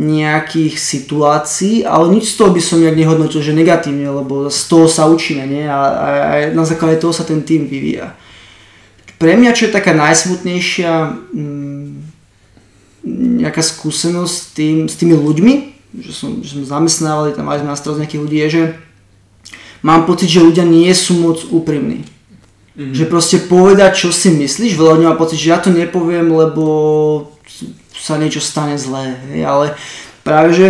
nejakých 0.00 0.80
situácií, 0.80 1.84
ale 1.84 2.16
nič 2.16 2.32
z 2.32 2.40
toho 2.40 2.56
by 2.56 2.62
som 2.64 2.80
nejak 2.80 2.96
nehodnotil, 2.96 3.44
že 3.44 3.52
negatívne, 3.52 4.08
lebo 4.08 4.48
z 4.48 4.62
toho 4.64 4.88
sa 4.88 5.04
učíme, 5.04 5.44
nie? 5.44 5.68
A, 5.68 5.76
a, 5.76 6.08
a 6.08 6.34
na 6.56 6.64
základe 6.64 6.96
toho 6.96 7.12
sa 7.12 7.28
ten 7.28 7.44
tým 7.44 7.68
vyvíja. 7.68 8.16
Pre 9.20 9.36
mňa, 9.36 9.52
čo 9.52 9.68
je 9.68 9.76
taká 9.76 9.92
najsmutnejšia 9.92 10.92
mm, 11.36 11.88
nejaká 13.44 13.60
skúsenosť 13.60 14.32
s, 14.32 14.44
tým, 14.56 14.76
s 14.88 14.96
tými 14.96 15.12
ľuďmi, 15.20 15.54
že, 16.00 16.12
som, 16.16 16.40
že 16.40 16.56
sme 16.56 16.64
zamestnávali, 16.64 17.36
tam 17.36 17.52
mali 17.52 17.60
sme 17.60 17.68
na 17.68 18.00
nejakých 18.00 18.22
ľudí, 18.24 18.36
je, 18.46 18.48
že 18.48 18.62
mám 19.84 20.08
pocit, 20.08 20.32
že 20.32 20.40
ľudia 20.40 20.64
nie 20.64 20.88
sú 20.96 21.20
moc 21.20 21.44
úprimní. 21.52 22.08
Mm. 22.72 22.96
Že 22.96 23.04
proste 23.12 23.36
povedať, 23.44 24.06
čo 24.06 24.08
si 24.08 24.32
myslíš, 24.32 24.80
veľa 24.80 24.96
ľudí 24.96 25.04
má 25.04 25.16
pocit, 25.20 25.36
že 25.36 25.52
ja 25.52 25.60
to 25.60 25.68
nepoviem, 25.68 26.32
lebo 26.32 26.64
sa 28.00 28.16
niečo 28.16 28.40
stane 28.40 28.80
zlé, 28.80 29.20
hej, 29.30 29.44
ale 29.44 29.66
práve, 30.24 30.50
že 30.56 30.66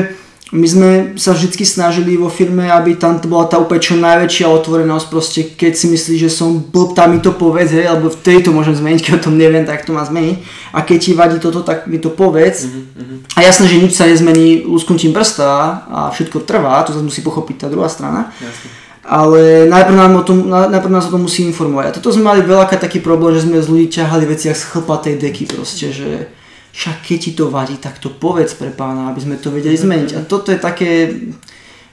my 0.50 0.66
sme 0.66 0.90
sa 1.14 1.30
vždy 1.30 1.62
snažili 1.62 2.18
vo 2.18 2.26
firme, 2.26 2.66
aby 2.66 2.98
tam 2.98 3.22
bola 3.22 3.46
tá 3.46 3.54
úplne 3.62 3.78
čo 3.78 3.94
najväčšia 3.94 4.50
otvorenosť, 4.50 5.06
proste 5.06 5.40
keď 5.46 5.72
si 5.78 5.86
myslíš, 5.86 6.18
že 6.26 6.30
som 6.30 6.58
blb, 6.58 6.98
tam 6.98 7.14
mi 7.14 7.22
to 7.22 7.30
povedz, 7.30 7.70
hej, 7.70 7.86
alebo 7.86 8.10
vtedy 8.10 8.42
to 8.42 8.50
môžem 8.50 8.74
zmeniť, 8.74 8.98
keď 8.98 9.12
o 9.14 9.24
tom 9.30 9.38
neviem, 9.38 9.62
tak 9.62 9.86
to 9.86 9.94
má 9.94 10.02
zmeniť. 10.02 10.42
A 10.74 10.82
keď 10.82 10.98
ti 10.98 11.14
vadí 11.14 11.38
toto, 11.38 11.62
tak 11.62 11.86
mi 11.86 12.02
to 12.02 12.10
povedz. 12.10 12.66
Mhm, 12.66 13.38
A 13.38 13.46
jasné, 13.46 13.70
že 13.70 13.78
nič 13.78 13.94
sa 13.94 14.10
nezmení 14.10 14.66
lusknutím 14.66 15.14
prsta 15.14 15.86
a 15.86 16.10
všetko 16.10 16.42
trvá, 16.42 16.82
to 16.82 16.98
zase 16.98 17.06
musí 17.06 17.22
pochopiť 17.22 17.56
tá 17.62 17.66
druhá 17.70 17.86
strana. 17.86 18.34
Jasne. 18.42 18.68
Ale 19.06 19.70
najprv, 19.70 19.96
nám 19.96 20.18
o 20.18 20.26
tom, 20.26 20.50
na- 20.50 20.66
najprv 20.66 20.92
nás 20.92 21.06
o 21.06 21.14
tom 21.14 21.30
musí 21.30 21.46
informovať. 21.46 21.86
A 21.86 21.94
toto 21.94 22.10
sme 22.10 22.26
mali 22.26 22.42
veľakrát 22.42 22.82
taký 22.82 22.98
problém, 22.98 23.38
že 23.38 23.46
sme 23.46 23.62
z 23.62 23.70
ľudí 23.70 23.86
ťahali 23.86 24.26
veci 24.26 24.50
jak 24.50 24.58
z 24.58 24.66
chlpatej 24.66 25.14
deky 25.14 25.46
proste, 25.46 25.94
že 25.94 26.26
však 26.72 27.02
keď 27.02 27.18
ti 27.18 27.32
to 27.34 27.50
vadí, 27.50 27.76
tak 27.76 27.98
to 27.98 28.08
povedz 28.10 28.54
pre 28.54 28.70
pána, 28.70 29.10
aby 29.10 29.20
sme 29.20 29.36
to 29.36 29.50
vedeli 29.50 29.74
zmeniť. 29.74 30.10
A 30.16 30.20
toto 30.26 30.54
je 30.54 30.58
také, 30.58 31.10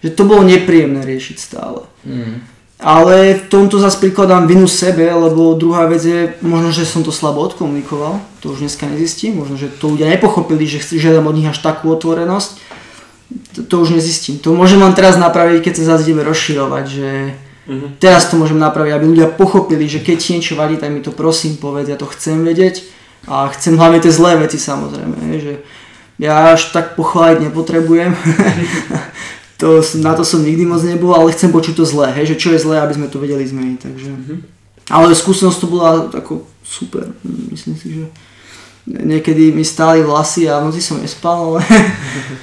že 0.03 0.13
to 0.13 0.23
bolo 0.23 0.45
nepríjemné 0.45 1.01
riešiť 1.01 1.37
stále. 1.37 1.85
Mm. 2.05 2.45
Ale 2.77 3.33
v 3.33 3.43
tomto 3.49 3.81
zase 3.81 3.97
prikladám 3.97 4.45
vinu 4.45 4.69
sebe, 4.69 5.09
lebo 5.09 5.57
druhá 5.57 5.89
vec 5.89 6.05
je, 6.05 6.37
možno, 6.45 6.69
že 6.69 6.85
som 6.85 7.01
to 7.01 7.09
slabo 7.09 7.41
odkomunikoval, 7.41 8.21
to 8.37 8.53
už 8.53 8.61
dneska 8.61 8.85
nezistím, 8.85 9.41
možno, 9.41 9.57
že 9.57 9.73
to 9.73 9.97
ľudia 9.97 10.05
nepochopili, 10.13 10.69
že 10.69 10.85
žiadam 10.85 11.25
od 11.25 11.33
nich 11.33 11.49
až 11.49 11.57
takú 11.57 11.89
otvorenosť, 11.89 12.61
to, 13.57 13.59
to 13.65 13.75
už 13.81 13.97
nezistím. 13.97 14.37
To 14.45 14.53
môžem 14.53 14.77
len 14.77 14.93
teraz 14.93 15.17
napraviť, 15.17 15.65
keď 15.65 15.73
sa 15.73 15.97
zase 15.97 16.05
ideme 16.05 16.21
rozširovať, 16.21 16.85
že 16.85 17.09
Mhm. 17.67 17.99
teraz 17.99 18.31
to 18.31 18.39
môžem 18.39 18.55
napraviť, 18.55 18.95
aby 18.95 19.05
ľudia 19.11 19.27
pochopili, 19.27 19.91
že 19.91 19.99
keď 19.99 20.15
ti 20.15 20.29
niečo 20.39 20.55
vadí, 20.55 20.79
tak 20.79 20.87
mi 20.87 21.03
to 21.03 21.11
prosím 21.11 21.59
povedz, 21.59 21.91
ja 21.91 21.99
to 21.99 22.07
chcem 22.07 22.47
vedieť 22.47 22.79
a 23.25 23.49
chcem 23.57 23.73
hlavne 23.73 23.97
tie 23.97 24.13
zlé 24.13 24.37
veci 24.37 24.61
samozrejme, 24.61 25.17
že 25.41 25.53
ja 26.21 26.53
až 26.53 26.69
tak 26.69 26.93
pochváliť 26.93 27.49
nepotrebujem, 27.49 28.13
to, 29.61 29.81
na 30.01 30.13
to 30.13 30.21
som 30.21 30.45
nikdy 30.45 30.65
moc 30.65 30.85
nebol, 30.85 31.13
ale 31.17 31.33
chcem 31.33 31.49
počuť 31.49 31.81
to 31.81 31.85
zlé, 31.85 32.13
hej, 32.13 32.35
že 32.35 32.39
čo 32.41 32.53
je 32.53 32.61
zlé, 32.61 32.77
aby 32.81 32.93
sme 32.93 33.07
to 33.09 33.17
vedeli 33.17 33.45
zmeniť, 33.45 33.77
takže... 33.81 34.09
Ale 34.87 35.11
skúsenosť 35.11 35.59
to 35.59 35.67
bola 35.67 36.07
ako 36.15 36.47
super, 36.63 37.11
myslím 37.51 37.75
si, 37.75 37.87
že 37.91 38.05
niekedy 38.87 39.51
mi 39.51 39.67
stáli 39.67 39.99
vlasy 39.99 40.47
a 40.47 40.63
v 40.63 40.71
noci 40.71 40.79
som 40.79 41.01
nespal, 41.03 41.55
ale 41.55 41.59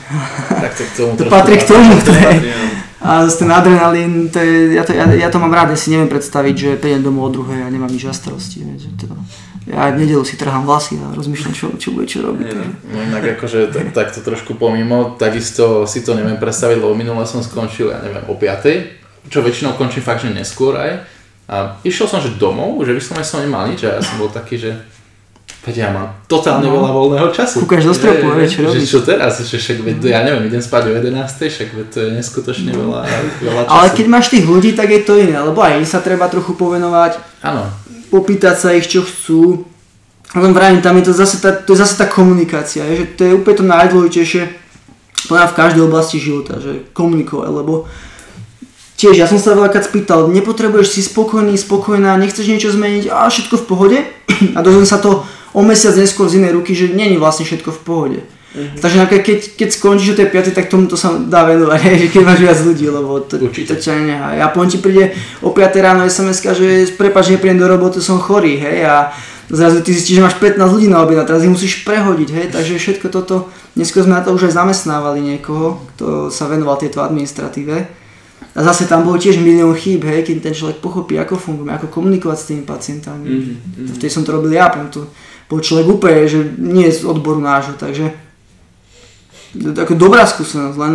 Tak 0.65 0.73
to 0.77 0.83
k 0.85 0.93
tomu 0.93 1.13
to 1.17 1.25
patrí 1.33 1.57
k 1.57 1.65
tomu, 1.65 1.97
to 2.05 2.13
áno. 2.21 2.69
A 3.05 3.29
ten 3.29 3.53
adrenalín, 3.53 4.33
to 4.33 4.41
je, 4.41 4.81
ja, 4.81 4.83
to, 4.83 4.97
ja, 4.97 5.05
ja 5.05 5.29
to 5.29 5.37
mám 5.37 5.53
rád, 5.53 5.77
ja 5.77 5.79
si 5.79 5.93
neviem 5.93 6.09
predstaviť, 6.09 6.55
že 6.57 6.81
prídem 6.81 7.05
domov 7.05 7.29
o 7.29 7.35
druhej 7.37 7.61
a 7.61 7.69
nemám 7.69 7.93
nič 7.93 8.09
na 8.09 8.17
starosti, 8.17 8.65
vieš, 8.65 8.89
to, 8.97 9.13
ja 9.65 9.93
v 9.93 10.01
nedelu 10.01 10.25
si 10.25 10.37
trhám 10.37 10.69
vlasy 10.69 11.01
a 11.01 11.13
rozmýšľam, 11.17 11.53
čo, 11.57 11.67
čo 11.81 11.97
bude 11.97 12.05
čo 12.05 12.21
robiť. 12.21 12.49
No 12.85 13.01
inak 13.01 13.41
akože 13.41 13.73
tak, 13.73 13.97
takto 13.97 14.21
trošku 14.21 14.61
pomimo, 14.61 15.17
takisto 15.17 15.89
si 15.89 16.05
to 16.05 16.13
neviem 16.13 16.37
predstaviť, 16.37 16.81
lebo 16.81 16.93
minule 16.93 17.25
som 17.25 17.41
skončil, 17.41 17.89
ja 17.89 18.01
neviem, 18.05 18.25
o 18.29 18.37
5, 18.37 19.29
čo 19.33 19.41
väčšinou 19.41 19.77
končím 19.81 20.05
fakt, 20.05 20.21
že 20.21 20.37
neskôr 20.37 20.77
aj. 20.77 21.09
A 21.49 21.77
išiel 21.85 22.09
som, 22.09 22.21
že 22.21 22.37
domov, 22.37 22.81
že 22.85 22.97
vyslovene 22.97 23.25
som 23.25 23.41
nemal 23.41 23.69
nič 23.69 23.85
a 23.85 23.97
ja 23.97 24.01
som 24.05 24.21
bol 24.21 24.29
taký, 24.33 24.57
že 24.61 24.81
Veď 25.65 25.77
ja 25.81 25.89
mám 25.89 26.13
totálne 26.29 26.69
No. 26.69 26.77
veľa 26.77 26.91
voľného 26.93 27.29
času. 27.33 27.65
Kúkaš 27.65 27.89
do 27.89 27.95
stropu, 27.97 28.37
vieš, 28.37 28.61
čo 28.61 28.61
robíš. 28.63 28.85
čo 28.85 29.01
teraz, 29.01 29.41
že 29.41 29.57
však 29.57 29.81
veď, 29.81 29.97
ja 30.05 30.21
neviem, 30.21 30.45
idem 30.47 30.61
spať 30.61 30.83
o 30.89 30.93
11, 30.93 31.25
však 31.49 31.69
veď 31.73 31.87
to 31.89 31.99
je 32.05 32.09
neskutočne 32.13 32.71
veľa, 32.71 33.01
veľa 33.41 33.61
času. 33.65 33.69
No. 33.69 33.73
Ale 33.73 33.87
keď 33.97 34.07
máš 34.07 34.27
tých 34.29 34.45
ľudí, 34.45 34.77
tak 34.77 34.93
je 34.93 35.01
to 35.01 35.17
iné, 35.17 35.41
lebo 35.41 35.57
aj 35.59 35.81
im 35.81 35.89
sa 35.89 36.05
treba 36.05 36.29
trochu 36.29 36.53
povenovať, 36.53 37.17
Áno, 37.41 37.65
popýtať 38.09 38.55
sa 38.55 38.69
ich, 38.71 38.85
čo 38.85 39.01
chcú. 39.01 39.65
Len 40.35 40.53
vravím, 40.53 40.83
tam 40.83 41.01
je 41.01 41.09
to 41.09 41.13
zase 41.15 41.41
tá, 41.41 41.55
to 41.55 41.73
je 41.73 41.81
zase 41.81 41.97
tá 41.97 42.05
komunikácia, 42.05 42.85
je, 42.85 42.95
že 43.01 43.07
to 43.15 43.21
je 43.25 43.33
úplne 43.33 43.57
to 43.57 43.65
najdôležitejšie 43.65 44.43
podľa 45.25 45.49
v 45.49 45.57
každej 45.57 45.83
oblasti 45.83 46.21
života, 46.21 46.61
že 46.61 46.85
komunikovať, 46.93 47.49
lebo 47.49 47.89
tiež 48.95 49.17
ja 49.17 49.25
som 49.25 49.41
sa 49.41 49.57
veľakrát 49.57 49.87
spýtal, 49.87 50.29
nepotrebuješ 50.29 50.89
si 50.91 51.01
spokojný, 51.01 51.57
spokojná, 51.57 52.15
nechceš 52.17 52.45
niečo 52.45 52.69
zmeniť, 52.69 53.09
a 53.09 53.25
všetko 53.27 53.55
v 53.57 53.65
pohode 53.65 53.99
a 54.57 54.61
dozviem 54.61 54.85
sa 54.85 55.01
to 55.01 55.25
o 55.55 55.61
mesiac 55.63 55.95
neskôr 55.95 56.27
z 56.27 56.43
inej 56.43 56.59
ruky, 56.59 56.75
že 56.75 56.91
není 56.91 57.17
vlastne 57.17 57.47
všetko 57.47 57.71
v 57.71 57.81
pohode. 57.87 58.21
Mm-hmm. 58.55 58.79
Takže 58.79 58.97
napríklad 59.03 59.25
keď, 59.27 59.39
keď 59.59 59.69
skončíš 59.75 60.15
o 60.15 60.19
tej 60.23 60.29
5, 60.31 60.55
tak 60.55 60.71
tomuto 60.71 60.95
sa 60.95 61.19
dá 61.19 61.43
venovať, 61.43 61.81
hej, 61.91 61.97
že 62.07 62.09
keď 62.15 62.23
máš 62.23 62.39
viac 62.39 62.59
ľudí, 62.63 62.87
lebo 62.87 63.19
to, 63.27 63.35
Určite. 63.43 63.75
to 63.75 63.83
ťa. 63.83 64.39
Ja 64.39 64.47
poviem 64.55 64.71
ti 64.71 64.79
príde 64.79 65.11
o 65.43 65.51
5 65.51 65.75
ráno 65.83 66.07
sms 66.07 66.39
že 66.55 66.67
prepač, 66.95 67.35
neprídem 67.35 67.59
do 67.59 67.67
roboty, 67.67 67.99
som 67.99 68.23
chorý, 68.23 68.63
hej, 68.63 68.87
a 68.87 69.11
zrazu 69.51 69.83
ty 69.83 69.91
zistíš, 69.91 70.23
že 70.23 70.25
máš 70.25 70.39
15 70.39 70.71
ľudí 70.71 70.87
na 70.87 71.03
obed 71.03 71.19
a 71.19 71.27
teraz 71.27 71.43
ich 71.43 71.51
musíš 71.51 71.83
prehodiť, 71.83 72.29
hej, 72.31 72.47
takže 72.55 72.79
všetko 72.79 73.07
toto, 73.11 73.51
dnesko 73.75 74.07
sme 74.07 74.15
na 74.15 74.23
to 74.23 74.31
už 74.31 74.47
aj 74.47 74.55
zamestnávali 74.55 75.19
niekoho, 75.19 75.83
kto 75.95 76.31
sa 76.31 76.47
venoval 76.47 76.79
tieto 76.79 77.03
administratíve. 77.03 78.07
A 78.55 78.63
zase 78.63 78.87
tam 78.87 79.03
bolo 79.03 79.19
tiež 79.19 79.43
milión 79.43 79.75
chýb, 79.75 80.07
hej, 80.07 80.23
keď 80.23 80.47
ten 80.47 80.55
človek 80.55 80.79
pochopí, 80.79 81.19
ako 81.19 81.35
fungujeme, 81.35 81.75
ako 81.75 81.91
komunikovať 81.91 82.39
s 82.39 82.49
tými 82.55 82.63
pacientami. 82.63 83.27
Mhm, 83.27 83.99
Vtedy 83.99 84.15
som 84.15 84.23
to 84.23 84.31
robil 84.31 84.55
ja, 84.55 84.71
potom 84.71 84.87
to 84.95 85.01
bol 85.49 85.61
človek 85.61 85.87
úplne, 85.87 86.29
že 86.29 86.41
nie 86.57 86.89
je 86.89 87.01
z 87.01 87.09
odboru 87.09 87.41
nášho, 87.41 87.77
takže 87.77 88.13
ako 89.55 89.95
dobrá 89.95 90.27
skúsenosť, 90.27 90.77
len 90.81 90.93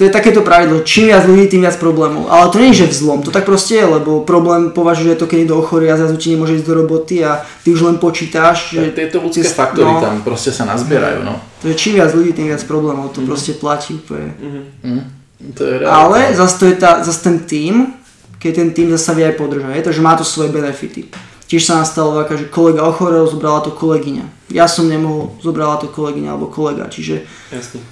to 0.00 0.08
je 0.08 0.16
takéto 0.16 0.40
pravidlo, 0.40 0.80
čím 0.80 1.12
viac 1.12 1.28
ľudí, 1.28 1.44
tým 1.52 1.60
viac 1.60 1.76
problémov. 1.76 2.32
Ale 2.32 2.48
to 2.48 2.56
nie 2.56 2.72
je, 2.72 2.88
že 2.88 2.96
vzlom, 2.96 3.20
to 3.20 3.28
tak 3.28 3.44
proste 3.44 3.76
je, 3.76 3.84
lebo 3.84 4.24
problém 4.24 4.72
považuje 4.72 5.12
to, 5.12 5.28
keď 5.28 5.44
niekto 5.44 5.60
ochorí 5.60 5.92
a 5.92 6.00
zrazu 6.00 6.16
ti 6.16 6.32
nemôže 6.32 6.56
ísť 6.56 6.66
do 6.72 6.74
roboty 6.80 7.20
a 7.20 7.44
ty 7.60 7.68
už 7.68 7.84
len 7.84 8.00
počítaš, 8.00 8.72
že 8.72 8.80
že 8.88 8.96
tieto 8.96 9.20
ľudské 9.20 9.44
tie- 9.44 9.52
faktory 9.52 9.92
no. 9.92 10.00
tam 10.00 10.24
proste 10.24 10.56
sa 10.56 10.64
nazbierajú, 10.64 11.20
no. 11.20 11.36
to 11.60 11.68
je 11.68 11.76
čím 11.76 12.00
viac 12.00 12.16
ľudí, 12.16 12.32
tým 12.32 12.48
viac 12.48 12.64
problémov, 12.64 13.12
to 13.12 13.20
proste 13.28 13.60
platí 13.60 14.00
úplne. 14.00 14.32
Hm, 14.80 15.04
to 15.52 15.62
je. 15.68 15.84
Ale 15.84 16.32
zase, 16.32 16.54
to 16.56 16.64
je 16.72 16.76
tá, 16.80 17.04
zase 17.04 17.20
ten 17.20 17.36
tým, 17.44 17.92
keď 18.40 18.52
ten 18.56 18.68
tým 18.72 18.88
zase 18.96 19.12
vie 19.12 19.28
aj 19.28 19.36
podržať, 19.36 19.84
je, 19.84 19.84
takže 19.84 20.00
má 20.00 20.16
to 20.16 20.24
svoje 20.24 20.48
benefity. 20.48 21.12
Tiež 21.50 21.66
sa 21.66 21.82
nám 21.82 21.86
stalo 21.90 22.14
veľká, 22.14 22.38
že 22.38 22.46
kolega 22.46 22.86
ochorel, 22.86 23.26
zobrala 23.26 23.58
to 23.58 23.74
kolegyňa. 23.74 24.54
Ja 24.54 24.70
som 24.70 24.86
nemohol, 24.86 25.34
zobrala 25.42 25.82
to 25.82 25.90
kolegyňa 25.90 26.30
alebo 26.30 26.46
kolega, 26.46 26.86
čiže 26.86 27.26
Jasne. 27.50 27.82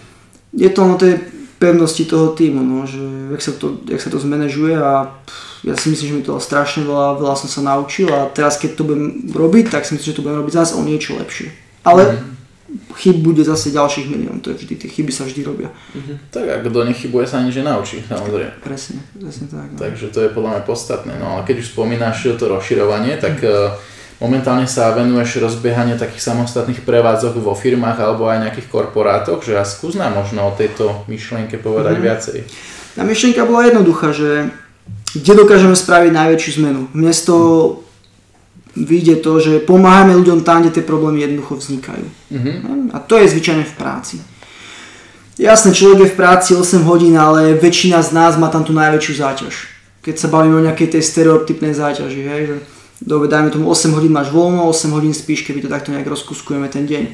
je 0.54 0.70
to 0.70 0.78
ono 0.86 0.94
tej 0.94 1.18
pevnosti 1.58 2.06
toho 2.06 2.38
týmu, 2.38 2.62
no, 2.62 2.86
že 2.86 3.02
jak 3.34 3.42
sa 3.42 3.52
to, 3.58 3.82
jak 3.90 3.98
sa 3.98 4.14
to 4.14 4.22
zmanéžuje 4.22 4.78
a 4.78 5.10
pff, 5.10 5.66
ja 5.66 5.74
si 5.74 5.90
myslím, 5.90 6.06
že 6.06 6.14
mi 6.14 6.22
to 6.22 6.38
strašne 6.38 6.86
veľa, 6.86 7.18
veľa 7.18 7.34
som 7.34 7.50
sa 7.50 7.60
naučil 7.66 8.06
a 8.14 8.30
teraz 8.30 8.62
keď 8.62 8.78
to 8.78 8.86
budem 8.86 9.26
robiť, 9.34 9.74
tak 9.74 9.82
si 9.82 9.98
myslím, 9.98 10.06
že 10.06 10.16
to 10.16 10.22
budem 10.22 10.38
robiť 10.38 10.54
zase 10.54 10.72
o 10.78 10.86
niečo 10.86 11.18
lepšie. 11.18 11.50
Ale 11.82 12.22
chyb 12.94 13.24
bude 13.24 13.40
zase 13.44 13.72
ďalších 13.72 14.12
milión, 14.12 14.40
to 14.44 14.52
je 14.52 14.60
vždy, 14.60 14.74
tie 14.76 14.88
chyby 14.92 15.12
sa 15.12 15.24
vždy 15.24 15.40
robia. 15.40 15.72
Tak 16.28 16.44
a 16.44 16.56
kto 16.60 16.84
nechybuje 16.84 17.24
sa 17.24 17.40
nič 17.40 17.56
nenaučí, 17.56 18.04
samozrejme. 18.04 18.60
Presne, 18.60 19.00
presne 19.16 19.48
tak. 19.48 19.72
No. 19.72 19.78
Takže 19.80 20.12
to 20.12 20.20
je 20.20 20.28
podľa 20.28 20.50
mňa 20.52 20.62
podstatné. 20.68 21.12
No 21.16 21.26
ale 21.36 21.40
keď 21.48 21.64
už 21.64 21.72
spomínaš 21.72 22.28
to 22.36 22.44
rozširovanie, 22.44 23.16
tak 23.16 23.40
e, 23.40 23.72
momentálne 24.20 24.68
sa 24.68 24.92
venuješ 24.92 25.40
rozbiehanie 25.40 25.96
takých 25.96 26.20
samostatných 26.28 26.84
prevádzok 26.84 27.40
vo 27.40 27.56
firmách 27.56 27.96
alebo 28.04 28.28
aj 28.28 28.44
nejakých 28.44 28.68
korporátoch, 28.68 29.40
že 29.40 29.56
a 29.56 29.64
skús 29.64 29.96
nám 29.96 30.12
možno 30.12 30.44
o 30.44 30.52
tejto 30.52 31.08
myšlienke 31.08 31.56
povedať 31.56 31.96
Mhm. 31.96 32.04
viacej. 32.04 32.38
Tá 32.98 33.02
myšlienka 33.06 33.48
bola 33.48 33.64
jednoduchá, 33.70 34.12
že 34.12 34.52
kde 35.16 35.32
dokážeme 35.40 35.72
spraviť 35.72 36.12
najväčšiu 36.12 36.50
zmenu. 36.60 36.80
Toho 37.24 37.80
vyjde 38.78 39.16
to, 39.20 39.40
že 39.42 39.52
pomáhame 39.66 40.14
ľuďom 40.14 40.46
tam, 40.46 40.62
kde 40.62 40.78
tie 40.78 40.84
problémy 40.86 41.26
jednoducho 41.26 41.58
vznikajú. 41.58 42.06
Mhm. 42.30 42.94
A 42.94 42.98
to 43.02 43.18
je 43.18 43.26
zvyčajne 43.28 43.64
v 43.66 43.74
práci. 43.74 44.16
Jasné, 45.38 45.70
človek 45.70 45.98
je 46.02 46.12
v 46.14 46.18
práci 46.18 46.50
8 46.58 46.82
hodín, 46.82 47.14
ale 47.14 47.54
väčšina 47.54 48.02
z 48.02 48.10
nás 48.10 48.34
má 48.34 48.50
tam 48.50 48.66
tú 48.66 48.74
najväčšiu 48.74 49.14
záťaž. 49.22 49.54
Keď 50.02 50.14
sa 50.18 50.26
bavíme 50.26 50.58
o 50.58 50.66
nejakej 50.66 50.98
tej 50.98 51.02
stereotypnej 51.02 51.78
záťaži, 51.78 52.22
hej, 52.26 52.42
že 52.50 52.56
dobre, 52.98 53.30
dajme 53.30 53.54
tomu 53.54 53.70
8 53.70 53.94
hodín 53.94 54.10
máš 54.10 54.34
voľno, 54.34 54.66
8 54.66 54.90
hodín 54.90 55.14
spíš, 55.14 55.46
keby 55.46 55.62
to 55.62 55.70
takto 55.70 55.94
nejak 55.94 56.10
rozkuskujeme 56.10 56.66
ten 56.66 56.90
deň 56.90 57.04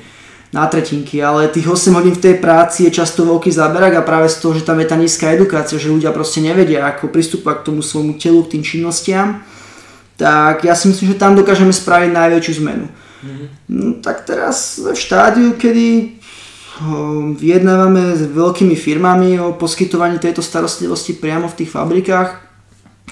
na 0.57 0.65
tretinky, 0.71 1.21
ale 1.21 1.53
tých 1.53 1.69
8 1.69 1.93
hodín 1.93 2.17
v 2.17 2.25
tej 2.25 2.35
práci 2.41 2.89
je 2.89 2.97
často 2.97 3.29
veľký 3.29 3.53
záberak 3.53 4.01
a 4.01 4.07
práve 4.07 4.33
z 4.33 4.41
toho, 4.41 4.57
že 4.57 4.65
tam 4.65 4.81
je 4.81 4.89
tá 4.89 4.97
nízka 4.97 5.29
edukácia, 5.29 5.77
že 5.77 5.93
ľudia 5.93 6.15
proste 6.15 6.41
nevedia, 6.41 6.89
ako 6.89 7.13
pristupovať 7.13 7.61
k 7.61 7.67
tomu 7.69 7.85
svojmu 7.85 8.17
telu, 8.17 8.41
k 8.47 8.57
tým 8.57 8.63
činnostiam, 8.65 9.45
tak 10.17 10.65
ja 10.65 10.75
si 10.79 10.89
myslím, 10.89 11.15
že 11.15 11.21
tam 11.21 11.35
dokážeme 11.35 11.75
spraviť 11.75 12.11
najväčšiu 12.15 12.55
zmenu. 12.63 12.87
No, 13.69 13.99
tak 14.05 14.29
teraz 14.29 14.77
v 14.79 14.93
štádiu, 14.93 15.57
kedy 15.57 16.21
vyjednávame 17.39 18.19
s 18.19 18.27
veľkými 18.27 18.75
firmami 18.75 19.39
o 19.39 19.55
poskytovaní 19.55 20.19
tejto 20.19 20.43
starostlivosti 20.43 21.15
priamo 21.15 21.47
v 21.47 21.59
tých 21.63 21.71
fabrikách, 21.71 22.43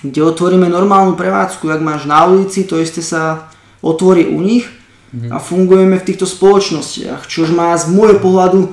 kde 0.03 0.21
otvoríme 0.23 0.67
normálnu 0.67 1.15
prevádzku, 1.15 1.71
ak 1.71 1.81
máš 1.81 2.11
na 2.11 2.27
ulici, 2.27 2.67
to 2.67 2.83
isté 2.83 3.01
sa 3.01 3.49
otvorí 3.79 4.27
u 4.27 4.43
nich 4.43 4.67
a 5.31 5.39
fungujeme 5.39 6.01
v 6.01 6.07
týchto 6.09 6.27
spoločnostiach, 6.27 7.29
čož 7.29 7.55
má 7.55 7.77
z 7.79 7.93
môjho 7.93 8.19
pohľadu 8.19 8.73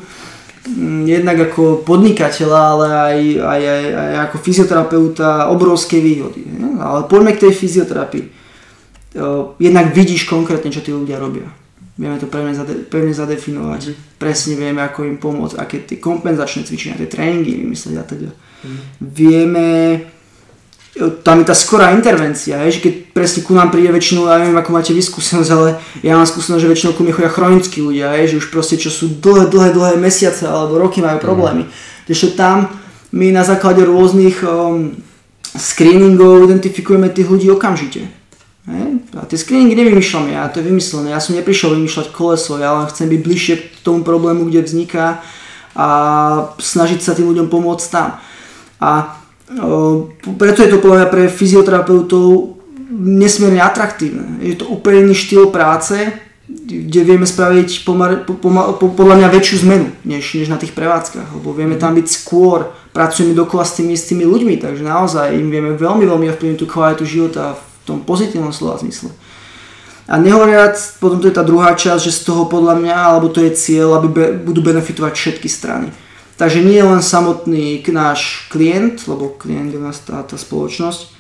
jednak 1.05 1.39
ako 1.51 1.82
podnikateľa, 1.88 2.60
ale 2.60 2.88
aj, 2.91 3.18
aj, 3.39 3.62
aj, 3.64 3.84
aj 3.95 4.14
ako 4.28 4.36
fyzioterapeuta 4.43 5.47
obrovské 5.49 6.03
výhody. 6.03 6.43
ne? 6.45 6.78
Ale 6.80 7.07
poďme 7.07 7.36
k 7.36 7.47
tej 7.47 7.53
fyzioterapii. 7.55 8.26
O, 9.20 9.55
Jednak 9.57 9.95
vidíš 9.95 10.28
konkrétne, 10.30 10.70
čo 10.70 10.84
tí 10.84 10.91
ľudia 10.91 11.18
robia. 11.18 11.47
Vieme 11.99 12.16
to 12.16 12.32
pevne, 12.32 12.55
zade, 12.55 12.88
pevne 12.88 13.12
zadefinovať. 13.12 14.16
Presne 14.16 14.55
vieme, 14.55 14.80
ako 14.80 15.03
im 15.03 15.18
pomôcť, 15.20 15.55
aké 15.60 15.78
tie 15.84 15.97
kompenzačné 15.99 16.64
cvičenia, 16.64 16.95
tie 16.95 17.12
tréningy 17.12 17.60
vymyslieť 17.60 17.95
a 17.99 18.03
teda. 18.07 18.32
Vieme, 18.99 19.68
o, 19.95 20.19
tam 21.24 21.39
je 21.39 21.45
tá 21.47 21.56
skorá 21.56 21.95
intervencia, 21.95 22.60
hej, 22.66 22.78
že 22.78 22.84
keď 22.84 22.93
presne 23.16 23.41
ku 23.47 23.56
nám 23.56 23.72
príde 23.72 23.88
väčšinou, 23.88 24.28
ja 24.28 24.43
neviem, 24.43 24.60
ako 24.60 24.76
máte 24.76 24.91
vy 24.91 25.00
skúsenosť, 25.00 25.52
ale 25.56 25.80
ja 26.04 26.20
mám 26.20 26.28
skúsenosť, 26.28 26.62
že 26.62 26.72
väčšinou 26.72 26.91
ku 26.95 27.02
mne 27.08 27.16
chodia 27.16 27.32
chronickí 27.32 27.80
ľudia, 27.80 28.20
hej, 28.20 28.36
že 28.36 28.39
už 28.43 28.47
proste 28.52 28.76
čo 28.76 28.91
sú 28.91 29.08
dlhé, 29.20 29.47
dlhé, 29.47 29.72
dlhé 29.72 29.93
mesiace 29.95 30.43
alebo 30.43 30.76
roky 30.76 31.00
majú 31.00 31.24
problémy. 31.24 31.68
Takže 32.04 32.36
tam 32.36 32.68
my 33.16 33.32
na 33.32 33.47
základe 33.47 33.86
rôznych 33.86 34.43
um, 34.43 34.97
screeningov 35.56 36.45
identifikujeme 36.45 37.10
tých 37.10 37.30
ľudí 37.30 37.47
okamžite. 37.50 38.10
Hej? 38.70 38.88
A 39.18 39.26
tie 39.26 39.38
screeningy 39.38 39.76
nevymýšľam 39.78 40.26
ja, 40.30 40.50
to 40.50 40.62
je 40.62 40.70
vymyslené. 40.70 41.14
Ja 41.14 41.22
som 41.22 41.34
neprišiel 41.34 41.74
vymýšľať 41.74 42.14
koleso, 42.14 42.62
ja 42.62 42.76
len 42.76 42.89
chcem 42.89 43.10
byť 43.10 43.22
bližšie 43.22 43.56
k 43.58 43.64
tomu 43.82 44.06
problému, 44.06 44.45
kde 44.47 44.66
vzniká 44.66 45.22
a 45.74 45.88
snažiť 46.58 47.00
sa 47.02 47.14
tým 47.14 47.30
ľuďom 47.30 47.47
pomôcť 47.47 47.88
tam. 47.89 48.20
A 48.80 49.19
preto 50.38 50.62
je 50.62 50.70
to 50.70 50.78
podľa 50.78 50.97
mňa 51.04 51.10
pre 51.10 51.24
fyzioterapeutov 51.26 52.58
nesmierne 52.93 53.62
atraktívne. 53.62 54.41
Je 54.45 54.54
to 54.58 54.70
úplne 54.70 55.10
iný 55.10 55.16
štýl 55.18 55.50
práce, 55.50 55.95
kde 56.50 57.06
vieme 57.06 57.30
spraviť 57.30 57.86
pomar, 57.86 58.26
po, 58.26 58.34
pomar, 58.34 58.74
po, 58.82 58.89
podľa 58.89 59.22
mňa 59.22 59.28
väčšiu 59.30 59.56
zmenu, 59.70 59.88
než, 60.02 60.34
než 60.34 60.50
na 60.50 60.58
tých 60.58 60.74
prevádzkach, 60.74 61.38
lebo 61.38 61.54
vieme 61.54 61.78
tam 61.78 61.93
byť 61.93 62.08
skôr, 62.10 62.74
pracujeme 62.89 63.38
dokola 63.38 63.62
s 63.62 63.78
tými 63.78 63.93
istými 63.93 64.26
ľuďmi, 64.26 64.58
takže 64.58 64.82
naozaj 64.82 65.38
im 65.38 65.54
vieme 65.54 65.78
veľmi, 65.78 66.10
veľmi 66.10 66.26
ovplyvniť 66.34 66.58
tú 66.58 66.66
kvalitu 66.66 67.06
života 67.06 67.54
v 67.54 67.62
tom 67.86 67.97
pozitívnom 68.02 68.50
slova 68.50 68.82
zmysle. 68.82 69.14
A 70.10 70.18
nehovoriac, 70.18 70.74
potom 70.97 71.22
to 71.22 71.30
je 71.30 71.38
tá 71.38 71.45
druhá 71.45 71.78
časť, 71.78 72.02
že 72.02 72.18
z 72.18 72.22
toho 72.26 72.50
podľa 72.50 72.82
mňa, 72.82 72.97
alebo 72.97 73.30
to 73.30 73.45
je 73.45 73.54
cieľ, 73.54 74.02
aby 74.02 74.08
be, 74.10 74.26
budú 74.41 74.66
benefitovať 74.66 75.14
všetky 75.14 75.45
strany. 75.45 75.93
Takže 76.40 76.64
nie 76.64 76.80
len 76.80 77.04
samotný 77.04 77.84
náš 77.92 78.48
klient, 78.48 79.04
lebo 79.12 79.28
klient 79.28 79.76
je 79.76 79.80
tá, 80.08 80.24
tá 80.24 80.40
spoločnosť, 80.40 81.12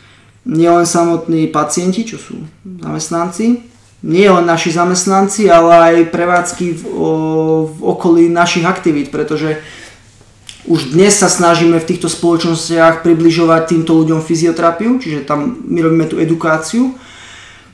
nie 0.47 0.71
len 0.71 0.87
samotní 0.87 1.51
pacienti, 1.51 2.07
čo 2.07 2.15
sú 2.15 2.39
zamestnanci, 2.63 3.67
nie 3.99 4.27
len 4.31 4.47
naši 4.47 4.71
zamestnanci, 4.71 5.51
ale 5.51 5.71
aj 5.75 6.15
prevádzky 6.15 6.65
v, 6.71 6.83
o, 6.95 7.09
v 7.67 7.79
okolí 7.83 8.31
našich 8.31 8.63
aktivít, 8.63 9.11
pretože 9.11 9.59
už 10.71 10.95
dnes 10.95 11.19
sa 11.19 11.27
snažíme 11.27 11.83
v 11.83 11.89
týchto 11.91 12.07
spoločnostiach 12.07 13.03
približovať 13.03 13.75
týmto 13.75 13.99
ľuďom 13.99 14.23
fyzioterapiu, 14.23 15.03
čiže 15.03 15.27
tam 15.27 15.59
my 15.67 15.83
robíme 15.83 16.07
tú 16.07 16.15
edukáciu, 16.15 16.95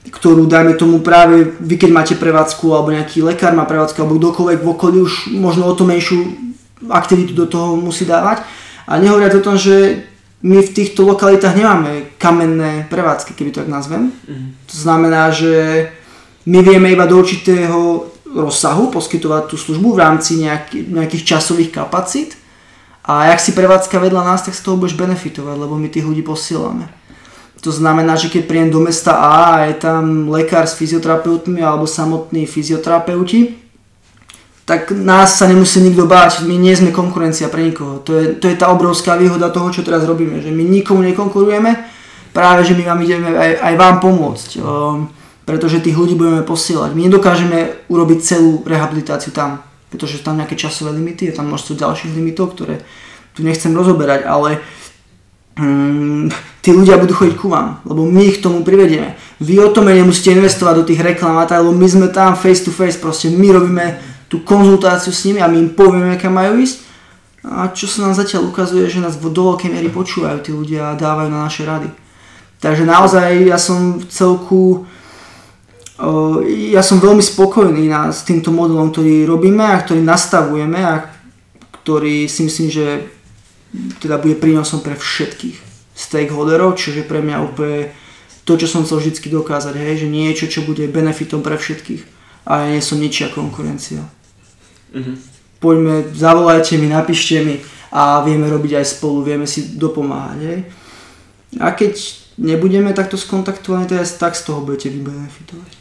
ktorú 0.09 0.49
dajme 0.49 0.73
tomu 0.73 1.05
práve 1.05 1.53
vy 1.61 1.77
keď 1.77 1.89
máte 1.93 2.15
prevádzku 2.17 2.73
alebo 2.73 2.93
nejaký 2.93 3.21
lekár 3.21 3.53
má 3.53 3.69
prevádzku 3.69 4.01
alebo 4.01 4.17
kdokoľvek 4.17 4.59
v 4.65 4.69
okolí 4.69 4.97
už 5.01 5.13
možno 5.33 5.69
o 5.69 5.73
to 5.77 5.85
menšiu 5.85 6.45
aktivitu 6.89 7.33
do 7.33 7.45
toho 7.45 7.75
musí 7.75 8.05
dávať. 8.05 8.43
A 8.85 9.01
nehovoriac 9.01 9.33
o 9.35 9.45
tom, 9.45 9.57
že 9.57 10.05
my 10.45 10.61
v 10.61 10.73
týchto 10.73 11.01
lokalitách 11.01 11.57
nemáme 11.57 12.17
kamenné 12.21 12.85
prevádzky, 12.89 13.33
keby 13.33 13.49
to 13.49 13.65
tak 13.65 13.69
nazvem. 13.69 14.13
To 14.69 14.75
znamená, 14.77 15.33
že 15.33 15.89
my 16.45 16.61
vieme 16.61 16.93
iba 16.93 17.09
do 17.09 17.17
určitého 17.17 18.05
rozsahu, 18.35 18.93
poskytovať 18.93 19.43
tú 19.49 19.55
službu 19.57 19.95
v 19.95 20.01
rámci 20.05 20.37
nejaký, 20.43 20.91
nejakých 20.91 21.23
časových 21.23 21.71
kapacít 21.71 22.37
a 23.05 23.31
ak 23.31 23.39
si 23.41 23.53
prevádzka 23.55 23.97
vedľa 23.97 24.21
nás, 24.21 24.45
tak 24.45 24.53
z 24.53 24.61
toho 24.61 24.77
budeš 24.77 24.97
benefitovať, 24.97 25.55
lebo 25.55 25.77
my 25.77 25.87
tých 25.89 26.05
ľudí 26.05 26.21
posielame. 26.21 26.89
To 27.65 27.73
znamená, 27.73 28.13
že 28.13 28.29
keď 28.29 28.45
príjem 28.45 28.69
do 28.69 28.77
mesta 28.77 29.17
A 29.17 29.57
a 29.57 29.65
je 29.65 29.81
tam 29.81 30.29
lekár 30.29 30.69
s 30.69 30.77
fyzioterapeutmi 30.77 31.65
alebo 31.65 31.89
samotní 31.89 32.45
fyzioterapeuti, 32.45 33.64
tak 34.65 34.89
nás 34.91 35.37
sa 35.37 35.45
nemusí 35.45 35.77
nikto 35.77 36.09
báť, 36.09 36.41
my 36.41 36.57
nie 36.57 36.73
sme 36.73 36.89
konkurencia 36.89 37.53
pre 37.53 37.69
nikoho. 37.69 38.01
To 38.01 38.17
je, 38.17 38.33
to 38.33 38.49
je 38.49 38.57
tá 38.57 38.73
obrovská 38.73 39.13
výhoda 39.13 39.53
toho, 39.53 39.69
čo 39.69 39.85
teraz 39.85 40.01
robíme, 40.09 40.41
že 40.41 40.49
my 40.49 40.65
nikomu 40.65 41.05
nekonkurujeme, 41.05 41.69
práve 42.33 42.65
že 42.65 42.73
my 42.73 42.81
vám 42.81 42.99
ideme 43.05 43.29
aj, 43.29 43.61
aj 43.61 43.73
vám 43.77 43.95
pomôcť, 44.01 44.49
um, 44.57 45.05
pretože 45.45 45.85
tých 45.85 45.93
ľudí 45.93 46.17
budeme 46.17 46.41
posielať. 46.41 46.97
My 46.97 47.05
nedokážeme 47.05 47.85
urobiť 47.93 48.19
celú 48.25 48.65
rehabilitáciu 48.65 49.29
tam, 49.29 49.61
pretože 49.93 50.25
tam 50.25 50.41
nejaké 50.41 50.57
časové 50.57 50.97
limity, 50.97 51.29
je 51.29 51.37
tam 51.37 51.45
množstvo 51.45 51.77
ďalších 51.77 52.17
limitov, 52.17 52.57
ktoré 52.57 52.81
tu 53.37 53.45
nechcem 53.45 53.69
rozoberať, 53.69 54.25
ale 54.25 54.65
um, 55.61 56.25
tí 56.65 56.73
ľudia 56.73 56.97
budú 56.97 57.13
chodiť 57.13 57.37
ku 57.37 57.53
vám, 57.53 57.85
lebo 57.85 58.01
my 58.01 58.33
ich 58.33 58.41
k 58.41 58.49
tomu 58.49 58.65
privedieme. 58.65 59.13
Vy 59.37 59.61
o 59.61 59.69
tom 59.69 59.85
nemusíte 59.85 60.33
investovať 60.33 60.73
do 60.81 60.87
tých 60.89 61.05
reklam, 61.05 61.37
lebo 61.37 61.69
my 61.69 61.85
sme 61.85 62.09
tam 62.09 62.33
face 62.33 62.65
to 62.65 62.73
face, 62.73 62.97
proste 62.97 63.29
my 63.29 63.53
robíme 63.53 64.14
tú 64.35 64.43
konzultáciu 64.43 65.15
s 65.15 65.23
nimi 65.23 65.39
a 65.39 65.47
my 65.47 65.55
im 65.55 65.71
povieme, 65.71 66.19
kam 66.19 66.35
majú 66.35 66.59
ísť. 66.59 66.83
A 67.47 67.71
čo 67.71 67.87
sa 67.87 68.03
nám 68.03 68.19
zatiaľ 68.19 68.51
ukazuje, 68.51 68.83
že 68.91 68.99
nás 68.99 69.15
do 69.15 69.31
veľkej 69.31 69.71
miery 69.71 69.87
počúvajú 69.87 70.43
tí 70.43 70.51
ľudia 70.51 70.91
a 70.91 70.99
dávajú 70.99 71.31
na 71.31 71.47
naše 71.47 71.63
rady. 71.63 71.87
Takže 72.59 72.83
naozaj 72.83 73.47
ja 73.47 73.55
som 73.55 74.03
v 74.03 74.05
celku 74.11 74.83
ja 76.43 76.83
som 76.83 76.99
veľmi 76.99 77.23
spokojný 77.23 77.87
s 78.11 78.27
týmto 78.27 78.51
modelom, 78.51 78.91
ktorý 78.91 79.23
robíme 79.23 79.63
a 79.63 79.79
ktorý 79.79 80.03
nastavujeme 80.03 80.83
a 80.83 81.07
ktorý 81.79 82.27
si 82.27 82.43
myslím, 82.43 82.67
že 82.67 83.07
teda 84.03 84.19
bude 84.19 84.35
prínosom 84.35 84.83
pre 84.83 84.99
všetkých 84.99 85.55
stakeholderov, 85.95 86.75
čiže 86.75 87.07
pre 87.07 87.23
mňa 87.23 87.37
úplne 87.47 87.95
to, 88.43 88.59
čo 88.59 88.67
som 88.67 88.83
chcel 88.83 88.99
vždy 88.99 89.31
dokázať, 89.31 89.71
hej, 89.79 90.03
že 90.03 90.07
niečo, 90.11 90.45
čo 90.51 90.67
bude 90.67 90.83
benefitom 90.91 91.39
pre 91.39 91.55
všetkých 91.55 92.15
a 92.45 92.61
ja 92.61 92.65
nie 92.77 92.83
som 92.83 93.01
ničia 93.01 93.33
konkurencia. 93.33 94.05
Mm-hmm. 94.95 95.15
Poďme, 95.59 95.95
zavolajte 96.15 96.79
mi, 96.79 96.87
napíšte 96.87 97.43
mi 97.43 97.55
a 97.95 98.23
vieme 98.23 98.47
robiť 98.51 98.79
aj 98.79 98.85
spolu, 98.99 99.23
vieme 99.23 99.47
si 99.47 99.79
dopomáhať. 99.79 100.39
Hej. 100.43 100.59
A 101.63 101.71
keď 101.71 101.93
nebudeme 102.39 102.91
takto 102.91 103.15
skontaktovaní, 103.15 103.87
tak 103.87 104.35
z 104.35 104.41
toho 104.43 104.59
budete 104.59 104.91
vy 104.91 104.99
benefitovať. 104.99 105.71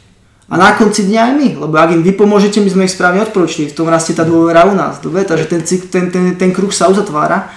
A 0.45 0.61
na 0.61 0.77
konci 0.77 1.09
dňa 1.09 1.21
aj 1.25 1.33
my, 1.41 1.49
lebo 1.57 1.73
ak 1.73 1.89
im 1.91 2.05
vy 2.05 2.13
pomôžete, 2.13 2.61
my 2.61 2.69
sme 2.69 2.85
ich 2.85 2.93
správne 2.93 3.25
odporúčili, 3.25 3.65
v 3.65 3.77
tom 3.81 3.89
rastie 3.89 4.13
tá 4.13 4.21
dôvera 4.21 4.69
u 4.69 4.77
nás, 4.77 5.01
dobre? 5.01 5.25
takže 5.25 5.49
ten, 5.49 5.61
ten, 5.65 6.05
ten, 6.13 6.25
ten 6.37 6.51
kruh 6.53 6.69
sa 6.69 6.85
uzatvára. 6.85 7.49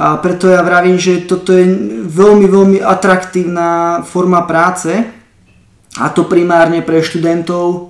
A 0.00 0.16
preto 0.18 0.48
ja 0.48 0.64
vravím, 0.64 0.98
že 0.98 1.28
toto 1.28 1.52
je 1.52 1.70
veľmi, 2.08 2.48
veľmi 2.48 2.78
atraktívna 2.80 4.00
forma 4.02 4.42
práce 4.42 4.90
a 6.00 6.08
to 6.10 6.26
primárne 6.26 6.82
pre 6.82 7.04
študentov, 7.04 7.89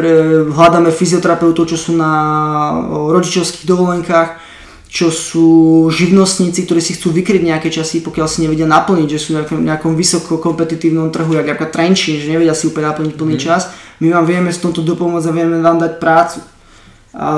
pre, 0.00 0.10
hľadáme 0.48 0.88
fyzioterapeutov, 0.88 1.68
čo 1.68 1.76
sú 1.76 1.92
na 1.92 2.08
rodičovských 2.88 3.68
dovolenkách, 3.68 4.40
čo 4.88 5.12
sú 5.12 5.48
živnostníci, 5.92 6.66
ktorí 6.66 6.80
si 6.80 6.96
chcú 6.96 7.12
vykryť 7.12 7.46
nejaké 7.46 7.68
časy, 7.68 8.00
pokiaľ 8.00 8.26
si 8.26 8.42
nevedia 8.42 8.64
naplniť, 8.64 9.08
že 9.12 9.20
sú 9.20 9.36
v 9.36 9.68
nejakom 9.68 9.94
vysoko 9.94 10.40
kompetitívnom 10.40 11.12
trhu, 11.12 11.36
jak 11.36 11.46
ako 11.46 11.68
Trenčín, 11.68 12.18
že 12.18 12.32
nevedia 12.32 12.56
si 12.56 12.66
úplne 12.66 12.90
naplniť 12.90 13.14
plný 13.14 13.36
mm. 13.38 13.44
čas. 13.44 13.70
My 14.00 14.10
vám 14.10 14.24
vieme 14.26 14.50
s 14.50 14.58
tomto 14.58 14.80
dopomôcť 14.82 15.28
a 15.28 15.36
vieme 15.36 15.62
vám 15.62 15.78
dať 15.78 15.92
prácu. 16.02 16.40
A 17.14 17.28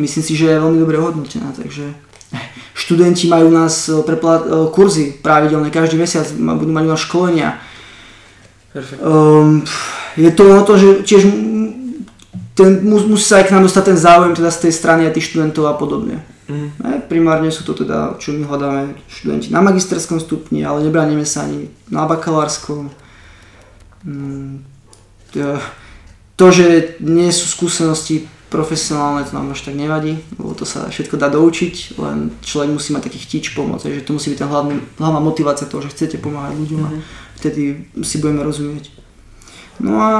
myslím 0.00 0.24
si, 0.24 0.32
že 0.34 0.50
je 0.50 0.62
veľmi 0.64 0.80
dobre 0.80 0.96
hodnotená, 0.98 1.54
takže 1.54 1.92
študenti 2.74 3.30
majú 3.30 3.52
u 3.52 3.54
nás 3.54 3.86
prepla- 4.02 4.72
kurzy 4.74 5.14
pravidelné, 5.22 5.70
každý 5.70 6.00
mesiac 6.00 6.26
budú 6.34 6.72
mať 6.72 6.84
u 6.88 6.90
nás 6.90 7.02
školenia. 7.04 7.50
Um, 9.00 9.62
je 10.16 10.30
to 10.32 10.42
o 10.48 10.62
to, 10.64 10.74
že 10.80 10.88
tiež 11.04 11.22
ten, 12.56 12.80
musí 12.88 13.24
sa 13.28 13.44
aj 13.44 13.52
k 13.52 13.52
nám 13.52 13.68
dostať 13.68 13.84
ten 13.84 13.98
záujem 14.00 14.32
teda 14.32 14.48
z 14.48 14.58
tej 14.66 14.72
strany 14.72 15.04
a 15.04 15.12
tých 15.12 15.28
študentov 15.28 15.68
a 15.68 15.76
podobne. 15.76 16.24
Mm. 16.48 16.72
Primárne 17.10 17.52
sú 17.52 17.68
to 17.68 17.76
teda, 17.76 18.16
čo 18.16 18.32
my 18.32 18.48
hľadáme, 18.48 18.96
študenti 19.12 19.52
na 19.52 19.60
magisterskom 19.60 20.16
stupni, 20.16 20.64
ale 20.64 20.88
nebraníme 20.88 21.28
sa 21.28 21.44
ani 21.44 21.68
na 21.92 22.08
bakalárskom. 22.08 22.88
Mm, 24.06 24.64
to, 26.36 26.46
že 26.48 26.96
nie 27.04 27.28
sú 27.28 27.44
skúsenosti 27.44 28.24
profesionálne, 28.48 29.26
to 29.26 29.36
nám 29.36 29.52
až 29.52 29.68
tak 29.68 29.74
nevadí, 29.76 30.22
lebo 30.38 30.54
to 30.56 30.64
sa 30.64 30.88
všetko 30.88 31.18
dá 31.18 31.28
doučiť, 31.28 31.98
len 31.98 32.32
človek 32.40 32.70
musí 32.72 32.94
mať 32.94 33.10
taký 33.10 33.18
chtič 33.20 33.44
pomôcť, 33.58 33.90
že 33.90 34.06
to 34.06 34.16
musí 34.16 34.32
byť 34.32 34.38
tá 34.38 34.46
hlavný, 34.48 34.80
hlavná 34.96 35.20
motivácia 35.20 35.66
toho, 35.68 35.82
že 35.82 35.92
chcete 35.92 36.22
pomáhať 36.22 36.56
ľuďom 36.56 36.80
mm-hmm. 36.80 36.96
a 36.96 37.00
mhm. 37.04 37.36
vtedy 37.36 37.62
si 38.00 38.16
budeme 38.22 38.46
rozumieť. 38.46 38.95
No 39.80 40.00
a 40.00 40.12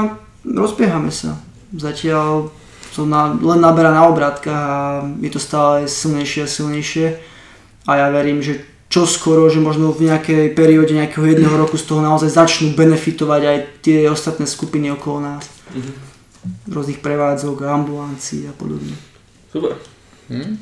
rozbiehame 0.45 1.11
sa. 1.11 1.41
Zatiaľ 1.73 2.51
to 2.97 3.05
na, 3.05 3.37
len 3.37 3.61
naberá 3.61 3.93
na 3.93 4.09
obrátkach 4.09 4.57
a 4.57 4.77
je 5.21 5.29
to 5.29 5.37
stále 5.37 5.85
silnejšie 5.85 6.41
a 6.45 6.49
silnejšie. 6.49 7.07
A 7.85 7.93
ja 8.01 8.07
verím, 8.09 8.41
že 8.41 8.65
čo 8.89 9.05
skoro, 9.05 9.51
že 9.53 9.61
možno 9.61 9.93
v 9.93 10.09
nejakej 10.09 10.57
perióde 10.57 10.97
nejakého 10.97 11.27
jedného 11.27 11.53
roku 11.59 11.77
z 11.77 11.85
toho 11.85 12.01
naozaj 12.01 12.33
začnú 12.33 12.73
benefitovať 12.73 13.43
aj 13.45 13.59
tie 13.85 13.99
ostatné 14.09 14.49
skupiny 14.49 14.95
okolo 14.95 15.21
nás. 15.21 15.45
Mm-hmm. 15.75 15.95
Rôznych 16.71 17.03
prevádzok, 17.03 17.67
ambulancií 17.67 18.47
a 18.49 18.55
podobne. 18.55 18.95
Super. 19.51 19.77
Hm? 20.31 20.57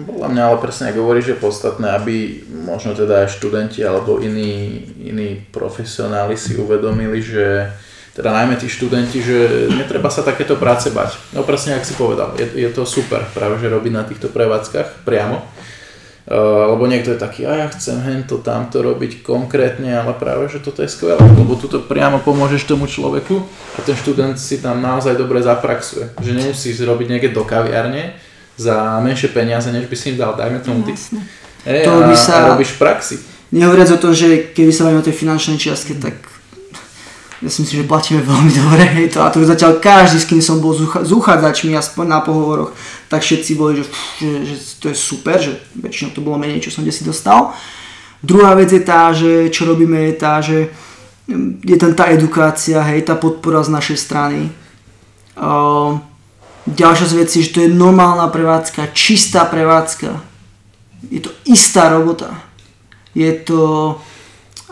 Podľa 0.00 0.28
mňa 0.32 0.42
ale 0.48 0.58
presne 0.64 0.90
ako 0.90 1.04
hovoríš, 1.04 1.36
že 1.36 1.42
podstatné, 1.42 1.92
aby 1.92 2.46
možno 2.48 2.96
teda 2.96 3.26
aj 3.26 3.36
študenti 3.36 3.84
alebo 3.84 4.22
iní, 4.22 4.80
iní 4.96 5.44
profesionáli 5.52 6.40
si 6.40 6.56
uvedomili, 6.56 7.20
že 7.20 7.68
teda 8.20 8.36
najmä 8.36 8.60
tí 8.60 8.68
študenti, 8.68 9.24
že 9.24 9.36
netreba 9.72 10.12
sa 10.12 10.20
takéto 10.20 10.60
práce 10.60 10.92
bať. 10.92 11.16
No 11.32 11.40
presne, 11.40 11.80
ak 11.80 11.88
si 11.88 11.96
povedal, 11.96 12.36
je, 12.36 12.44
je 12.52 12.68
to 12.68 12.84
super 12.84 13.24
práve, 13.32 13.56
že 13.56 13.72
robiť 13.72 13.92
na 13.96 14.04
týchto 14.04 14.28
prevádzkach 14.28 15.08
priamo. 15.08 15.40
Uh, 16.30 16.76
lebo 16.76 16.84
niekto 16.86 17.16
je 17.16 17.18
taký, 17.18 17.42
a 17.48 17.64
ja 17.64 17.66
chcem 17.72 17.96
hento, 18.06 18.38
tamto 18.44 18.84
robiť 18.84 19.24
konkrétne, 19.24 19.88
ale 19.98 20.14
práve, 20.14 20.46
že 20.52 20.62
toto 20.62 20.84
je 20.84 20.92
skvelé, 20.92 21.18
lebo 21.18 21.58
tuto 21.58 21.82
priamo 21.82 22.22
pomôžeš 22.22 22.70
tomu 22.70 22.86
človeku 22.86 23.40
a 23.74 23.78
ten 23.82 23.98
študent 23.98 24.38
si 24.38 24.62
tam 24.62 24.78
naozaj 24.78 25.16
dobre 25.18 25.42
zapraxuje. 25.42 26.12
Že 26.22 26.30
nemusíš 26.44 26.86
robiť 26.86 27.06
niekde 27.08 27.34
do 27.34 27.42
kaviarne 27.42 28.14
za 28.54 29.00
menšie 29.02 29.32
peniaze, 29.34 29.74
než 29.74 29.90
by 29.90 29.96
si 29.96 30.14
im 30.14 30.20
dal, 30.20 30.38
dajme 30.38 30.60
tomu 30.62 30.86
ty. 30.86 30.94
Hey, 31.66 31.82
to 31.82 31.98
by 31.98 32.14
sa... 32.14 32.46
a 32.46 32.54
robíš 32.54 32.78
praxi. 32.78 33.18
Nehovoriac 33.50 33.90
o 33.90 33.98
tom, 33.98 34.14
že 34.14 34.54
keby 34.54 34.70
sa 34.70 34.86
bavíme 34.86 35.02
o 35.02 35.08
tej 35.10 35.16
finančnej 35.18 35.58
čiastke, 35.58 35.98
tak 35.98 36.14
ja 37.40 37.48
si 37.48 37.64
myslím, 37.64 37.82
že 37.82 37.88
platíme 37.88 38.20
veľmi 38.20 38.52
dobre, 38.52 38.84
to, 39.08 39.24
a 39.24 39.32
to 39.32 39.40
zatiaľ 39.40 39.80
každý, 39.80 40.20
s 40.20 40.28
kým 40.28 40.44
som 40.44 40.60
bol 40.60 40.76
s 40.76 41.08
uchádzačmi, 41.08 41.72
aspoň 41.72 42.04
na 42.04 42.20
pohovoroch, 42.20 42.76
tak 43.08 43.24
všetci 43.24 43.56
boli, 43.56 43.80
že, 43.80 43.88
že, 44.20 44.30
že 44.44 44.56
to 44.76 44.92
je 44.92 44.96
super, 44.96 45.40
že 45.40 45.56
väčšinou 45.72 46.12
to 46.12 46.20
bolo 46.20 46.36
menej, 46.36 46.60
čo 46.60 46.68
som 46.68 46.84
si 46.84 47.00
dostal. 47.00 47.56
Druhá 48.20 48.52
vec 48.52 48.68
je 48.68 48.84
tá, 48.84 49.16
že 49.16 49.48
čo 49.48 49.64
robíme 49.64 50.12
je 50.12 50.14
tá, 50.20 50.44
že 50.44 50.68
je 51.64 51.76
tam 51.80 51.96
tá 51.96 52.12
edukácia, 52.12 52.84
hej, 52.92 53.08
tá 53.08 53.16
podpora 53.16 53.64
z 53.64 53.72
našej 53.72 53.96
strany. 53.96 54.52
Uh, 55.32 55.96
ďalšia 56.68 57.16
vec 57.16 57.32
je, 57.32 57.40
že 57.40 57.54
to 57.56 57.60
je 57.64 57.72
normálna 57.72 58.28
prevádzka, 58.28 58.92
čistá 58.92 59.48
prevádzka. 59.48 60.20
Je 61.08 61.24
to 61.24 61.32
istá 61.48 61.88
robota. 61.88 62.36
Je 63.16 63.32
to... 63.32 63.96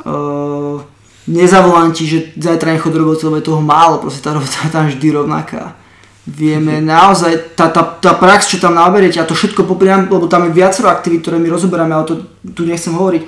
Uh, 0.05 0.85
nezavolám 1.29 1.93
ti, 1.93 2.09
že 2.09 2.33
zajtra 2.41 2.73
nechod 2.73 2.93
do 2.93 3.05
roboty, 3.05 3.29
lebo 3.29 3.37
je 3.37 3.49
toho 3.53 3.61
málo, 3.61 4.01
proste 4.01 4.25
tá 4.25 4.33
robota 4.33 4.65
je 4.65 4.73
tam 4.73 4.89
vždy 4.89 5.09
rovnaká. 5.13 5.77
Vieme 6.25 6.81
naozaj, 6.97 7.55
tá, 7.55 7.69
tá, 7.69 7.85
tá 7.85 8.17
prax, 8.17 8.49
čo 8.49 8.57
tam 8.57 8.75
naberiete 8.75 9.21
a 9.21 9.29
to 9.29 9.37
všetko 9.37 9.69
popriam, 9.69 10.09
lebo 10.09 10.27
tam 10.27 10.49
je 10.49 10.57
viacero 10.57 10.89
aktivít, 10.89 11.23
ktoré 11.23 11.37
my 11.37 11.49
rozoberáme, 11.53 11.93
ale 11.95 12.09
to 12.09 12.15
tu 12.57 12.65
nechcem 12.65 12.97
hovoriť, 12.97 13.23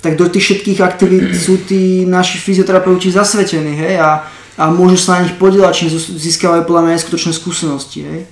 tak 0.00 0.16
do 0.16 0.30
tých 0.30 0.44
všetkých 0.46 0.80
aktivít 0.80 1.34
sú 1.44 1.58
tí 1.66 2.06
naši 2.06 2.38
fyzioterapeuti 2.38 3.10
zasvetení, 3.10 3.74
hej, 3.74 3.98
a, 3.98 4.24
a 4.56 4.64
môžu 4.70 4.96
sa 4.96 5.18
na 5.18 5.26
nich 5.26 5.34
podielať, 5.34 5.74
či 5.74 5.84
získavajú 5.98 6.64
podľa 6.64 6.82
mňa 6.86 6.92
neskutočné 6.96 7.32
skúsenosti, 7.34 8.00
hej. 8.06 8.22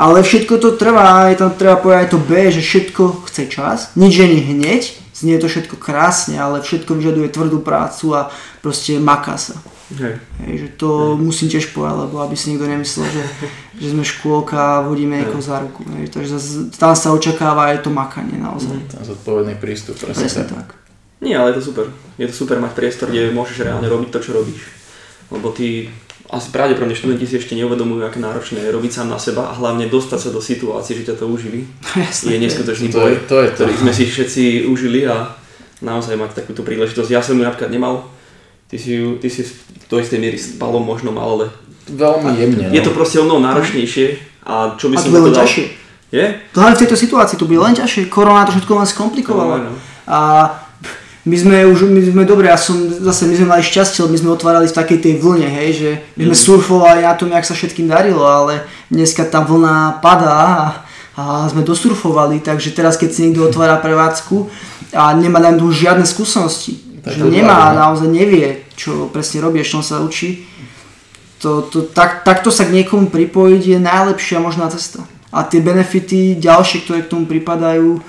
Ale 0.00 0.24
všetko 0.24 0.56
to 0.56 0.80
trvá, 0.80 1.28
je 1.28 1.44
tam 1.44 1.52
treba 1.52 1.76
povedať 1.76 2.08
aj 2.08 2.08
to 2.08 2.18
B, 2.24 2.32
že 2.48 2.62
všetko 2.64 3.28
chce 3.28 3.42
čas, 3.52 3.78
nič 4.00 4.16
nie 4.16 4.40
hneď, 4.40 4.96
znie 5.18 5.38
to 5.42 5.50
všetko 5.50 5.76
krásne, 5.76 6.38
ale 6.38 6.62
všetko 6.62 6.94
vyžaduje 6.94 7.28
tvrdú 7.34 7.58
prácu 7.58 8.14
a 8.14 8.30
proste 8.62 9.02
maká 9.02 9.34
sa. 9.34 9.58
Hej. 9.88 10.20
Hej, 10.44 10.54
že 10.62 10.68
to 10.76 10.88
Hej. 10.88 11.24
musím 11.24 11.48
tiež 11.48 11.72
povedať, 11.72 11.96
lebo 12.06 12.20
aby 12.20 12.36
si 12.36 12.52
nikto 12.52 12.68
nemyslel, 12.68 13.06
že, 13.08 13.24
že 13.82 13.86
sme 13.96 14.04
škôlka 14.04 14.56
a 14.56 14.84
vodíme 14.84 15.18
niekoho 15.18 15.42
za 15.42 15.58
ruku. 15.58 15.82
Hej. 15.98 16.12
Takže 16.12 16.36
tam 16.76 16.92
sa 16.92 17.10
očakáva 17.10 17.72
aj 17.74 17.82
to 17.82 17.90
makanie 17.90 18.36
naozaj. 18.36 18.76
Mm. 18.76 18.88
Ten 18.92 19.02
zodpovedný 19.02 19.54
prístup, 19.56 19.96
presne, 19.96 20.28
presne 20.28 20.44
tak. 20.46 20.54
tak. 20.54 20.68
Nie, 21.18 21.34
ale 21.34 21.50
je 21.50 21.58
to 21.58 21.74
super. 21.74 21.90
Je 22.14 22.26
to 22.30 22.34
super 22.36 22.62
mať 22.62 22.72
priestor, 22.78 23.10
kde 23.10 23.34
môžeš 23.34 23.66
reálne 23.66 23.90
robiť 23.90 24.08
to, 24.14 24.18
čo 24.22 24.30
robíš. 24.38 24.62
Lebo 25.34 25.50
ty 25.50 25.90
asi 26.28 26.48
pravdepodobne 26.48 26.92
študenti 26.92 27.24
si 27.24 27.36
ešte 27.36 27.54
neuvedomujú, 27.54 28.04
aké 28.04 28.18
náročné 28.18 28.60
je 28.60 28.68
robiť 28.68 28.92
sám 28.92 29.08
na 29.08 29.16
seba 29.16 29.48
a 29.48 29.54
hlavne 29.54 29.86
dostať 29.86 30.18
sa 30.18 30.30
do 30.30 30.38
situácie, 30.38 30.92
že 30.94 31.08
ťa 31.08 31.14
to 31.16 31.26
uživí. 31.26 31.64
Jasné. 31.96 32.36
je 32.36 32.38
neskutočný 32.42 32.86
To 32.88 33.00
boj, 33.00 33.10
je- 33.10 33.20
to 33.24 33.36
je 33.38 33.48
to. 33.48 33.54
ktorý 33.54 33.72
sme 33.74 33.92
si 33.92 34.04
všetci 34.04 34.42
užili 34.66 35.08
a 35.08 35.32
naozaj 35.80 36.14
mať 36.14 36.36
takúto 36.36 36.60
príležitosť. 36.60 37.08
Ja 37.08 37.20
som 37.20 37.32
ju 37.32 37.42
napríklad 37.42 37.70
nemal, 37.70 38.04
ty 38.66 38.76
si 38.76 38.92
ju, 38.94 39.16
ty 39.16 39.26
si 39.26 39.40
do 39.86 39.96
istej 39.96 40.18
miery 40.18 40.36
s 40.36 40.52
palom 40.54 40.82
možno 40.82 41.10
mal, 41.10 41.32
ale 41.32 41.46
Veľmi 41.86 42.30
jemne. 42.36 42.64
je 42.68 42.82
to 42.82 42.92
no. 42.92 42.96
proste 42.96 43.16
o 43.16 43.24
mnoho 43.24 43.40
náročnejšie 43.40 44.06
a 44.44 44.76
čo 44.76 44.92
by 44.92 44.94
A 44.94 45.00
som 45.00 45.08
to 45.08 45.16
povedal- 45.18 45.40
ťažšie. 45.42 45.64
Je? 46.08 46.24
To 46.52 46.60
hlavne 46.60 46.76
v 46.76 46.82
tejto 46.84 46.96
situácii 46.96 47.36
to 47.36 47.44
bude 47.44 47.56
len 47.58 47.72
ťažšie. 47.72 48.08
Korona 48.08 48.44
to 48.44 48.52
všetko 48.52 48.72
len 48.74 48.84
skomplikovala. 48.86 49.54
No, 49.60 49.64
no. 49.68 49.80
A 50.08 50.18
my 51.28 51.36
sme 51.36 51.56
už, 51.68 51.84
my 51.84 52.00
sme 52.00 52.24
dobre, 52.24 52.48
ja 52.48 52.56
som, 52.56 52.80
zase 52.88 53.28
my 53.28 53.36
sme 53.36 53.52
mali 53.52 53.62
šťastie, 53.62 54.08
my 54.08 54.16
sme 54.16 54.32
otvárali 54.32 54.64
v 54.64 54.78
takej 54.80 54.98
tej 55.04 55.14
vlne, 55.20 55.44
hej, 55.44 55.70
že 55.76 55.90
my 56.16 56.22
sme 56.32 56.36
Mm. 56.36 56.44
surfovali 56.48 57.00
na 57.04 57.12
tom, 57.12 57.28
jak 57.28 57.44
sa 57.44 57.52
všetkým 57.52 57.84
darilo, 57.86 58.24
ale 58.24 58.64
dneska 58.88 59.28
tá 59.28 59.44
vlna 59.44 60.00
padá 60.00 60.32
a, 60.40 60.58
a 61.20 61.22
sme 61.52 61.60
dosurfovali, 61.60 62.40
takže 62.40 62.72
teraz 62.72 62.96
keď 62.96 63.10
si 63.12 63.28
niekto 63.28 63.44
otvára 63.44 63.76
prevádzku 63.76 64.48
a 64.96 65.12
nemá 65.12 65.36
na 65.38 65.52
tu 65.52 65.68
žiadne 65.68 66.08
skúsenosti, 66.08 66.80
Tak 67.04 67.12
že 67.12 67.22
nemá, 67.28 67.76
no. 67.76 67.92
naozaj 67.92 68.08
nevie, 68.08 68.64
čo 68.72 69.12
presne 69.12 69.44
robí, 69.44 69.60
on 69.60 69.84
sa 69.84 70.00
učí, 70.00 70.48
to, 71.38 71.62
to, 71.70 71.86
tak, 71.94 72.26
takto 72.26 72.50
sa 72.50 72.66
k 72.66 72.74
niekomu 72.82 73.14
pripojiť 73.14 73.62
je 73.62 73.78
najlepšia 73.78 74.42
možná 74.42 74.66
cesta. 74.74 75.06
A 75.30 75.44
tie 75.44 75.60
benefity 75.62 76.34
ďalšie, 76.34 76.82
ktoré 76.82 77.04
k 77.04 77.12
tomu 77.14 77.28
pripadajú, 77.28 78.00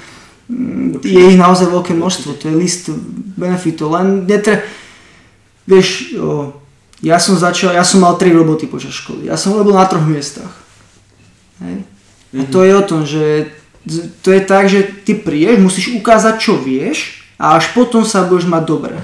je 1.05 1.21
ich 1.29 1.37
naozaj 1.37 1.69
veľké 1.69 1.93
množstvo. 1.93 2.41
To 2.41 2.45
je 2.49 2.55
list 2.57 2.89
benefitov. 3.37 3.93
Len 3.93 4.25
netre... 4.25 4.65
Vieš, 5.69 6.17
ja 7.05 7.21
som 7.21 7.37
začal, 7.37 7.77
ja 7.77 7.85
som 7.85 8.01
mal 8.01 8.17
tri 8.17 8.33
roboty 8.33 8.65
počas 8.65 8.97
školy. 8.97 9.29
Ja 9.29 9.37
som 9.37 9.53
robil 9.53 9.77
na 9.77 9.85
troch 9.85 10.01
miestach. 10.01 10.49
Hej. 11.61 11.85
A 12.33 12.41
to 12.49 12.65
je 12.65 12.73
o 12.73 12.83
tom, 12.83 13.05
že 13.05 13.53
to 14.25 14.33
je 14.33 14.41
tak, 14.41 14.65
že 14.69 14.85
ty 15.05 15.13
prídeš, 15.13 15.61
musíš 15.61 15.87
ukázať, 15.93 16.35
čo 16.41 16.57
vieš 16.57 17.25
a 17.37 17.57
až 17.57 17.71
potom 17.71 18.01
sa 18.01 18.25
budeš 18.25 18.49
mať 18.49 18.63
dobre. 18.65 18.95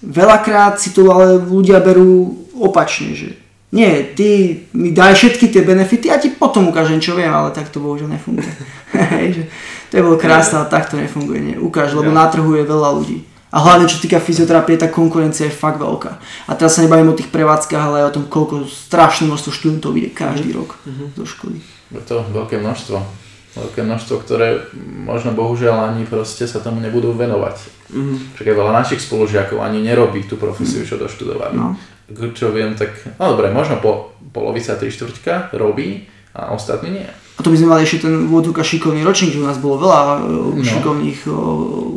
Veľakrát 0.00 0.80
si 0.80 0.94
to 0.96 1.10
ale 1.12 1.36
ľudia 1.36 1.82
berú 1.82 2.46
opačne, 2.56 3.12
že 3.12 3.36
nie, 3.70 3.90
ty 4.18 4.28
mi 4.74 4.90
daj 4.90 5.14
všetky 5.14 5.46
tie 5.48 5.62
benefity 5.62 6.10
a 6.10 6.18
ti 6.18 6.34
potom 6.34 6.68
ukážem, 6.68 6.98
čo 6.98 7.14
viem, 7.14 7.30
ale 7.30 7.54
tak 7.54 7.70
to 7.70 7.78
bohužiaľ 7.78 8.18
nefunguje. 8.18 8.50
To 9.90 9.98
je 9.98 10.06
bolo 10.06 10.22
krásne, 10.22 10.62
ale 10.62 10.70
tak 10.70 10.86
to 10.86 10.94
nefunguje. 10.94 11.42
Nie. 11.42 11.56
Ukáž, 11.58 11.98
lebo 11.98 12.14
Ja. 12.14 12.22
na 12.22 12.26
trhu 12.30 12.54
je 12.54 12.62
veľa 12.62 12.90
ľudí. 12.94 13.26
A 13.50 13.58
hlavne 13.58 13.90
čo 13.90 13.98
týka 13.98 14.22
fyzioterapie, 14.22 14.78
tá 14.78 14.86
konkurencia 14.86 15.50
je 15.50 15.54
fakt 15.54 15.82
veľká. 15.82 16.14
A 16.46 16.50
teraz 16.54 16.78
sa 16.78 16.86
nebavím 16.86 17.10
o 17.10 17.18
tých 17.18 17.26
prevádzkach, 17.34 17.82
ale 17.90 18.06
aj 18.06 18.14
o 18.14 18.14
tom, 18.22 18.24
koľko 18.30 18.70
strašné 18.70 19.26
množstvo 19.26 19.50
študentov 19.50 19.90
ide 19.98 20.14
každý 20.14 20.54
rok 20.54 20.78
do 21.18 21.26
školy. 21.26 21.58
Je 21.90 21.98
to 22.06 22.22
veľké 22.30 22.62
množstvo. 22.62 23.02
Veľké 23.50 23.82
množstvo, 23.82 24.14
ktoré 24.22 24.62
možno 24.78 25.34
bohužiaľ 25.34 25.90
ani 25.90 26.06
proste 26.06 26.46
sa 26.46 26.62
tomu 26.62 26.78
nebudú 26.78 27.10
venovať. 27.10 27.90
Mhm. 27.90 28.38
Však 28.38 28.46
aj 28.46 28.56
veľa 28.62 28.72
našich 28.78 29.02
spolužiakov 29.02 29.58
ani 29.58 29.82
nerobí 29.82 30.22
tú 30.30 30.38
profesiu, 30.38 30.86
čo 30.86 30.94
doštudovali. 30.94 31.58
No. 31.58 31.74
Čo 32.10 32.50
viem, 32.50 32.74
tak, 32.74 32.90
no 33.16 33.30
dobre, 33.30 33.50
možno 33.50 33.78
po, 33.78 34.10
polovica, 34.30 34.74
tri 34.74 34.90
štvrťka 34.90 35.54
robí 35.54 36.06
a 36.34 36.50
ostatní 36.50 36.90
nie. 36.90 37.08
A 37.38 37.40
to 37.40 37.48
by 37.48 37.56
sme 37.56 37.72
mali 37.72 37.82
ešte 37.82 38.04
ten 38.04 38.28
vodúka 38.28 38.60
šikovný 38.60 39.00
ročník, 39.00 39.32
že 39.32 39.40
u 39.40 39.48
nás 39.48 39.56
bolo 39.56 39.80
veľa 39.80 39.98
No. 40.20 40.54
no. 40.54 40.60
šikovných 40.60 41.20
o, 41.24 41.36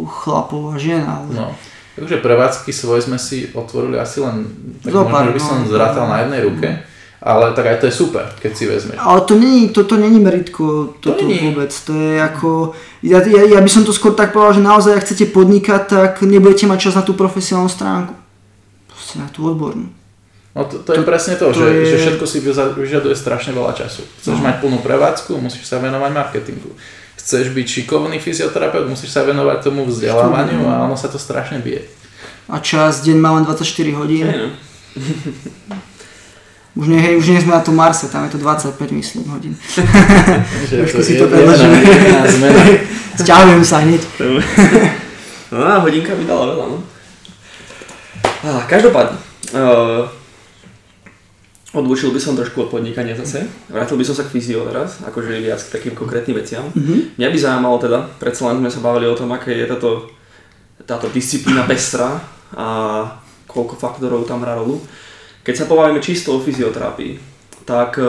chlapov 0.07 0.71
a 0.71 0.79
žien, 0.79 1.03
ale 1.03 1.27
No. 1.33 1.51
Takže 1.93 2.25
prevádzky 2.25 2.73
svoje 2.73 3.05
sme 3.05 3.21
si 3.21 3.53
otvorili 3.53 3.97
asi 3.97 4.17
len, 4.17 4.49
tak 4.81 4.89
Zopár, 4.89 5.29
možno 5.29 5.31
by 5.31 5.41
som 5.41 5.57
no. 5.61 5.69
zrátal 5.69 6.09
na 6.09 6.25
jednej 6.25 6.41
ruke, 6.41 6.67
ale 7.21 7.53
tak 7.53 7.65
aj 7.69 7.77
to 7.77 7.85
je 7.85 7.93
super, 7.93 8.25
keď 8.41 8.51
si 8.57 8.65
vezmeš. 8.65 8.97
Ale 8.97 9.21
to 9.21 9.37
není, 9.37 9.69
toto 9.69 9.93
není 9.93 10.17
meritko, 10.17 10.97
To 10.97 11.13
toto 11.13 11.21
není. 11.23 11.39
vôbec. 11.45 11.69
To 11.69 11.93
je 11.93 12.17
ako, 12.17 12.73
ja, 13.05 13.21
ja, 13.21 13.45
ja 13.45 13.59
by 13.61 13.69
som 13.69 13.85
to 13.85 13.93
skôr 13.93 14.11
tak 14.11 14.33
povedal, 14.33 14.57
že 14.57 14.65
naozaj, 14.65 14.97
ak 14.97 15.05
chcete 15.05 15.29
podnikať, 15.29 15.81
tak 15.85 16.11
nebudete 16.21 16.65
mať 16.65 16.79
čas 16.81 16.97
na 16.97 17.05
tú 17.05 17.13
profesionálnu 17.13 17.69
stránku. 17.69 18.17
Proste 18.89 19.21
na 19.21 19.29
tú 19.29 19.45
odbornú. 19.45 19.85
No 20.53 20.63
to, 20.63 20.77
to 20.79 20.93
je 20.93 21.01
To- 21.01 21.07
presne 21.07 21.33
to, 21.35 21.49
to 21.49 21.57
že, 21.57 21.65
je- 21.65 21.85
že 21.85 21.97
všetko 21.97 22.25
si 22.25 22.37
vyžaduje 22.77 23.15
strašne 23.17 23.51
veľa 23.51 23.73
času. 23.73 24.05
Chceš 24.21 24.37
No. 24.37 24.45
mať 24.45 24.61
plnú 24.61 24.77
prevádzku, 24.79 25.33
musíš 25.37 25.65
sa 25.65 25.81
venovať 25.81 26.11
marketingu. 26.13 26.69
Chceš 27.17 27.49
byť 27.49 27.67
šikovný 27.71 28.19
fyzioterapeut, 28.19 28.85
musíš 28.85 29.09
sa 29.09 29.23
venovať 29.23 29.63
tomu 29.63 29.81
vzdelávaniu 29.85 30.61
a 30.67 30.83
ono 30.83 30.93
sa 30.93 31.09
to 31.09 31.17
strašne 31.17 31.57
bije. 31.57 31.87
A 32.51 32.59
čas, 32.59 33.01
deň 33.01 33.17
má 33.17 33.33
len 33.33 33.43
24 33.43 33.65
hodín. 33.95 34.27
Hej, 34.27 34.37
no. 34.37 34.49
Už 36.75 36.89
nie, 36.89 36.97
hej, 36.97 37.21
už 37.21 37.29
nie 37.29 37.37
sme 37.37 37.53
na 37.53 37.61
tom 37.61 37.77
Marse, 37.77 38.09
tam 38.09 38.25
je 38.25 38.33
to 38.33 38.41
25, 38.41 38.73
myslím, 38.91 39.29
hodín. 39.29 39.53
Trošku 40.73 40.97
to 40.97 41.03
si 41.05 41.13
je 41.13 41.21
to 41.21 41.29
zmena. 41.29 42.61
Sťahujem 43.21 43.61
sa 43.61 43.85
hneď. 43.85 44.01
No 45.53 45.61
a 45.61 45.77
hodinka 45.77 46.17
by 46.17 46.25
dala 46.25 46.49
veľa, 46.49 46.65
no. 46.73 46.77
Á, 48.41 48.65
každopádne, 48.65 49.21
uh, 49.53 50.09
odlučil 51.73 52.13
by 52.13 52.21
som 52.21 52.37
trošku 52.37 52.61
od 52.61 52.69
podnikania 52.69 53.17
zase. 53.17 53.49
Vrátil 53.67 53.97
by 53.97 54.05
som 54.05 54.13
sa 54.13 54.23
k 54.23 54.31
fyzio 54.31 54.61
teraz, 54.63 55.01
akože 55.01 55.41
viac 55.41 55.57
k 55.57 55.73
takým 55.73 55.93
konkrétnym 55.93 56.37
veciam. 56.37 56.69
Mhm. 56.73 57.17
Mňa 57.17 57.27
by 57.27 57.37
zaujímalo 57.37 57.77
teda, 57.77 57.99
predsa 58.21 58.47
len 58.47 58.61
sme 58.61 58.69
sa 58.69 58.79
bavili 58.79 59.09
o 59.09 59.17
tom, 59.17 59.33
aké 59.33 59.51
je 59.53 59.65
táto, 59.65 60.07
táto 60.85 61.09
disciplína 61.09 61.65
pestrá 61.65 62.21
a 62.53 62.67
koľko 63.49 63.73
faktorov 63.75 64.23
tam 64.23 64.41
hrá 64.41 64.55
rolu. 64.55 64.77
Keď 65.41 65.55
sa 65.55 65.65
pobavíme 65.65 65.99
čisto 65.99 66.31
o 66.31 66.39
fyzioterapii, 66.39 67.19
tak 67.65 67.97
e, 67.97 68.05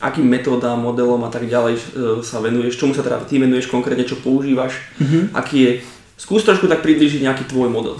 akým 0.00 0.24
metódám, 0.24 0.80
modelom 0.80 1.20
a 1.22 1.30
tak 1.30 1.44
ďalej 1.44 1.74
e, 1.76 1.82
sa 2.22 2.40
venuješ, 2.40 2.78
čomu 2.78 2.94
sa 2.94 3.02
teda 3.02 3.20
ty 3.22 3.36
venuješ 3.36 3.66
konkrétne, 3.66 4.06
čo 4.06 4.16
používaš, 4.16 4.72
Mhm. 4.98 5.34
aký 5.34 5.56
je, 5.58 5.70
skús 6.16 6.42
trošku 6.42 6.66
tak 6.66 6.80
priblížiť 6.80 7.22
nejaký 7.22 7.44
tvoj 7.44 7.68
model. 7.68 7.98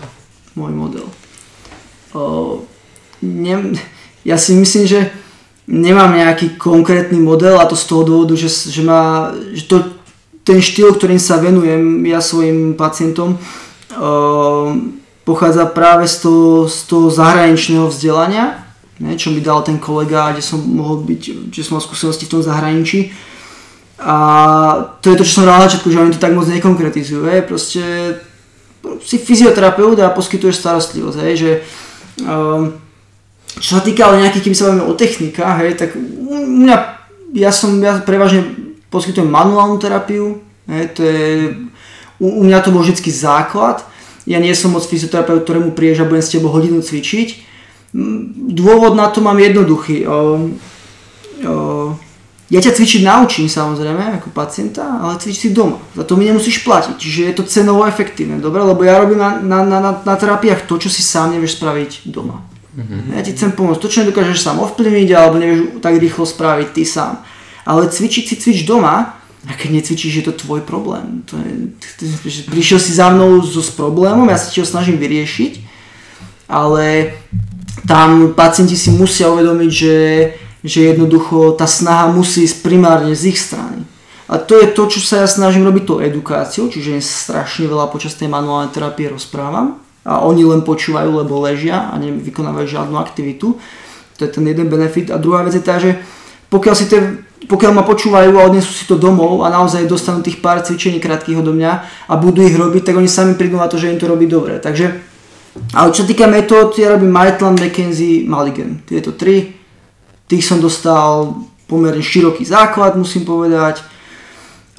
môj 0.54 0.72
model. 0.72 1.06
O, 2.12 2.60
ne, 3.22 3.72
ja 4.22 4.36
si 4.38 4.54
myslím, 4.54 4.86
že 4.86 5.00
nemám 5.66 6.14
nejaký 6.14 6.58
konkrétny 6.58 7.18
model 7.18 7.58
a 7.58 7.68
to 7.70 7.78
z 7.78 7.86
toho 7.86 8.02
dôvodu, 8.02 8.34
že, 8.34 8.50
že, 8.50 8.82
má, 8.82 9.34
že 9.54 9.66
to, 9.66 9.94
ten 10.42 10.58
štýl, 10.58 10.94
ktorým 10.94 11.22
sa 11.22 11.38
venujem 11.38 12.02
ja 12.06 12.18
svojim 12.18 12.74
pacientom, 12.74 13.38
o, 13.38 14.74
pochádza 15.22 15.70
práve 15.70 16.10
z 16.10 16.26
toho, 16.26 16.66
z 16.66 16.78
toho 16.90 17.06
zahraničného 17.10 17.86
vzdelania, 17.86 18.66
ne, 18.98 19.14
čo 19.14 19.30
mi 19.30 19.38
dal 19.38 19.62
ten 19.62 19.78
kolega, 19.78 20.34
kde 20.34 20.42
som 20.42 20.58
mohol 20.58 21.06
byť, 21.06 21.50
že 21.54 21.62
som 21.62 21.78
mal 21.78 21.82
skúsenosti 21.82 22.26
v 22.26 22.32
tom 22.38 22.42
zahraničí. 22.42 23.14
A 24.02 24.16
to 24.98 25.14
je 25.14 25.18
to, 25.18 25.22
čo 25.22 25.42
som 25.42 25.46
na 25.46 25.62
začiatku, 25.62 25.86
že 25.86 26.02
oni 26.02 26.10
to 26.10 26.18
tak 26.18 26.34
moc 26.34 26.42
nekonkretizujú. 26.50 27.22
Hej. 27.22 27.46
Proste 27.46 27.82
si 29.06 29.14
fyzioterapeut 29.14 29.94
a 30.02 30.10
poskytuješ 30.10 30.58
starostlivosť, 30.58 31.18
hej, 31.22 31.34
že 31.38 31.50
um, 32.26 32.74
čo 33.58 33.76
sa 33.76 33.82
týka 33.84 34.08
ale 34.08 34.24
nejakých, 34.24 34.44
keby 34.48 34.56
sa 34.56 34.66
bavíme 34.70 34.88
o 34.88 34.94
technikách, 34.96 35.56
hej, 35.60 35.72
tak 35.76 35.90
mňa, 36.32 36.76
ja 37.36 37.50
som, 37.52 37.76
ja 37.80 38.00
prevažne 38.00 38.48
poskytujem 38.88 39.28
manuálnu 39.28 39.76
terapiu, 39.76 40.40
hej, 40.68 40.84
to 40.96 41.00
je, 41.04 41.22
u, 42.16 42.40
u 42.40 42.42
mňa 42.44 42.58
to 42.64 42.72
bol 42.72 42.80
vždy 42.80 43.12
základ, 43.12 43.84
ja 44.22 44.38
nie 44.38 44.54
som 44.54 44.70
moc 44.70 44.86
fyzioterapeut, 44.86 45.42
ktorému 45.42 45.74
prídeš 45.74 46.06
a 46.06 46.08
budem 46.08 46.22
s 46.22 46.30
tebou 46.30 46.54
hodinu 46.54 46.78
cvičiť. 46.78 47.50
Dôvod 48.54 48.94
na 48.94 49.10
to 49.10 49.18
mám 49.18 49.34
jednoduchý. 49.34 50.06
O, 50.06 50.14
o, 51.42 51.54
ja 52.46 52.60
ťa 52.62 52.76
cvičiť 52.78 53.02
naučím 53.02 53.50
samozrejme 53.50 54.22
ako 54.22 54.30
pacienta, 54.30 55.02
ale 55.02 55.18
cvič 55.18 55.42
si 55.42 55.48
doma. 55.50 55.82
Za 55.98 56.06
to 56.06 56.14
mi 56.14 56.28
nemusíš 56.28 56.62
platiť, 56.62 56.94
čiže 56.94 57.20
je 57.26 57.34
to 57.34 57.48
cenovo 57.50 57.82
efektívne, 57.82 58.38
dobre? 58.38 58.62
Lebo 58.62 58.84
ja 58.86 59.00
robím 59.02 59.18
na, 59.18 59.42
na, 59.42 59.66
na, 59.66 59.90
na 60.04 60.14
terapiách 60.14 60.70
to, 60.70 60.78
čo 60.78 60.86
si 60.86 61.02
sám 61.02 61.34
nevieš 61.34 61.58
spraviť 61.58 62.06
doma. 62.06 62.51
Ja 63.12 63.20
ti 63.20 63.36
chcem 63.36 63.52
pomôcť. 63.52 63.80
To, 63.84 63.88
čo 63.92 64.00
nedokážeš 64.00 64.40
sám 64.40 64.64
ovplyvniť 64.64 65.08
alebo 65.12 65.36
nevieš 65.36 65.60
tak 65.84 66.00
rýchlo 66.00 66.24
spraviť 66.24 66.68
ty 66.72 66.82
sám. 66.88 67.20
Ale 67.68 67.92
cvičiť 67.92 68.24
si 68.24 68.34
cvič 68.40 68.64
doma 68.64 69.20
a 69.44 69.52
keď 69.52 69.82
necvičíš, 69.82 70.22
je 70.22 70.24
to 70.24 70.34
tvoj 70.40 70.64
problém. 70.64 71.20
To 71.28 71.36
je, 71.36 71.68
prišiel 72.48 72.80
si 72.80 72.96
za 72.96 73.12
mnou 73.12 73.44
so, 73.44 73.60
s 73.60 73.74
problémom, 73.74 74.24
ja 74.30 74.40
sa 74.40 74.48
ti 74.48 74.62
ho 74.62 74.66
snažím 74.66 74.96
vyriešiť, 74.96 75.52
ale 76.48 77.12
tam 77.84 78.32
pacienti 78.32 78.78
si 78.78 78.94
musia 78.94 79.28
uvedomiť, 79.28 79.70
že, 79.70 79.98
že 80.64 80.94
jednoducho 80.94 81.58
tá 81.58 81.66
snaha 81.66 82.08
musí 82.08 82.46
ísť 82.46 82.62
primárne 82.64 83.12
z 83.12 83.34
ich 83.34 83.38
strany. 83.42 83.84
A 84.32 84.40
to 84.40 84.56
je 84.56 84.70
to, 84.72 84.88
čo 84.88 85.00
sa 85.02 85.26
ja 85.26 85.28
snažím 85.28 85.68
robiť 85.68 85.84
tou 85.84 85.98
edukáciou, 86.00 86.72
čiže 86.72 87.02
strašne 87.04 87.68
veľa 87.68 87.92
počas 87.92 88.16
tej 88.16 88.32
manuálnej 88.32 88.72
terapie 88.72 89.10
rozprávam 89.10 89.81
a 90.02 90.26
oni 90.26 90.42
len 90.42 90.66
počúvajú, 90.66 91.22
lebo 91.22 91.42
ležia 91.42 91.90
a 91.90 91.98
nevykonávajú 91.98 92.66
žiadnu 92.66 92.96
aktivitu. 92.98 93.58
To 94.18 94.20
je 94.22 94.30
ten 94.30 94.44
jeden 94.46 94.66
benefit. 94.66 95.14
A 95.14 95.16
druhá 95.16 95.46
vec 95.46 95.54
je 95.54 95.64
tá, 95.64 95.78
že 95.78 95.98
pokiaľ, 96.50 96.74
si 96.74 96.86
te, 96.90 96.98
pokiaľ 97.46 97.72
ma 97.72 97.84
počúvajú 97.86 98.34
a 98.36 98.46
odnesú 98.50 98.74
si 98.74 98.84
to 98.84 98.98
domov 98.98 99.46
a 99.46 99.48
naozaj 99.48 99.86
dostanú 99.86 100.20
tých 100.20 100.42
pár 100.42 100.60
cvičení 100.60 100.98
krátkých 100.98 101.40
odo 101.40 101.54
mňa 101.54 101.72
a 102.10 102.14
budú 102.18 102.42
ich 102.42 102.54
robiť, 102.54 102.92
tak 102.92 102.98
oni 102.98 103.08
sami 103.08 103.38
prídu 103.38 103.56
na 103.56 103.70
to, 103.70 103.78
že 103.78 103.94
im 103.94 103.98
to 103.98 104.10
robí 104.10 104.26
dobre. 104.26 104.58
Takže 104.58 105.12
Ale 105.72 105.92
čo 105.92 106.08
týka 106.08 106.24
metód, 106.24 106.72
ja 106.80 106.96
robím 106.96 107.12
Maitland, 107.12 107.60
McKenzie, 107.60 108.24
Mulligan. 108.24 108.80
Tieto 108.88 109.12
tri. 109.12 109.52
Tých 110.24 110.44
som 110.48 110.64
dostal 110.64 111.36
pomerne 111.68 112.00
široký 112.00 112.44
základ, 112.44 112.96
musím 112.96 113.28
povedať. 113.28 113.84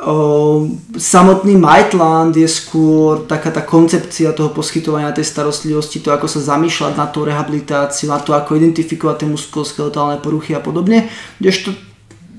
O, 0.04 0.68
samotný 1.00 1.56
Maitland 1.56 2.36
je 2.36 2.48
skôr 2.48 3.24
taká 3.24 3.56
tá 3.56 3.64
koncepcia 3.64 4.36
toho 4.36 4.52
poskytovania 4.52 5.16
tej 5.16 5.24
starostlivosti, 5.24 6.04
to 6.04 6.12
ako 6.12 6.28
sa 6.28 6.44
zamýšľať 6.56 6.94
na 7.00 7.08
tú 7.08 7.24
rehabilitáciu, 7.24 8.12
na 8.12 8.20
to 8.20 8.36
ako 8.36 8.60
identifikovať 8.60 9.24
tie 9.24 9.32
muskuloskeletálne 9.32 10.20
poruchy 10.20 10.52
a 10.52 10.60
podobne. 10.60 11.08
Kdežto 11.40 11.72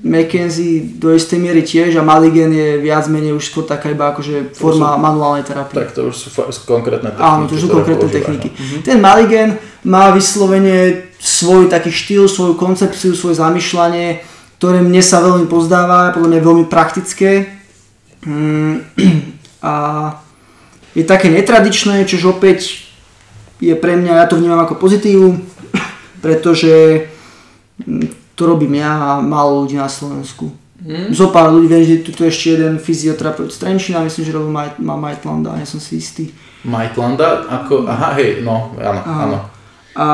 McKenzie 0.05 1.01
do 1.01 1.17
istej 1.17 1.41
miery 1.41 1.65
tiež 1.65 1.97
a 1.97 2.05
Maligen 2.05 2.53
je 2.53 2.77
viac 2.77 3.09
menej 3.09 3.33
už 3.33 3.49
skôr 3.49 3.65
taká 3.65 3.89
iba 3.89 4.13
akože 4.13 4.53
forma 4.53 4.93
sú, 4.93 5.01
manuálnej 5.01 5.41
terapie. 5.41 5.81
Tak 5.81 5.97
to 5.97 6.13
už 6.13 6.15
sú, 6.15 6.29
konkrétne 6.69 7.09
techniky. 7.09 7.25
Áno, 7.25 7.49
to 7.49 7.57
sú 7.57 7.67
konkrétne 7.73 8.09
techniky. 8.13 8.53
Uh-huh. 8.53 8.85
Ten 8.85 9.01
Maligen 9.01 9.57
má 9.81 10.13
vyslovene 10.13 11.09
svoj 11.17 11.73
taký 11.73 11.89
štýl, 11.89 12.29
svoju 12.29 12.53
koncepciu, 12.53 13.17
svoje 13.17 13.41
zamýšľanie, 13.41 14.21
ktoré 14.61 14.85
mne 14.85 15.01
sa 15.01 15.25
veľmi 15.25 15.49
pozdáva, 15.49 16.13
podľa 16.13 16.37
mňa 16.37 16.41
veľmi 16.45 16.65
praktické. 16.69 17.54
Mm, 18.25 18.81
a 19.61 19.73
je 20.97 21.03
také 21.05 21.29
netradičné, 21.29 22.05
čož 22.09 22.35
opäť 22.37 22.89
je 23.61 23.71
pre 23.77 23.95
mňa, 23.95 24.19
ja 24.19 24.25
to 24.27 24.41
vnímam 24.41 24.59
ako 24.65 24.75
pozitívu, 24.81 25.37
pretože 26.25 27.05
to 28.35 28.41
robím 28.43 28.81
ja 28.83 28.91
a 28.91 29.09
málo 29.21 29.63
ľudí 29.63 29.79
na 29.79 29.87
Slovensku. 29.87 30.51
Mm. 30.85 31.15
Zo 31.15 31.31
pár 31.31 31.49
ľudí, 31.49 31.71
viem, 31.71 31.83
že 31.87 32.05
tu 32.05 32.21
je 32.23 32.29
ešte 32.29 32.59
jeden 32.59 32.77
fyzioterapeut 32.77 33.49
z 33.49 33.57
Trenčina, 33.57 34.05
myslím, 34.05 34.23
že 34.27 34.35
robil 34.35 34.51
Maj, 34.51 34.69
má 34.77 34.99
Majtlanda, 34.99 35.55
nie 35.57 35.65
som 35.65 35.79
si 35.79 35.97
istý. 35.97 36.29
Majtlanda? 36.67 37.47
Ako, 37.47 37.87
aha, 37.87 38.19
hej, 38.19 38.43
no, 38.43 38.75
áno, 38.77 39.01
áno. 39.01 39.37
A, 39.95 40.05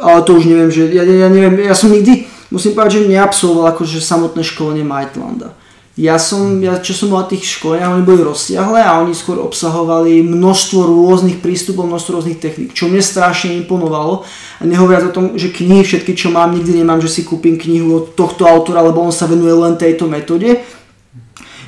ale 0.00 0.20
to 0.26 0.36
už 0.36 0.50
neviem, 0.50 0.68
že 0.68 0.90
ja, 0.90 1.06
ja 1.06 1.28
neviem, 1.30 1.64
ja 1.64 1.72
som 1.72 1.88
nikdy, 1.88 2.26
musím 2.50 2.74
povedať, 2.74 3.00
že 3.00 3.12
neabsolvoval 3.14 3.72
akože 3.72 4.02
samotné 4.02 4.42
školenie 4.42 4.82
Majtlanda. 4.82 5.54
Ja 6.00 6.16
som, 6.16 6.64
ja, 6.64 6.80
čo 6.80 6.96
som 6.96 7.12
bol 7.12 7.20
na 7.20 7.28
tých 7.28 7.60
školeniach, 7.60 7.92
oni 7.92 8.08
boli 8.08 8.24
rozsiahle 8.24 8.80
a 8.80 9.04
oni 9.04 9.12
skôr 9.12 9.36
obsahovali 9.36 10.24
množstvo 10.24 10.88
rôznych 10.88 11.44
prístupov, 11.44 11.92
množstvo 11.92 12.16
rôznych 12.16 12.40
techník, 12.40 12.72
čo 12.72 12.88
mne 12.88 13.04
strašne 13.04 13.52
imponovalo. 13.60 14.24
A 14.58 14.62
nehovoriac 14.64 15.12
o 15.12 15.12
tom, 15.12 15.36
že 15.36 15.52
knihy 15.52 15.84
všetky, 15.84 16.16
čo 16.16 16.32
mám, 16.32 16.56
nikdy 16.56 16.80
nemám, 16.80 17.04
že 17.04 17.12
si 17.12 17.20
kúpim 17.20 17.60
knihu 17.60 18.00
od 18.00 18.04
tohto 18.16 18.48
autora, 18.48 18.80
lebo 18.80 19.04
on 19.04 19.12
sa 19.12 19.28
venuje 19.28 19.52
len 19.52 19.76
tejto 19.76 20.08
metóde. 20.08 20.64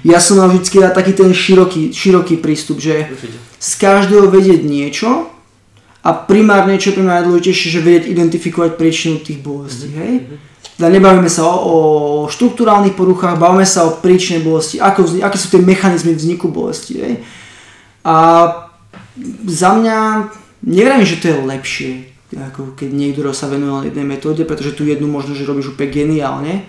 Ja 0.01 0.16
som 0.16 0.41
mal 0.41 0.49
vždy 0.49 0.80
dať 0.80 0.97
taký 0.97 1.12
ten 1.12 1.28
široký, 1.37 1.93
široký 1.93 2.41
prístup, 2.41 2.80
že 2.80 3.12
z 3.61 3.70
každého 3.76 4.33
vedieť 4.33 4.64
niečo 4.64 5.28
a 6.01 6.11
primárne, 6.16 6.80
čo 6.80 6.91
je 6.91 6.97
pre 6.97 7.05
mňa 7.05 7.20
najdôležitejšie, 7.20 7.68
že 7.68 7.85
vedieť 7.85 8.05
identifikovať 8.09 8.80
príčinu 8.80 9.20
tých 9.20 9.45
bolestí. 9.45 9.93
Hej? 9.93 10.41
Teda 10.83 10.99
nebavíme 10.99 11.30
sa 11.30 11.47
o, 11.47 11.55
o 11.62 11.76
štruktúrálnych 12.26 12.99
poruchách, 12.99 13.39
bavíme 13.39 13.62
sa 13.62 13.87
o 13.87 14.03
príčine 14.03 14.43
bolesti, 14.43 14.83
ako 14.83 15.22
aké 15.22 15.39
sú 15.39 15.55
tie 15.55 15.62
mechanizmy 15.62 16.11
vzniku 16.11 16.51
bolesti. 16.51 16.99
Hej. 16.99 17.14
A 18.03 18.16
za 19.47 19.78
mňa, 19.78 20.26
neviem, 20.66 21.07
že 21.07 21.22
to 21.22 21.30
je 21.30 21.39
lepšie, 21.39 21.91
ako 22.35 22.74
keď 22.74 22.91
niekto 22.91 23.30
sa 23.30 23.47
venuje 23.47 23.70
len 23.70 23.85
jednej 23.95 24.07
metóde, 24.11 24.43
pretože 24.43 24.74
tu 24.74 24.83
jednu 24.83 25.07
možno, 25.07 25.39
že 25.39 25.47
robíš 25.47 25.70
úplne 25.70 25.95
geniálne, 25.95 26.66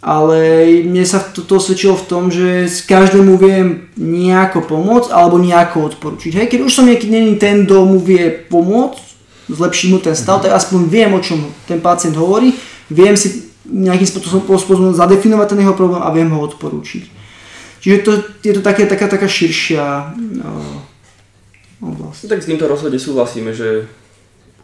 ale 0.00 0.64
mne 0.88 1.04
sa 1.04 1.20
toto 1.20 1.60
osvedčilo 1.60 2.00
v 2.00 2.08
tom, 2.08 2.32
že 2.32 2.64
s 2.64 2.88
každému 2.88 3.36
viem 3.36 3.92
nejako 4.00 4.64
pomôcť 4.64 5.12
alebo 5.12 5.36
nejako 5.36 5.92
odporučiť. 5.92 6.32
Hej, 6.32 6.46
keď 6.48 6.60
už 6.64 6.72
som 6.72 6.88
niekedy 6.88 7.12
není 7.12 7.36
ten, 7.36 7.68
kto 7.68 7.84
mu 7.84 8.00
vie 8.00 8.24
pomôcť, 8.48 9.04
zlepšiť 9.52 9.88
mu 9.92 10.00
ten 10.00 10.16
stav, 10.16 10.40
tak 10.40 10.56
aspoň 10.56 10.80
viem, 10.88 11.12
o 11.12 11.20
čom 11.20 11.44
ten 11.68 11.84
pacient 11.84 12.16
hovorí 12.16 12.56
viem 12.90 13.14
si 13.16 13.48
nejakým 13.68 14.08
spôsobom 14.08 14.96
zadefinovať 14.96 15.46
ten 15.52 15.60
jeho 15.60 15.76
problém 15.76 16.00
a 16.00 16.08
viem 16.12 16.28
ho 16.32 16.40
odporúčiť. 16.40 17.04
Čiže 17.78 17.96
to, 18.02 18.12
je 18.42 18.52
to 18.58 18.62
také, 18.64 18.88
taká, 18.88 19.06
taká 19.06 19.28
širšia 19.28 20.12
uh, 20.42 21.84
oblasť. 21.84 22.26
Tak 22.26 22.42
s 22.42 22.48
týmto 22.50 22.66
rozhodne 22.66 22.98
súhlasíme, 22.98 23.54
že 23.54 23.86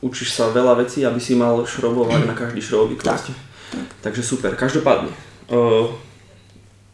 učíš 0.03 0.35
sa 0.35 0.51
veľa 0.51 0.83
vecí, 0.83 1.07
aby 1.07 1.21
si 1.23 1.39
mal 1.39 1.63
šrobovať 1.63 2.27
na 2.27 2.35
každý 2.35 2.59
šrobový 2.65 2.99
Tak, 2.99 3.31
tak. 3.71 3.87
Takže 4.03 4.23
super. 4.25 4.59
Každopádne, 4.59 5.13
uh, 5.53 5.95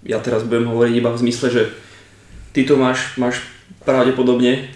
ja 0.04 0.20
teraz 0.20 0.44
budem 0.44 0.68
hovoriť 0.68 0.94
iba 0.98 1.10
v 1.14 1.20
zmysle, 1.24 1.46
že 1.48 1.62
ty 2.52 2.66
to 2.66 2.76
máš, 2.76 3.16
máš 3.16 3.40
pravdepodobne 3.86 4.68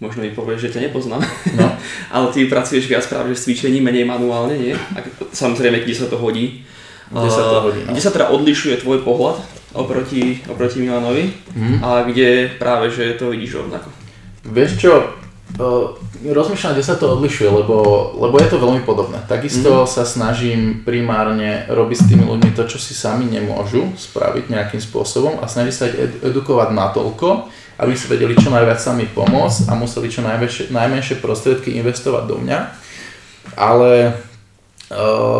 možno 0.00 0.24
mi 0.24 0.32
povieš, 0.32 0.66
že 0.66 0.72
ťa 0.74 0.80
nepoznám, 0.88 1.20
no. 1.54 1.66
ale 2.16 2.26
ty 2.32 2.48
pracuješ 2.48 2.88
viac 2.88 3.04
práve 3.04 3.36
s 3.36 3.44
cvičením, 3.44 3.84
menej 3.84 4.08
manuálne, 4.08 4.56
nie? 4.56 4.72
A 4.72 4.98
samozrejme, 5.30 5.84
kde 5.84 5.94
sa 5.94 6.08
to 6.08 6.16
hodí. 6.16 6.64
Kde 7.12 7.30
sa 7.30 7.44
to 7.44 7.56
hodí, 7.68 7.80
no. 7.84 7.92
Kde 7.92 8.02
sa 8.02 8.10
teda 8.10 8.32
odlišuje 8.32 8.80
tvoj 8.80 9.04
pohľad 9.04 9.44
oproti, 9.76 10.40
oproti 10.48 10.82
Milanovi 10.82 11.30
mm. 11.54 11.84
a 11.84 12.02
kde 12.08 12.50
práve, 12.58 12.90
že 12.90 13.14
to 13.20 13.30
vidíš 13.30 13.62
rovnako? 13.62 13.92
Vieš 14.48 14.70
čo, 14.80 14.92
uh, 15.60 15.94
rozmýšľam, 16.24 16.74
kde 16.74 16.84
sa 16.86 16.96
to 16.96 17.20
odlišuje, 17.20 17.50
lebo, 17.50 17.76
lebo 18.18 18.40
je 18.40 18.48
to 18.48 18.62
veľmi 18.62 18.82
podobné. 18.88 19.20
Takisto 19.28 19.84
mm. 19.84 19.90
sa 19.90 20.08
snažím 20.08 20.80
primárne 20.82 21.68
robiť 21.68 21.96
s 21.98 22.08
tými 22.08 22.24
ľuďmi 22.24 22.50
to, 22.56 22.64
čo 22.66 22.80
si 22.80 22.96
sami 22.96 23.28
nemôžu 23.28 23.92
spraviť 24.00 24.48
nejakým 24.48 24.80
spôsobom 24.80 25.38
a 25.42 25.50
snažím 25.50 25.74
sa 25.76 25.92
ich 25.92 25.98
edukovať 26.24 26.72
natoľko, 26.72 27.52
aby 27.80 27.96
si 27.96 28.06
vedeli 28.12 28.36
čo 28.36 28.52
najviac 28.52 28.76
sami 28.76 29.08
pomôcť 29.08 29.72
a 29.72 29.74
museli 29.74 30.12
čo 30.12 30.20
najmenšie, 30.20 30.68
najmenšie 30.68 31.16
prostriedky 31.24 31.80
investovať 31.80 32.24
do 32.28 32.36
mňa. 32.36 32.58
Ale 33.56 33.90
e, 34.04 34.12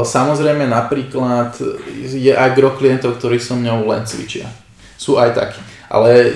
samozrejme 0.09 0.64
napríklad 0.64 1.61
je 2.01 2.32
aj 2.32 2.57
gro 2.57 2.72
klientov, 2.72 3.20
ktorí 3.20 3.36
so 3.36 3.61
mňou 3.61 3.84
len 3.84 4.09
cvičia. 4.09 4.49
Sú 4.97 5.20
aj 5.20 5.36
takí. 5.36 5.61
Ale 5.91 6.32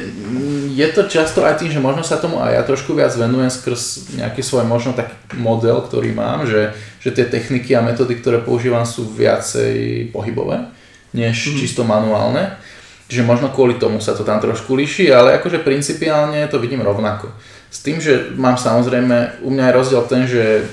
je 0.75 0.89
to 0.91 1.07
často 1.07 1.47
aj 1.47 1.63
tým, 1.63 1.71
že 1.71 1.79
možno 1.79 2.03
sa 2.03 2.19
tomu 2.19 2.43
aj 2.43 2.59
ja 2.59 2.63
trošku 2.67 2.91
viac 2.91 3.15
venujem 3.15 3.47
skrz 3.47 4.11
nejaký 4.19 4.43
svoj 4.43 4.67
možno 4.67 4.99
taký 4.99 5.15
model, 5.39 5.79
ktorý 5.79 6.11
mám, 6.11 6.43
že, 6.43 6.75
že 6.99 7.15
tie 7.15 7.23
techniky 7.31 7.71
a 7.79 7.85
metódy, 7.87 8.19
ktoré 8.19 8.43
používam 8.43 8.83
sú 8.83 9.07
viacej 9.15 10.11
pohybové, 10.11 10.75
než 11.15 11.55
mm. 11.55 11.57
čisto 11.63 11.87
manuálne. 11.87 12.59
Čiže 13.05 13.29
možno 13.29 13.53
kvôli 13.53 13.77
tomu 13.77 14.01
sa 14.01 14.17
to 14.17 14.25
tam 14.25 14.41
trošku 14.41 14.73
líši, 14.73 15.13
ale 15.13 15.37
akože 15.37 15.61
principiálne 15.61 16.41
to 16.49 16.57
vidím 16.57 16.81
rovnako. 16.81 17.29
S 17.69 17.85
tým, 17.85 18.01
že 18.01 18.33
mám 18.39 18.57
samozrejme, 18.57 19.45
u 19.45 19.51
mňa 19.53 19.65
je 19.69 19.77
rozdiel 19.77 20.03
ten, 20.09 20.23
že 20.25 20.65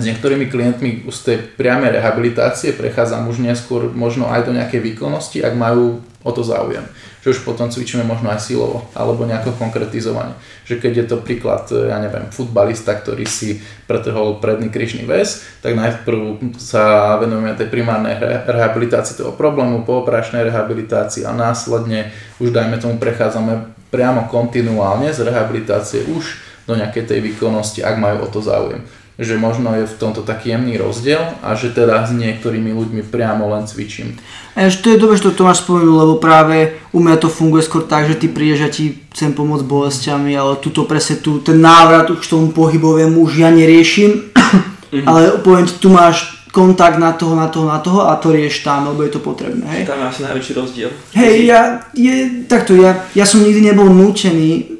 s 0.00 0.02
niektorými 0.02 0.46
klientmi 0.48 1.04
z 1.10 1.18
tej 1.22 1.36
priamej 1.58 1.98
rehabilitácie 1.98 2.74
prechádzam 2.74 3.26
už 3.26 3.42
neskôr 3.42 3.90
možno 3.90 4.30
aj 4.30 4.46
do 4.46 4.52
nejakej 4.54 4.80
výkonnosti, 4.94 5.42
ak 5.42 5.54
majú 5.54 6.00
o 6.22 6.30
to 6.30 6.42
záujem. 6.46 6.86
Že 7.20 7.36
už 7.36 7.38
potom 7.44 7.68
cvičíme 7.68 8.00
možno 8.00 8.32
aj 8.32 8.40
silovo, 8.40 8.88
alebo 8.96 9.28
nejako 9.28 9.52
konkretizovanie. 9.60 10.32
Že 10.64 10.80
keď 10.80 10.92
je 10.96 11.06
to 11.06 11.16
príklad, 11.20 11.68
ja 11.68 12.00
neviem, 12.00 12.32
futbalista, 12.32 12.96
ktorý 12.96 13.28
si 13.28 13.60
pretrhol 13.84 14.40
predný 14.40 14.72
kryžný 14.72 15.04
väz, 15.04 15.44
tak 15.60 15.76
najprv 15.76 16.40
sa 16.56 17.16
venujeme 17.20 17.52
tej 17.56 17.68
primárnej 17.68 18.16
rehabilitácii 18.48 19.20
toho 19.20 19.36
problému, 19.36 19.84
po 19.84 20.00
operačnej 20.00 20.48
rehabilitácii 20.48 21.28
a 21.28 21.32
následne 21.36 22.08
už 22.40 22.52
dajme 22.52 22.80
tomu 22.80 22.96
prechádzame 22.96 23.76
priamo 23.92 24.30
kontinuálne 24.30 25.10
z 25.10 25.26
rehabilitácie 25.26 26.08
už 26.08 26.40
do 26.64 26.78
nejakej 26.78 27.04
tej 27.04 27.20
výkonnosti, 27.20 27.82
ak 27.82 27.98
majú 27.98 28.24
o 28.24 28.28
to 28.30 28.40
záujem 28.40 28.80
že 29.20 29.36
možno 29.36 29.76
je 29.76 29.84
v 29.84 29.98
tomto 30.00 30.24
taký 30.24 30.56
jemný 30.56 30.80
rozdiel 30.80 31.20
a 31.44 31.52
že 31.52 31.76
teda 31.76 32.08
s 32.08 32.16
niektorými 32.16 32.72
ľuďmi 32.72 33.04
priamo 33.12 33.52
len 33.52 33.68
cvičím. 33.68 34.16
A 34.56 34.72
to 34.72 34.96
je 34.96 34.96
dobré, 34.96 35.20
že 35.20 35.28
to 35.28 35.44
Tomáš 35.44 35.60
spomenul, 35.60 35.92
lebo 35.92 36.14
práve 36.16 36.80
u 36.96 37.04
mňa 37.04 37.20
to 37.20 37.28
funguje 37.28 37.60
skôr 37.60 37.84
tak, 37.84 38.08
že 38.08 38.16
ty 38.16 38.32
prídeš 38.32 38.60
a 38.64 38.72
ti 38.72 38.96
chcem 39.12 39.36
pomôcť 39.36 39.68
bolestiami, 39.68 40.32
ale 40.32 40.56
tuto 40.64 40.88
presne 40.88 41.20
tu, 41.20 41.44
ten 41.44 41.60
návrat 41.60 42.08
už 42.08 42.16
k 42.16 42.30
tomu 42.32 42.48
pohybovému 42.56 43.20
už 43.20 43.44
ja 43.44 43.52
neriešim, 43.52 44.32
mm-hmm. 44.32 45.04
ale 45.04 45.36
poviem 45.44 45.68
ti, 45.68 45.76
tu 45.76 45.92
máš 45.92 46.40
kontakt 46.48 46.96
na 46.98 47.12
toho, 47.12 47.36
na 47.36 47.46
toho, 47.46 47.68
na 47.68 47.78
toho 47.78 48.08
a 48.08 48.16
to 48.16 48.32
rieš 48.32 48.64
tam, 48.64 48.88
lebo 48.88 49.04
je 49.04 49.12
to 49.12 49.20
potrebné. 49.20 49.68
Hej. 49.68 49.84
Tam 49.86 50.00
je 50.00 50.06
asi 50.08 50.20
najväčší 50.26 50.52
rozdiel. 50.56 50.90
Hej, 51.14 51.34
ja, 51.46 51.60
je, 51.94 52.42
takto, 52.48 52.72
ja, 52.74 53.04
ja 53.14 53.22
som 53.28 53.44
nikdy 53.44 53.70
nebol 53.70 53.86
nútený 53.86 54.79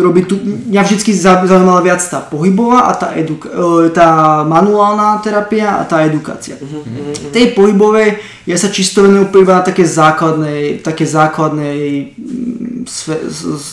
robiť 0.00 0.24
tu, 0.26 0.34
mňa 0.40 0.82
vždy 0.82 1.12
zaujímala 1.12 1.84
viac 1.84 2.00
tá 2.00 2.24
pohybová 2.24 2.88
a 2.88 2.92
tá, 2.96 3.08
eduka, 3.12 3.48
e, 3.48 3.92
tá 3.92 4.40
manuálna 4.42 5.20
terapia 5.20 5.80
a 5.80 5.84
tá 5.84 6.02
edukácia. 6.02 6.56
Uh-huh. 6.56 6.82
Tej 7.30 7.52
pohybovej 7.52 8.18
ja 8.50 8.56
sa 8.58 8.72
čisto 8.72 9.06
venujem 9.06 9.30
iba 9.30 9.60
na 9.60 9.64
také 9.64 9.86
základnej, 9.86 10.82
také 10.82 11.06
základnej 11.06 12.10
mm, 12.18 12.88
sve, 12.88 13.20
z, 13.28 13.38
z, 13.54 13.66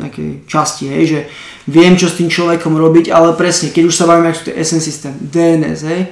nejakej 0.00 0.30
časti, 0.50 0.90
hej, 0.90 1.04
že 1.06 1.20
viem, 1.70 1.94
čo 1.94 2.10
s 2.10 2.18
tým 2.18 2.26
človekom 2.26 2.74
robiť, 2.74 3.14
ale 3.14 3.38
presne, 3.38 3.70
keď 3.70 3.84
už 3.86 3.94
sa 3.94 4.08
bavíme, 4.10 4.32
ako 4.32 4.38
sú 4.40 4.44
tie 4.50 4.58
SN 4.58 4.80
systém, 4.82 5.14
DNS, 5.20 5.80
hej, 5.86 6.02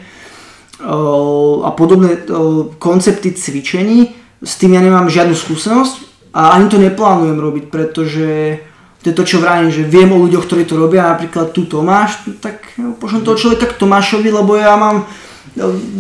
o, 0.87 1.67
a 1.67 1.75
podobné 1.75 2.21
o, 2.31 2.71
koncepty 2.79 3.35
cvičení, 3.35 4.15
s 4.39 4.55
tým 4.55 4.79
ja 4.79 4.83
nemám 4.85 5.11
žiadnu 5.11 5.35
skúsenosť 5.35 5.95
a 6.37 6.55
ani 6.55 6.67
to 6.71 6.79
neplánujem 6.79 7.39
robiť, 7.39 7.65
pretože 7.75 8.59
to 9.03 9.11
je 9.11 9.19
to, 9.19 9.25
čo 9.27 9.43
vrátim, 9.43 9.75
že 9.75 9.83
viem 9.83 10.07
o 10.15 10.23
ľuďoch, 10.23 10.47
ktorí 10.47 10.63
to 10.63 10.79
robia, 10.79 11.11
napríklad 11.11 11.51
tu 11.51 11.67
Tomáš, 11.67 12.23
tak 12.39 12.63
no, 12.79 12.95
pošlem 12.95 13.27
toho 13.27 13.35
človeka 13.35 13.75
k 13.75 13.79
Tomášovi, 13.83 14.31
lebo 14.31 14.55
ja 14.55 14.79
mám 14.79 15.11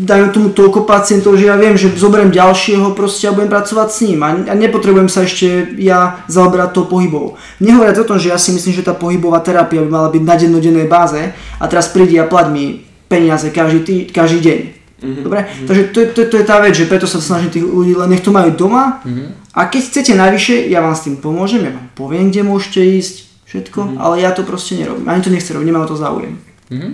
dajme 0.08 0.32
tomu 0.32 0.48
toľko 0.56 0.88
pacientov, 0.88 1.36
že 1.36 1.44
ja 1.44 1.60
viem, 1.60 1.76
že 1.76 1.92
zoberiem 1.92 2.32
ďalšieho 2.32 2.96
proste 2.96 3.28
a 3.28 3.36
budem 3.36 3.52
pracovať 3.52 3.88
s 3.92 3.98
ním 4.08 4.24
a, 4.24 4.32
nepotrebujem 4.56 5.12
sa 5.12 5.28
ešte 5.28 5.76
ja 5.76 6.24
zaoberať 6.24 6.72
tou 6.72 6.88
pohybou. 6.88 7.36
Nehovoriac 7.60 8.00
o 8.00 8.08
tom, 8.08 8.16
že 8.16 8.32
ja 8.32 8.40
si 8.40 8.56
myslím, 8.56 8.72
že 8.72 8.86
tá 8.86 8.96
pohybová 8.96 9.44
terapia 9.44 9.84
by 9.84 9.90
mala 9.92 10.08
byť 10.08 10.22
na 10.24 10.34
dennodennej 10.40 10.88
báze 10.88 11.20
a 11.60 11.64
teraz 11.68 11.92
prídi 11.92 12.16
a 12.16 12.24
plať 12.24 12.48
mi 12.48 12.80
peniaze 13.12 13.52
každý, 13.52 13.80
tý, 13.84 13.96
každý 14.08 14.40
deň. 14.40 14.58
Mm-hmm. 15.02 15.22
Dobre? 15.26 15.40
Mm-hmm. 15.44 15.66
Takže 15.68 15.82
to, 15.92 15.98
to, 16.16 16.20
to 16.32 16.34
je 16.40 16.46
tá 16.48 16.56
vec, 16.62 16.72
že 16.72 16.88
preto 16.88 17.04
sa 17.04 17.20
snažím 17.20 17.50
tých 17.52 17.66
ľudí, 17.66 17.92
len 17.92 18.08
nech 18.08 18.24
to 18.24 18.32
majú 18.32 18.54
doma 18.56 19.04
mm-hmm. 19.04 19.41
A 19.52 19.68
keď 19.68 19.82
chcete 19.88 20.12
najvyššie, 20.16 20.72
ja 20.72 20.80
vám 20.80 20.96
s 20.96 21.04
tým 21.04 21.20
pomôžem, 21.20 21.64
ja 21.64 21.72
vám 21.72 21.88
poviem, 21.92 22.32
kde 22.32 22.42
môžete 22.48 22.80
ísť, 22.80 23.14
všetko, 23.52 23.80
mm-hmm. 23.84 24.00
ale 24.00 24.24
ja 24.24 24.32
to 24.32 24.48
proste 24.48 24.80
nerobím, 24.80 25.04
ani 25.04 25.20
to 25.20 25.28
nechcem 25.28 25.52
robiť, 25.52 25.68
nemám 25.68 25.84
to 25.84 25.96
záujem. 26.00 26.40
Mm-hmm. 26.72 26.92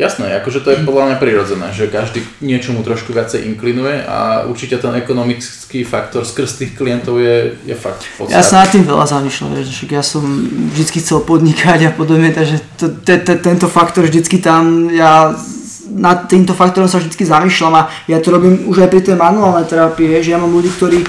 Jasné, 0.00 0.32
akože 0.40 0.64
to 0.64 0.72
je 0.72 0.80
podľa 0.88 1.12
mňa 1.12 1.16
prirodzené, 1.20 1.66
že 1.76 1.84
každý 1.84 2.24
niečomu 2.40 2.80
trošku 2.80 3.12
viacej 3.12 3.44
inklinuje 3.52 4.00
a 4.08 4.48
určite 4.48 4.80
ten 4.80 4.96
ekonomický 4.96 5.84
faktor 5.84 6.24
skrz 6.24 6.56
tých 6.56 6.72
klientov 6.72 7.20
je, 7.20 7.52
je 7.68 7.76
fakt 7.76 8.08
podstatný. 8.16 8.32
Ja 8.32 8.40
sa 8.40 8.64
nad 8.64 8.72
tým 8.72 8.88
veľa 8.88 9.04
zamýšľam, 9.04 9.60
že 9.60 9.84
ja 9.92 10.00
som 10.00 10.24
vždy 10.72 11.04
chcel 11.04 11.20
podnikať 11.20 11.84
a 11.84 11.90
podobne, 11.92 12.32
takže 12.32 12.64
to, 12.80 12.96
te, 13.04 13.20
te, 13.20 13.36
tento 13.44 13.68
faktor 13.68 14.08
vždycky 14.08 14.40
tam, 14.40 14.88
ja 14.88 15.36
nad 15.90 16.30
týmto 16.30 16.54
faktorom 16.54 16.86
sa 16.86 17.02
vždy 17.02 17.12
zamýšľam 17.12 17.74
a 17.74 17.82
ja 18.06 18.22
to 18.22 18.30
robím 18.30 18.70
už 18.70 18.86
aj 18.86 18.90
pri 18.90 19.00
tej 19.02 19.16
manuálnej 19.18 19.66
terapii, 19.66 20.22
že 20.22 20.32
ja 20.32 20.38
mám 20.38 20.54
ľudí, 20.54 20.70
ktorí, 20.70 21.02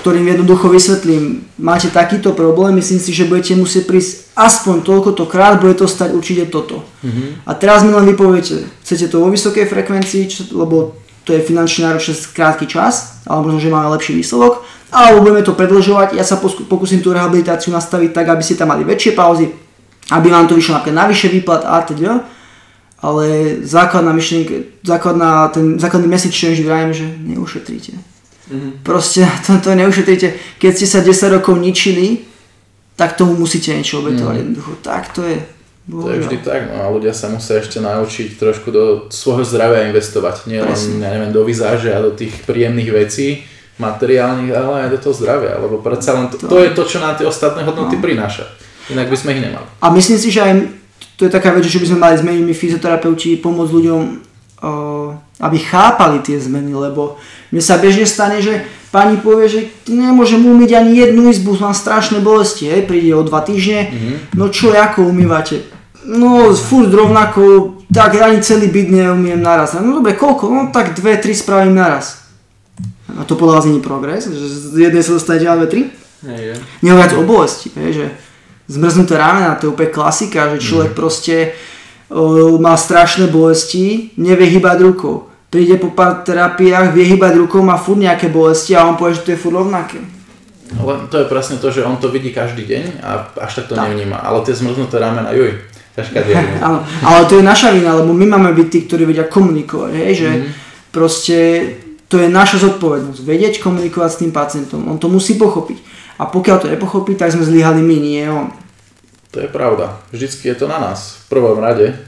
ktorým 0.00 0.24
jednoducho 0.24 0.72
vysvetlím, 0.72 1.44
máte 1.60 1.92
takýto 1.92 2.32
problém, 2.32 2.74
myslím 2.80 2.98
si, 2.98 3.12
že 3.12 3.28
budete 3.28 3.54
musieť 3.54 3.84
prísť 3.84 4.32
aspoň 4.34 4.82
toľkoto 4.82 5.28
krát, 5.28 5.60
bude 5.60 5.76
to 5.76 5.84
stať 5.84 6.16
určite 6.16 6.48
toto. 6.48 6.80
Mm-hmm. 7.04 7.44
A 7.44 7.52
teraz 7.52 7.84
mi 7.84 7.92
len 7.92 8.08
vypoviete, 8.08 8.64
chcete 8.82 9.12
to 9.12 9.20
vo 9.20 9.28
vysokej 9.28 9.68
frekvencii, 9.68 10.22
čo, 10.26 10.40
lebo 10.56 10.96
to 11.22 11.36
je 11.36 11.44
finančne 11.44 11.86
náročný 11.86 12.18
krátky 12.34 12.66
čas, 12.66 13.22
alebo 13.28 13.52
možno, 13.52 13.62
že 13.62 13.70
máme 13.70 13.94
lepší 13.94 14.16
výsledok, 14.18 14.64
alebo 14.92 15.24
budeme 15.24 15.46
to 15.46 15.54
predlžovať, 15.54 16.18
ja 16.18 16.24
sa 16.26 16.36
pokúsim 16.40 17.00
tú 17.00 17.14
rehabilitáciu 17.14 17.72
nastaviť 17.72 18.10
tak, 18.12 18.26
aby 18.28 18.42
ste 18.42 18.58
tam 18.58 18.74
mali 18.74 18.82
väčšie 18.84 19.12
pauzy, 19.14 19.48
aby 20.10 20.28
vám 20.28 20.50
to 20.50 20.58
vyšlo 20.58 20.76
napríklad 20.76 21.08
navyše 21.08 21.30
výplat 21.30 21.62
a 21.64 21.80
teda 21.86 22.41
ale 23.02 23.56
základná 23.66 24.14
myšlienka, 24.14 24.54
základná, 24.86 25.50
ten 25.50 25.74
základný 25.78 26.06
message 26.06 26.38
change 26.38 26.62
vravím, 26.62 26.94
že 26.94 27.04
neušetríte. 27.18 27.92
Mm-hmm. 27.92 28.72
Proste 28.86 29.26
to, 29.46 29.58
to 29.58 29.74
neušetríte. 29.74 30.58
Keď 30.62 30.72
ste 30.72 30.86
sa 30.86 31.02
10 31.02 31.36
rokov 31.42 31.58
ničili, 31.58 32.22
tak 32.94 33.18
tomu 33.18 33.34
musíte 33.34 33.74
niečo 33.74 33.98
obetovať. 33.98 34.34
Mm. 34.38 34.40
Jednoducho, 34.46 34.72
tak 34.86 35.10
to 35.10 35.26
je. 35.26 35.42
Bohužiaľ. 35.82 36.06
To 36.06 36.14
je 36.14 36.22
vždy 36.22 36.38
tak, 36.46 36.60
no 36.70 36.78
a 36.78 36.86
ľudia 36.94 37.10
sa 37.10 37.26
musia 37.26 37.58
ešte 37.58 37.82
naučiť 37.82 38.38
trošku 38.38 38.70
do 38.70 39.10
svojho 39.10 39.42
zdravia 39.42 39.90
investovať. 39.90 40.46
Nie 40.46 40.62
len, 40.62 40.78
ja 41.02 41.10
neviem, 41.10 41.34
do 41.34 41.42
vizáže 41.42 41.90
a 41.90 41.98
do 41.98 42.14
tých 42.14 42.46
príjemných 42.46 42.90
vecí, 42.94 43.42
materiálnych, 43.82 44.54
ale 44.54 44.86
aj 44.86 44.90
do 44.94 44.98
toho 45.02 45.14
zdravia, 45.18 45.58
lebo 45.58 45.82
predsa 45.82 46.14
len 46.14 46.30
to, 46.30 46.38
to, 46.38 46.46
to 46.46 46.58
je 46.62 46.70
to, 46.70 46.82
čo 46.86 47.02
nám 47.02 47.18
tie 47.18 47.26
ostatné 47.26 47.66
hodnoty 47.66 47.98
no. 47.98 48.04
prináša. 48.04 48.46
Inak 48.94 49.10
by 49.10 49.16
sme 49.18 49.30
ich 49.34 49.42
nemali. 49.42 49.66
A 49.82 49.86
myslím 49.90 50.18
si, 50.22 50.30
že 50.30 50.40
aj 50.46 50.52
to 51.22 51.30
je 51.30 51.38
taká 51.38 51.54
vec, 51.54 51.62
že 51.62 51.78
by 51.78 51.86
sme 51.86 52.02
mali 52.02 52.18
zmeniť 52.18 52.42
my 52.42 52.50
fyzioterapeuti, 52.50 53.38
pomôcť 53.38 53.70
ľuďom, 53.70 54.00
aby 55.38 55.58
chápali 55.62 56.18
tie 56.18 56.34
zmeny, 56.34 56.74
lebo 56.74 57.14
mne 57.54 57.62
sa 57.62 57.78
bežne 57.78 58.02
stane, 58.10 58.42
že 58.42 58.66
pani 58.90 59.22
povie, 59.22 59.46
že 59.46 59.60
nemôžem 59.86 60.42
umyť 60.42 60.82
ani 60.82 60.98
jednu 60.98 61.30
izbu, 61.30 61.54
mám 61.62 61.78
strašné 61.78 62.18
bolesti, 62.18 62.66
hej, 62.66 62.90
príde 62.90 63.14
o 63.14 63.22
dva 63.22 63.38
týždne, 63.38 63.86
mm-hmm. 63.86 64.16
no 64.34 64.50
čo, 64.50 64.74
ako 64.74 65.06
umývate? 65.06 65.62
No, 66.10 66.50
furt 66.58 66.90
rovnako, 66.90 67.78
tak 67.94 68.18
ani 68.18 68.42
celý 68.42 68.66
byt 68.66 68.90
neumiem 68.90 69.38
naraz. 69.38 69.78
No 69.78 70.02
dobre, 70.02 70.18
koľko? 70.18 70.50
No 70.50 70.74
tak 70.74 70.98
dve, 70.98 71.22
tri 71.22 71.38
spravím 71.38 71.78
naraz. 71.78 72.26
A 73.14 73.22
to 73.22 73.38
podľa 73.38 73.62
vás 73.62 73.66
nie 73.70 73.78
progres, 73.78 74.26
že 74.26 74.46
z 74.74 74.90
jednej 74.90 75.06
sa 75.06 75.14
dostane 75.14 75.38
ďalej 75.38 75.58
dve, 75.62 75.68
tri? 75.70 75.82
Hey, 76.26 76.58
Nehovoriac 76.82 77.14
o 77.14 77.22
bolesti, 77.22 77.70
hej, 77.78 77.90
že 77.94 78.06
zmrznuté 78.68 79.18
ramena, 79.18 79.58
to 79.58 79.66
je 79.68 79.72
úplne 79.74 79.90
klasika, 79.90 80.52
že 80.54 80.62
človek 80.62 80.92
mm. 80.94 80.98
proste 80.98 81.36
uh, 82.10 82.56
má 82.58 82.74
strašné 82.78 83.26
bolesti, 83.26 84.14
nevie 84.18 84.46
hýbať 84.52 84.78
rukou. 84.82 85.30
Príde 85.52 85.76
po 85.76 85.92
pár 85.92 86.24
terapiách, 86.24 86.96
vie 86.96 87.04
hýbať 87.12 87.36
rukou, 87.36 87.60
má 87.60 87.76
furt 87.76 88.00
nejaké 88.00 88.32
bolesti 88.32 88.72
a 88.72 88.88
on 88.88 88.96
povie, 88.96 89.20
že 89.20 89.24
to 89.28 89.32
je 89.36 89.42
furt 89.42 89.56
rovnaké. 89.60 90.00
Ale 90.72 91.04
to 91.12 91.20
je 91.20 91.26
presne 91.28 91.60
to, 91.60 91.68
že 91.68 91.84
on 91.84 92.00
to 92.00 92.08
vidí 92.08 92.32
každý 92.32 92.64
deň 92.64 93.04
a 93.04 93.28
až 93.44 93.60
tak 93.60 93.66
to 93.68 93.74
tak. 93.76 93.92
nevníma. 93.92 94.16
Ale 94.16 94.40
tie 94.40 94.56
zmrznuté 94.56 94.96
ramena, 94.96 95.28
juj, 95.36 95.60
ťažká 95.92 96.24
Áno, 96.66 96.80
ale 97.04 97.20
to 97.28 97.36
je 97.36 97.44
naša 97.44 97.76
vina, 97.76 97.92
lebo 98.00 98.16
my 98.16 98.24
máme 98.24 98.56
byť 98.56 98.68
tí, 98.72 98.78
ktorí 98.88 99.04
vedia 99.04 99.28
komunikovať, 99.28 99.92
hej, 99.92 100.12
že 100.16 100.30
mm. 100.32 100.48
proste 100.88 101.36
to 102.08 102.20
je 102.20 102.28
naša 102.28 102.60
zodpovednosť, 102.68 103.20
vedieť 103.24 103.54
komunikovať 103.60 104.10
s 104.12 104.20
tým 104.20 104.32
pacientom, 104.32 104.84
on 104.88 104.96
to 105.00 105.08
musí 105.08 105.36
pochopiť. 105.36 105.80
A 106.22 106.30
pokiaľ 106.30 106.56
to 106.62 106.70
nepochopí, 106.70 107.18
tak 107.18 107.34
sme 107.34 107.42
zlyhali 107.42 107.82
my, 107.82 107.96
nie 107.98 108.22
on. 108.30 108.54
To 109.34 109.42
je 109.42 109.50
pravda. 109.50 109.98
Vždycky 110.14 110.54
je 110.54 110.62
to 110.62 110.70
na 110.70 110.78
nás 110.78 111.26
v 111.26 111.34
prvom 111.34 111.58
rade 111.58 111.98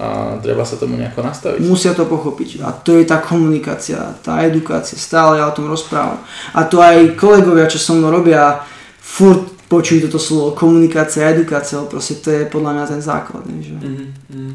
a 0.00 0.40
treba 0.40 0.64
sa 0.64 0.80
tomu 0.80 0.96
nejako 0.96 1.20
nastaviť. 1.20 1.60
Musia 1.60 1.92
to 1.92 2.08
pochopiť 2.08 2.64
a 2.64 2.72
to 2.72 2.96
je 2.96 3.04
tá 3.04 3.20
komunikácia, 3.20 4.16
tá 4.24 4.40
edukácia, 4.48 4.96
stále 4.96 5.36
ja 5.36 5.44
o 5.44 5.52
tom 5.52 5.68
rozprávam. 5.68 6.24
A 6.56 6.64
to 6.64 6.80
aj 6.80 7.20
kolegovia, 7.20 7.68
čo 7.68 7.76
so 7.76 7.92
mnou 7.92 8.08
robia, 8.08 8.64
furt 8.96 9.60
počujú 9.68 10.08
toto 10.08 10.16
slovo 10.16 10.56
komunikácia, 10.56 11.28
edukácia, 11.28 11.78
proste 11.84 12.18
to 12.24 12.32
je 12.32 12.42
podľa 12.48 12.70
mňa 12.74 12.84
ten 12.96 13.02
základ. 13.04 13.44
Že? 13.44 13.76
Mm-hmm. 13.76 14.52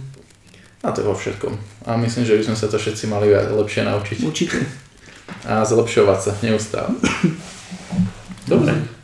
A 0.82 0.88
to 0.89 1.06
je 1.06 1.08
vo 1.08 1.16
všetkom. 1.16 1.53
A 1.86 1.95
myslím, 2.01 2.26
že 2.26 2.36
by 2.36 2.43
sme 2.49 2.58
sa 2.58 2.68
to 2.68 2.82
všetci 2.82 3.06
mali 3.06 3.30
lepšie 3.32 3.86
naučiť. 3.86 4.18
Určite. 4.26 4.60
A 5.45 5.62
zlepšovať 5.62 6.20
sa 6.20 6.32
neustále. 6.41 6.95
Dobre. 8.51 8.95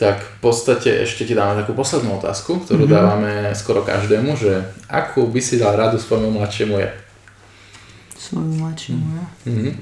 Tak 0.00 0.16
v 0.24 0.38
podstate 0.40 1.04
ešte 1.04 1.28
ti 1.28 1.36
dáme 1.36 1.60
takú 1.60 1.76
poslednú 1.76 2.16
otázku, 2.16 2.64
ktorú 2.64 2.88
mm-hmm. 2.88 2.96
dávame 2.96 3.32
skoro 3.52 3.84
každému, 3.84 4.32
že 4.32 4.64
akú 4.88 5.28
by 5.28 5.40
si 5.44 5.60
dal 5.60 5.76
radu 5.76 6.00
svojmu 6.00 6.40
mladšiemu 6.40 6.80
ja? 6.80 6.88
Svojmu 8.16 8.64
mladšiemu 8.64 9.04
ja? 9.04 9.26
Mm-hmm. 9.44 9.74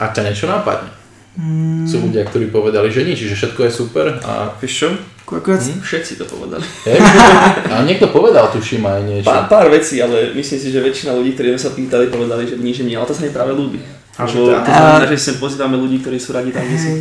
A 0.00 0.04
ťa 0.16 0.32
niečo 0.32 0.48
napadne? 0.48 0.88
Mm. 1.36 1.84
Sú 1.84 2.00
ľudia, 2.00 2.24
ktorí 2.24 2.48
povedali, 2.48 2.88
že 2.88 3.04
nič, 3.04 3.28
že 3.28 3.36
všetko 3.36 3.68
je 3.68 3.72
super 3.72 4.08
a... 4.24 4.48
Vieš 4.56 4.72
čo? 4.72 4.88
Mm. 5.28 5.84
Všetci 5.84 6.16
to 6.16 6.24
povedali. 6.24 6.64
Je? 6.88 6.96
A 7.76 7.84
niekto 7.84 8.08
povedal, 8.08 8.48
tuším 8.48 8.86
aj 8.86 9.00
niečo. 9.04 9.28
Pár, 9.28 9.44
pár 9.50 9.66
vecí, 9.68 10.00
ale 10.00 10.32
myslím 10.32 10.58
si, 10.62 10.68
že 10.72 10.80
väčšina 10.80 11.12
ľudí, 11.12 11.36
ktorí 11.36 11.52
sa 11.60 11.74
pýtali, 11.76 12.08
povedali, 12.08 12.48
že 12.48 12.56
nič 12.56 12.80
nie, 12.80 12.96
ale 12.96 13.04
to 13.04 13.12
sa 13.12 13.26
mi 13.26 13.34
práve 13.34 13.52
ľúbi. 13.52 13.82
A 14.16 14.24
to 14.24 14.48
znamená, 14.48 15.04
že 15.04 15.18
sem 15.20 15.36
pozývame 15.36 15.76
ľudí, 15.76 16.00
ktorí 16.00 16.16
sú 16.16 16.32
radi 16.32 16.54
tam, 16.54 16.64
kde 16.64 16.78
sú. 16.80 16.92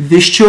Vieš 0.00 0.26
čo, 0.32 0.48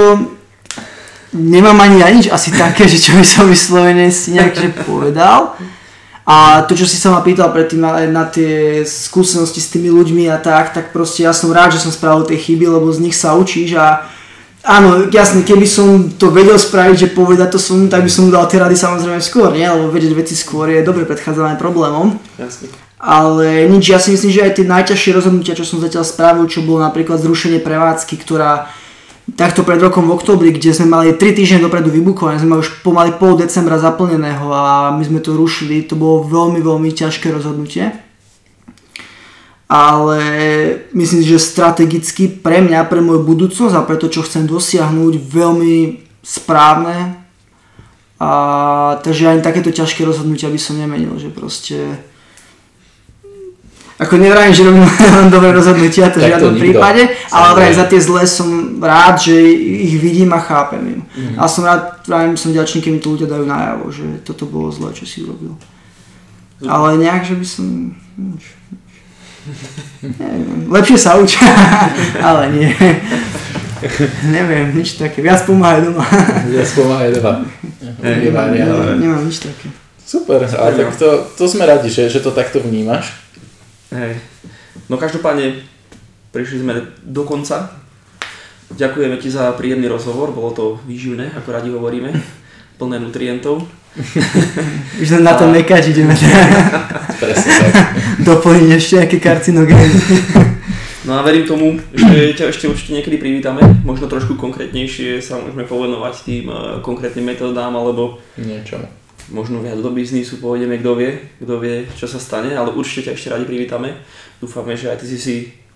nemám 1.36 1.76
ani 1.84 2.00
ja 2.00 2.08
nič 2.08 2.32
asi 2.32 2.56
také, 2.56 2.88
že 2.92 3.04
čo 3.04 3.20
by 3.20 3.26
som 3.28 3.52
vyslovene 3.52 4.08
si 4.08 4.36
nejak 4.40 4.56
že 4.56 4.72
povedal. 4.88 5.60
A 6.22 6.64
to, 6.64 6.78
čo 6.78 6.88
si 6.88 6.96
sa 6.96 7.12
ma 7.12 7.26
pýtal 7.26 7.52
predtým 7.52 7.82
na, 7.82 8.08
na 8.08 8.24
tie 8.30 8.86
skúsenosti 8.88 9.60
s 9.60 9.74
tými 9.74 9.92
ľuďmi 9.92 10.32
a 10.32 10.40
tak, 10.40 10.72
tak 10.72 10.96
proste 10.96 11.28
ja 11.28 11.36
som 11.36 11.52
rád, 11.52 11.76
že 11.76 11.84
som 11.84 11.92
spravil 11.92 12.24
tie 12.24 12.40
chyby, 12.40 12.72
lebo 12.72 12.88
z 12.94 13.04
nich 13.04 13.18
sa 13.18 13.36
učíš 13.36 13.76
a 13.76 14.08
Áno, 14.62 15.10
jasne, 15.10 15.42
keby 15.42 15.66
som 15.66 16.14
to 16.22 16.30
vedel 16.30 16.54
spraviť, 16.54 17.10
že 17.10 17.18
povedať 17.18 17.58
to 17.58 17.60
som, 17.60 17.90
tak 17.90 18.06
by 18.06 18.12
som 18.14 18.30
mu 18.30 18.32
dal 18.32 18.46
tie 18.46 18.62
rady 18.62 18.78
samozrejme 18.78 19.18
skôr, 19.18 19.50
nie? 19.58 19.66
Lebo 19.66 19.90
vedieť 19.90 20.14
veci 20.14 20.38
skôr 20.38 20.70
je 20.70 20.86
dobre 20.86 21.10
predchádzanie 21.10 21.58
problémom. 21.58 22.22
Jasne. 22.38 22.70
Ale 23.02 23.66
nič, 23.66 23.90
ja 23.90 23.98
si 23.98 24.14
myslím, 24.14 24.30
že 24.30 24.46
aj 24.46 24.62
tie 24.62 24.70
najťažšie 24.70 25.18
rozhodnutia, 25.18 25.58
čo 25.58 25.66
som 25.66 25.82
zatiaľ 25.82 26.06
spravil, 26.06 26.46
čo 26.46 26.62
bolo 26.62 26.86
napríklad 26.86 27.18
zrušenie 27.18 27.58
prevádzky, 27.58 28.22
ktorá 28.22 28.70
takto 29.38 29.62
pred 29.62 29.80
rokom 29.82 30.10
v 30.10 30.16
oktobri, 30.18 30.50
kde 30.52 30.74
sme 30.74 30.92
mali 30.92 31.16
3 31.16 31.38
týždne 31.38 31.64
dopredu 31.64 31.94
vybukované, 31.94 32.42
sme 32.42 32.58
mali 32.58 32.62
už 32.66 32.84
pomaly 32.86 33.16
pol 33.16 33.38
decembra 33.38 33.78
zaplneného 33.78 34.50
a 34.52 34.92
my 34.94 35.04
sme 35.06 35.22
to 35.24 35.38
rušili, 35.38 35.86
to 35.86 35.96
bolo 35.96 36.26
veľmi, 36.26 36.60
veľmi 36.60 36.90
ťažké 36.92 37.32
rozhodnutie. 37.32 37.94
Ale 39.72 40.20
myslím 40.92 41.24
že 41.24 41.40
strategicky 41.40 42.28
pre 42.28 42.60
mňa, 42.60 42.92
pre 42.92 43.00
moju 43.00 43.24
budúcnosť 43.24 43.72
a 43.72 43.86
pre 43.88 43.96
to, 43.96 44.12
čo 44.12 44.28
chcem 44.28 44.44
dosiahnuť, 44.44 45.14
veľmi 45.16 46.04
správne. 46.20 47.24
A, 48.20 48.30
takže 49.00 49.32
ani 49.32 49.40
takéto 49.40 49.72
ťažké 49.72 50.04
rozhodnutia 50.04 50.52
by 50.52 50.60
som 50.60 50.76
nemenil, 50.76 51.16
že 51.16 51.32
proste 51.32 52.04
ako 54.02 54.18
nevrajím, 54.18 54.54
že 54.54 54.66
robím 54.66 54.90
len 54.90 55.30
dobré 55.30 55.54
rozhodnutia, 55.54 56.10
to 56.10 56.18
v 56.18 56.34
žiadnom 56.34 56.58
prípade, 56.58 57.06
ale 57.30 57.48
vrajím 57.54 57.78
za 57.78 57.86
tie 57.86 58.02
zlé 58.02 58.26
som 58.26 58.82
rád, 58.82 59.22
že 59.22 59.38
ich 59.62 60.02
vidím 60.02 60.34
a 60.34 60.42
chápem 60.42 60.82
im. 60.98 61.02
Mm-hmm. 61.06 61.38
A 61.38 61.46
som 61.46 61.62
rád, 61.62 62.02
vrajím, 62.10 62.34
som 62.34 62.50
ďačný, 62.50 62.82
keď 62.82 62.92
mi 62.98 63.00
to 63.00 63.14
ľudia 63.14 63.30
dajú 63.30 63.46
najavo, 63.46 63.86
že 63.94 64.26
toto 64.26 64.50
bolo 64.50 64.74
zlé, 64.74 64.90
čo 64.98 65.06
si 65.06 65.22
urobil. 65.22 65.54
Ale 66.66 66.98
nejak, 66.98 67.30
že 67.30 67.36
by 67.38 67.46
som... 67.46 67.66
Neviem, 70.02 70.70
lepšie 70.70 70.98
sa 70.98 71.22
učia, 71.22 71.46
ale 72.30 72.50
nie. 72.58 72.70
Neviem, 74.30 74.78
nič 74.78 74.98
také. 74.98 75.22
Viac 75.22 75.46
pomáhaj 75.46 75.82
doma. 75.82 76.06
Viac 76.54 76.70
pomáhaj 76.78 77.12
dva. 77.18 77.42
nemám, 78.02 78.50
nemám, 78.98 79.22
nič 79.26 79.46
také. 79.46 79.70
Super, 80.06 80.46
ale 80.46 80.70
tak 80.74 80.98
to, 80.98 81.26
to 81.38 81.46
sme 81.50 81.66
radi, 81.66 81.90
že, 81.90 82.10
že 82.10 82.22
to 82.22 82.30
takto 82.34 82.62
vnímaš. 82.62 83.14
Hej. 83.92 84.24
No 84.88 84.96
každopádne 84.96 85.60
prišli 86.32 86.64
sme 86.64 86.74
do 87.04 87.28
konca. 87.28 87.76
Ďakujeme 88.72 89.20
ti 89.20 89.28
za 89.28 89.52
príjemný 89.52 89.92
rozhovor, 89.92 90.32
bolo 90.32 90.52
to 90.56 90.66
výživné, 90.88 91.36
ako 91.36 91.50
radi 91.52 91.70
hovoríme, 91.76 92.16
plné 92.80 93.04
nutrientov. 93.04 93.68
Už 95.04 95.20
len 95.20 95.24
na 95.28 95.36
to 95.36 95.44
A- 95.44 95.52
mekať 95.52 95.92
ideme 95.92 96.16
Presne 97.22 97.52
tak. 97.52 97.74
doplniť 98.24 98.70
ešte 98.72 98.94
nejaké 99.04 99.18
karcinogény. 99.20 99.98
No 101.02 101.18
a 101.18 101.26
verím 101.26 101.50
tomu, 101.50 101.82
že 101.98 102.38
ťa 102.38 102.54
ešte 102.54 102.70
určite 102.70 102.94
niekedy 102.94 103.18
privítame, 103.18 103.58
možno 103.82 104.06
trošku 104.06 104.38
konkrétnejšie 104.38 105.18
sa 105.18 105.42
môžeme 105.42 105.66
povenovať 105.66 106.14
tým 106.22 106.46
eh, 106.46 106.78
konkrétnym 106.86 107.26
metodám, 107.26 107.74
alebo 107.74 108.22
Niečomu. 108.38 108.86
Možno 109.30 109.62
viac 109.62 109.78
do 109.78 109.94
biznisu 109.94 110.42
pôjdeme, 110.42 110.82
kto 110.82 110.98
vie, 110.98 111.12
kto 111.38 111.62
vie, 111.62 111.86
čo 111.94 112.10
sa 112.10 112.18
stane, 112.18 112.58
ale 112.58 112.74
určite 112.74 113.12
ťa 113.12 113.14
ešte 113.14 113.30
radi 113.30 113.46
privítame. 113.46 114.02
Dúfame, 114.42 114.74
že 114.74 114.90
aj 114.90 114.98
ty 115.04 115.06
si 115.06 115.20
si 115.22 115.36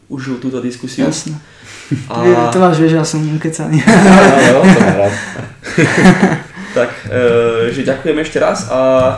užil 0.09 0.41
túto 0.41 0.61
diskusiu. 0.61 1.05
Jasné. 1.05 1.37
A... 2.09 2.49
To 2.49 2.57
máš, 2.57 2.81
vieš, 2.81 2.97
ja 2.97 3.05
som 3.05 3.21
ukecaný. 3.21 3.81
Áno, 3.85 4.61
to 4.65 4.79
mám 4.81 4.97
rád. 5.05 5.13
Tak, 6.75 6.91
e, 7.07 7.71
že 7.71 7.87
ďakujem 7.87 8.19
ešte 8.19 8.35
raz 8.35 8.67
a 8.67 9.15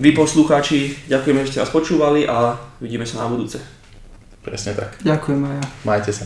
vy 0.00 0.16
poslucháči 0.16 0.96
ďakujeme 1.12 1.44
ešte 1.44 1.60
raz 1.60 1.68
počúvali 1.68 2.24
a 2.24 2.56
vidíme 2.80 3.04
sa 3.04 3.20
na 3.20 3.28
budúce. 3.28 3.60
Presne 4.40 4.72
tak. 4.72 4.96
Ďakujem 5.04 5.44
aj 5.44 5.54
ja. 5.60 5.64
Majte 5.84 6.12
sa. 6.16 6.24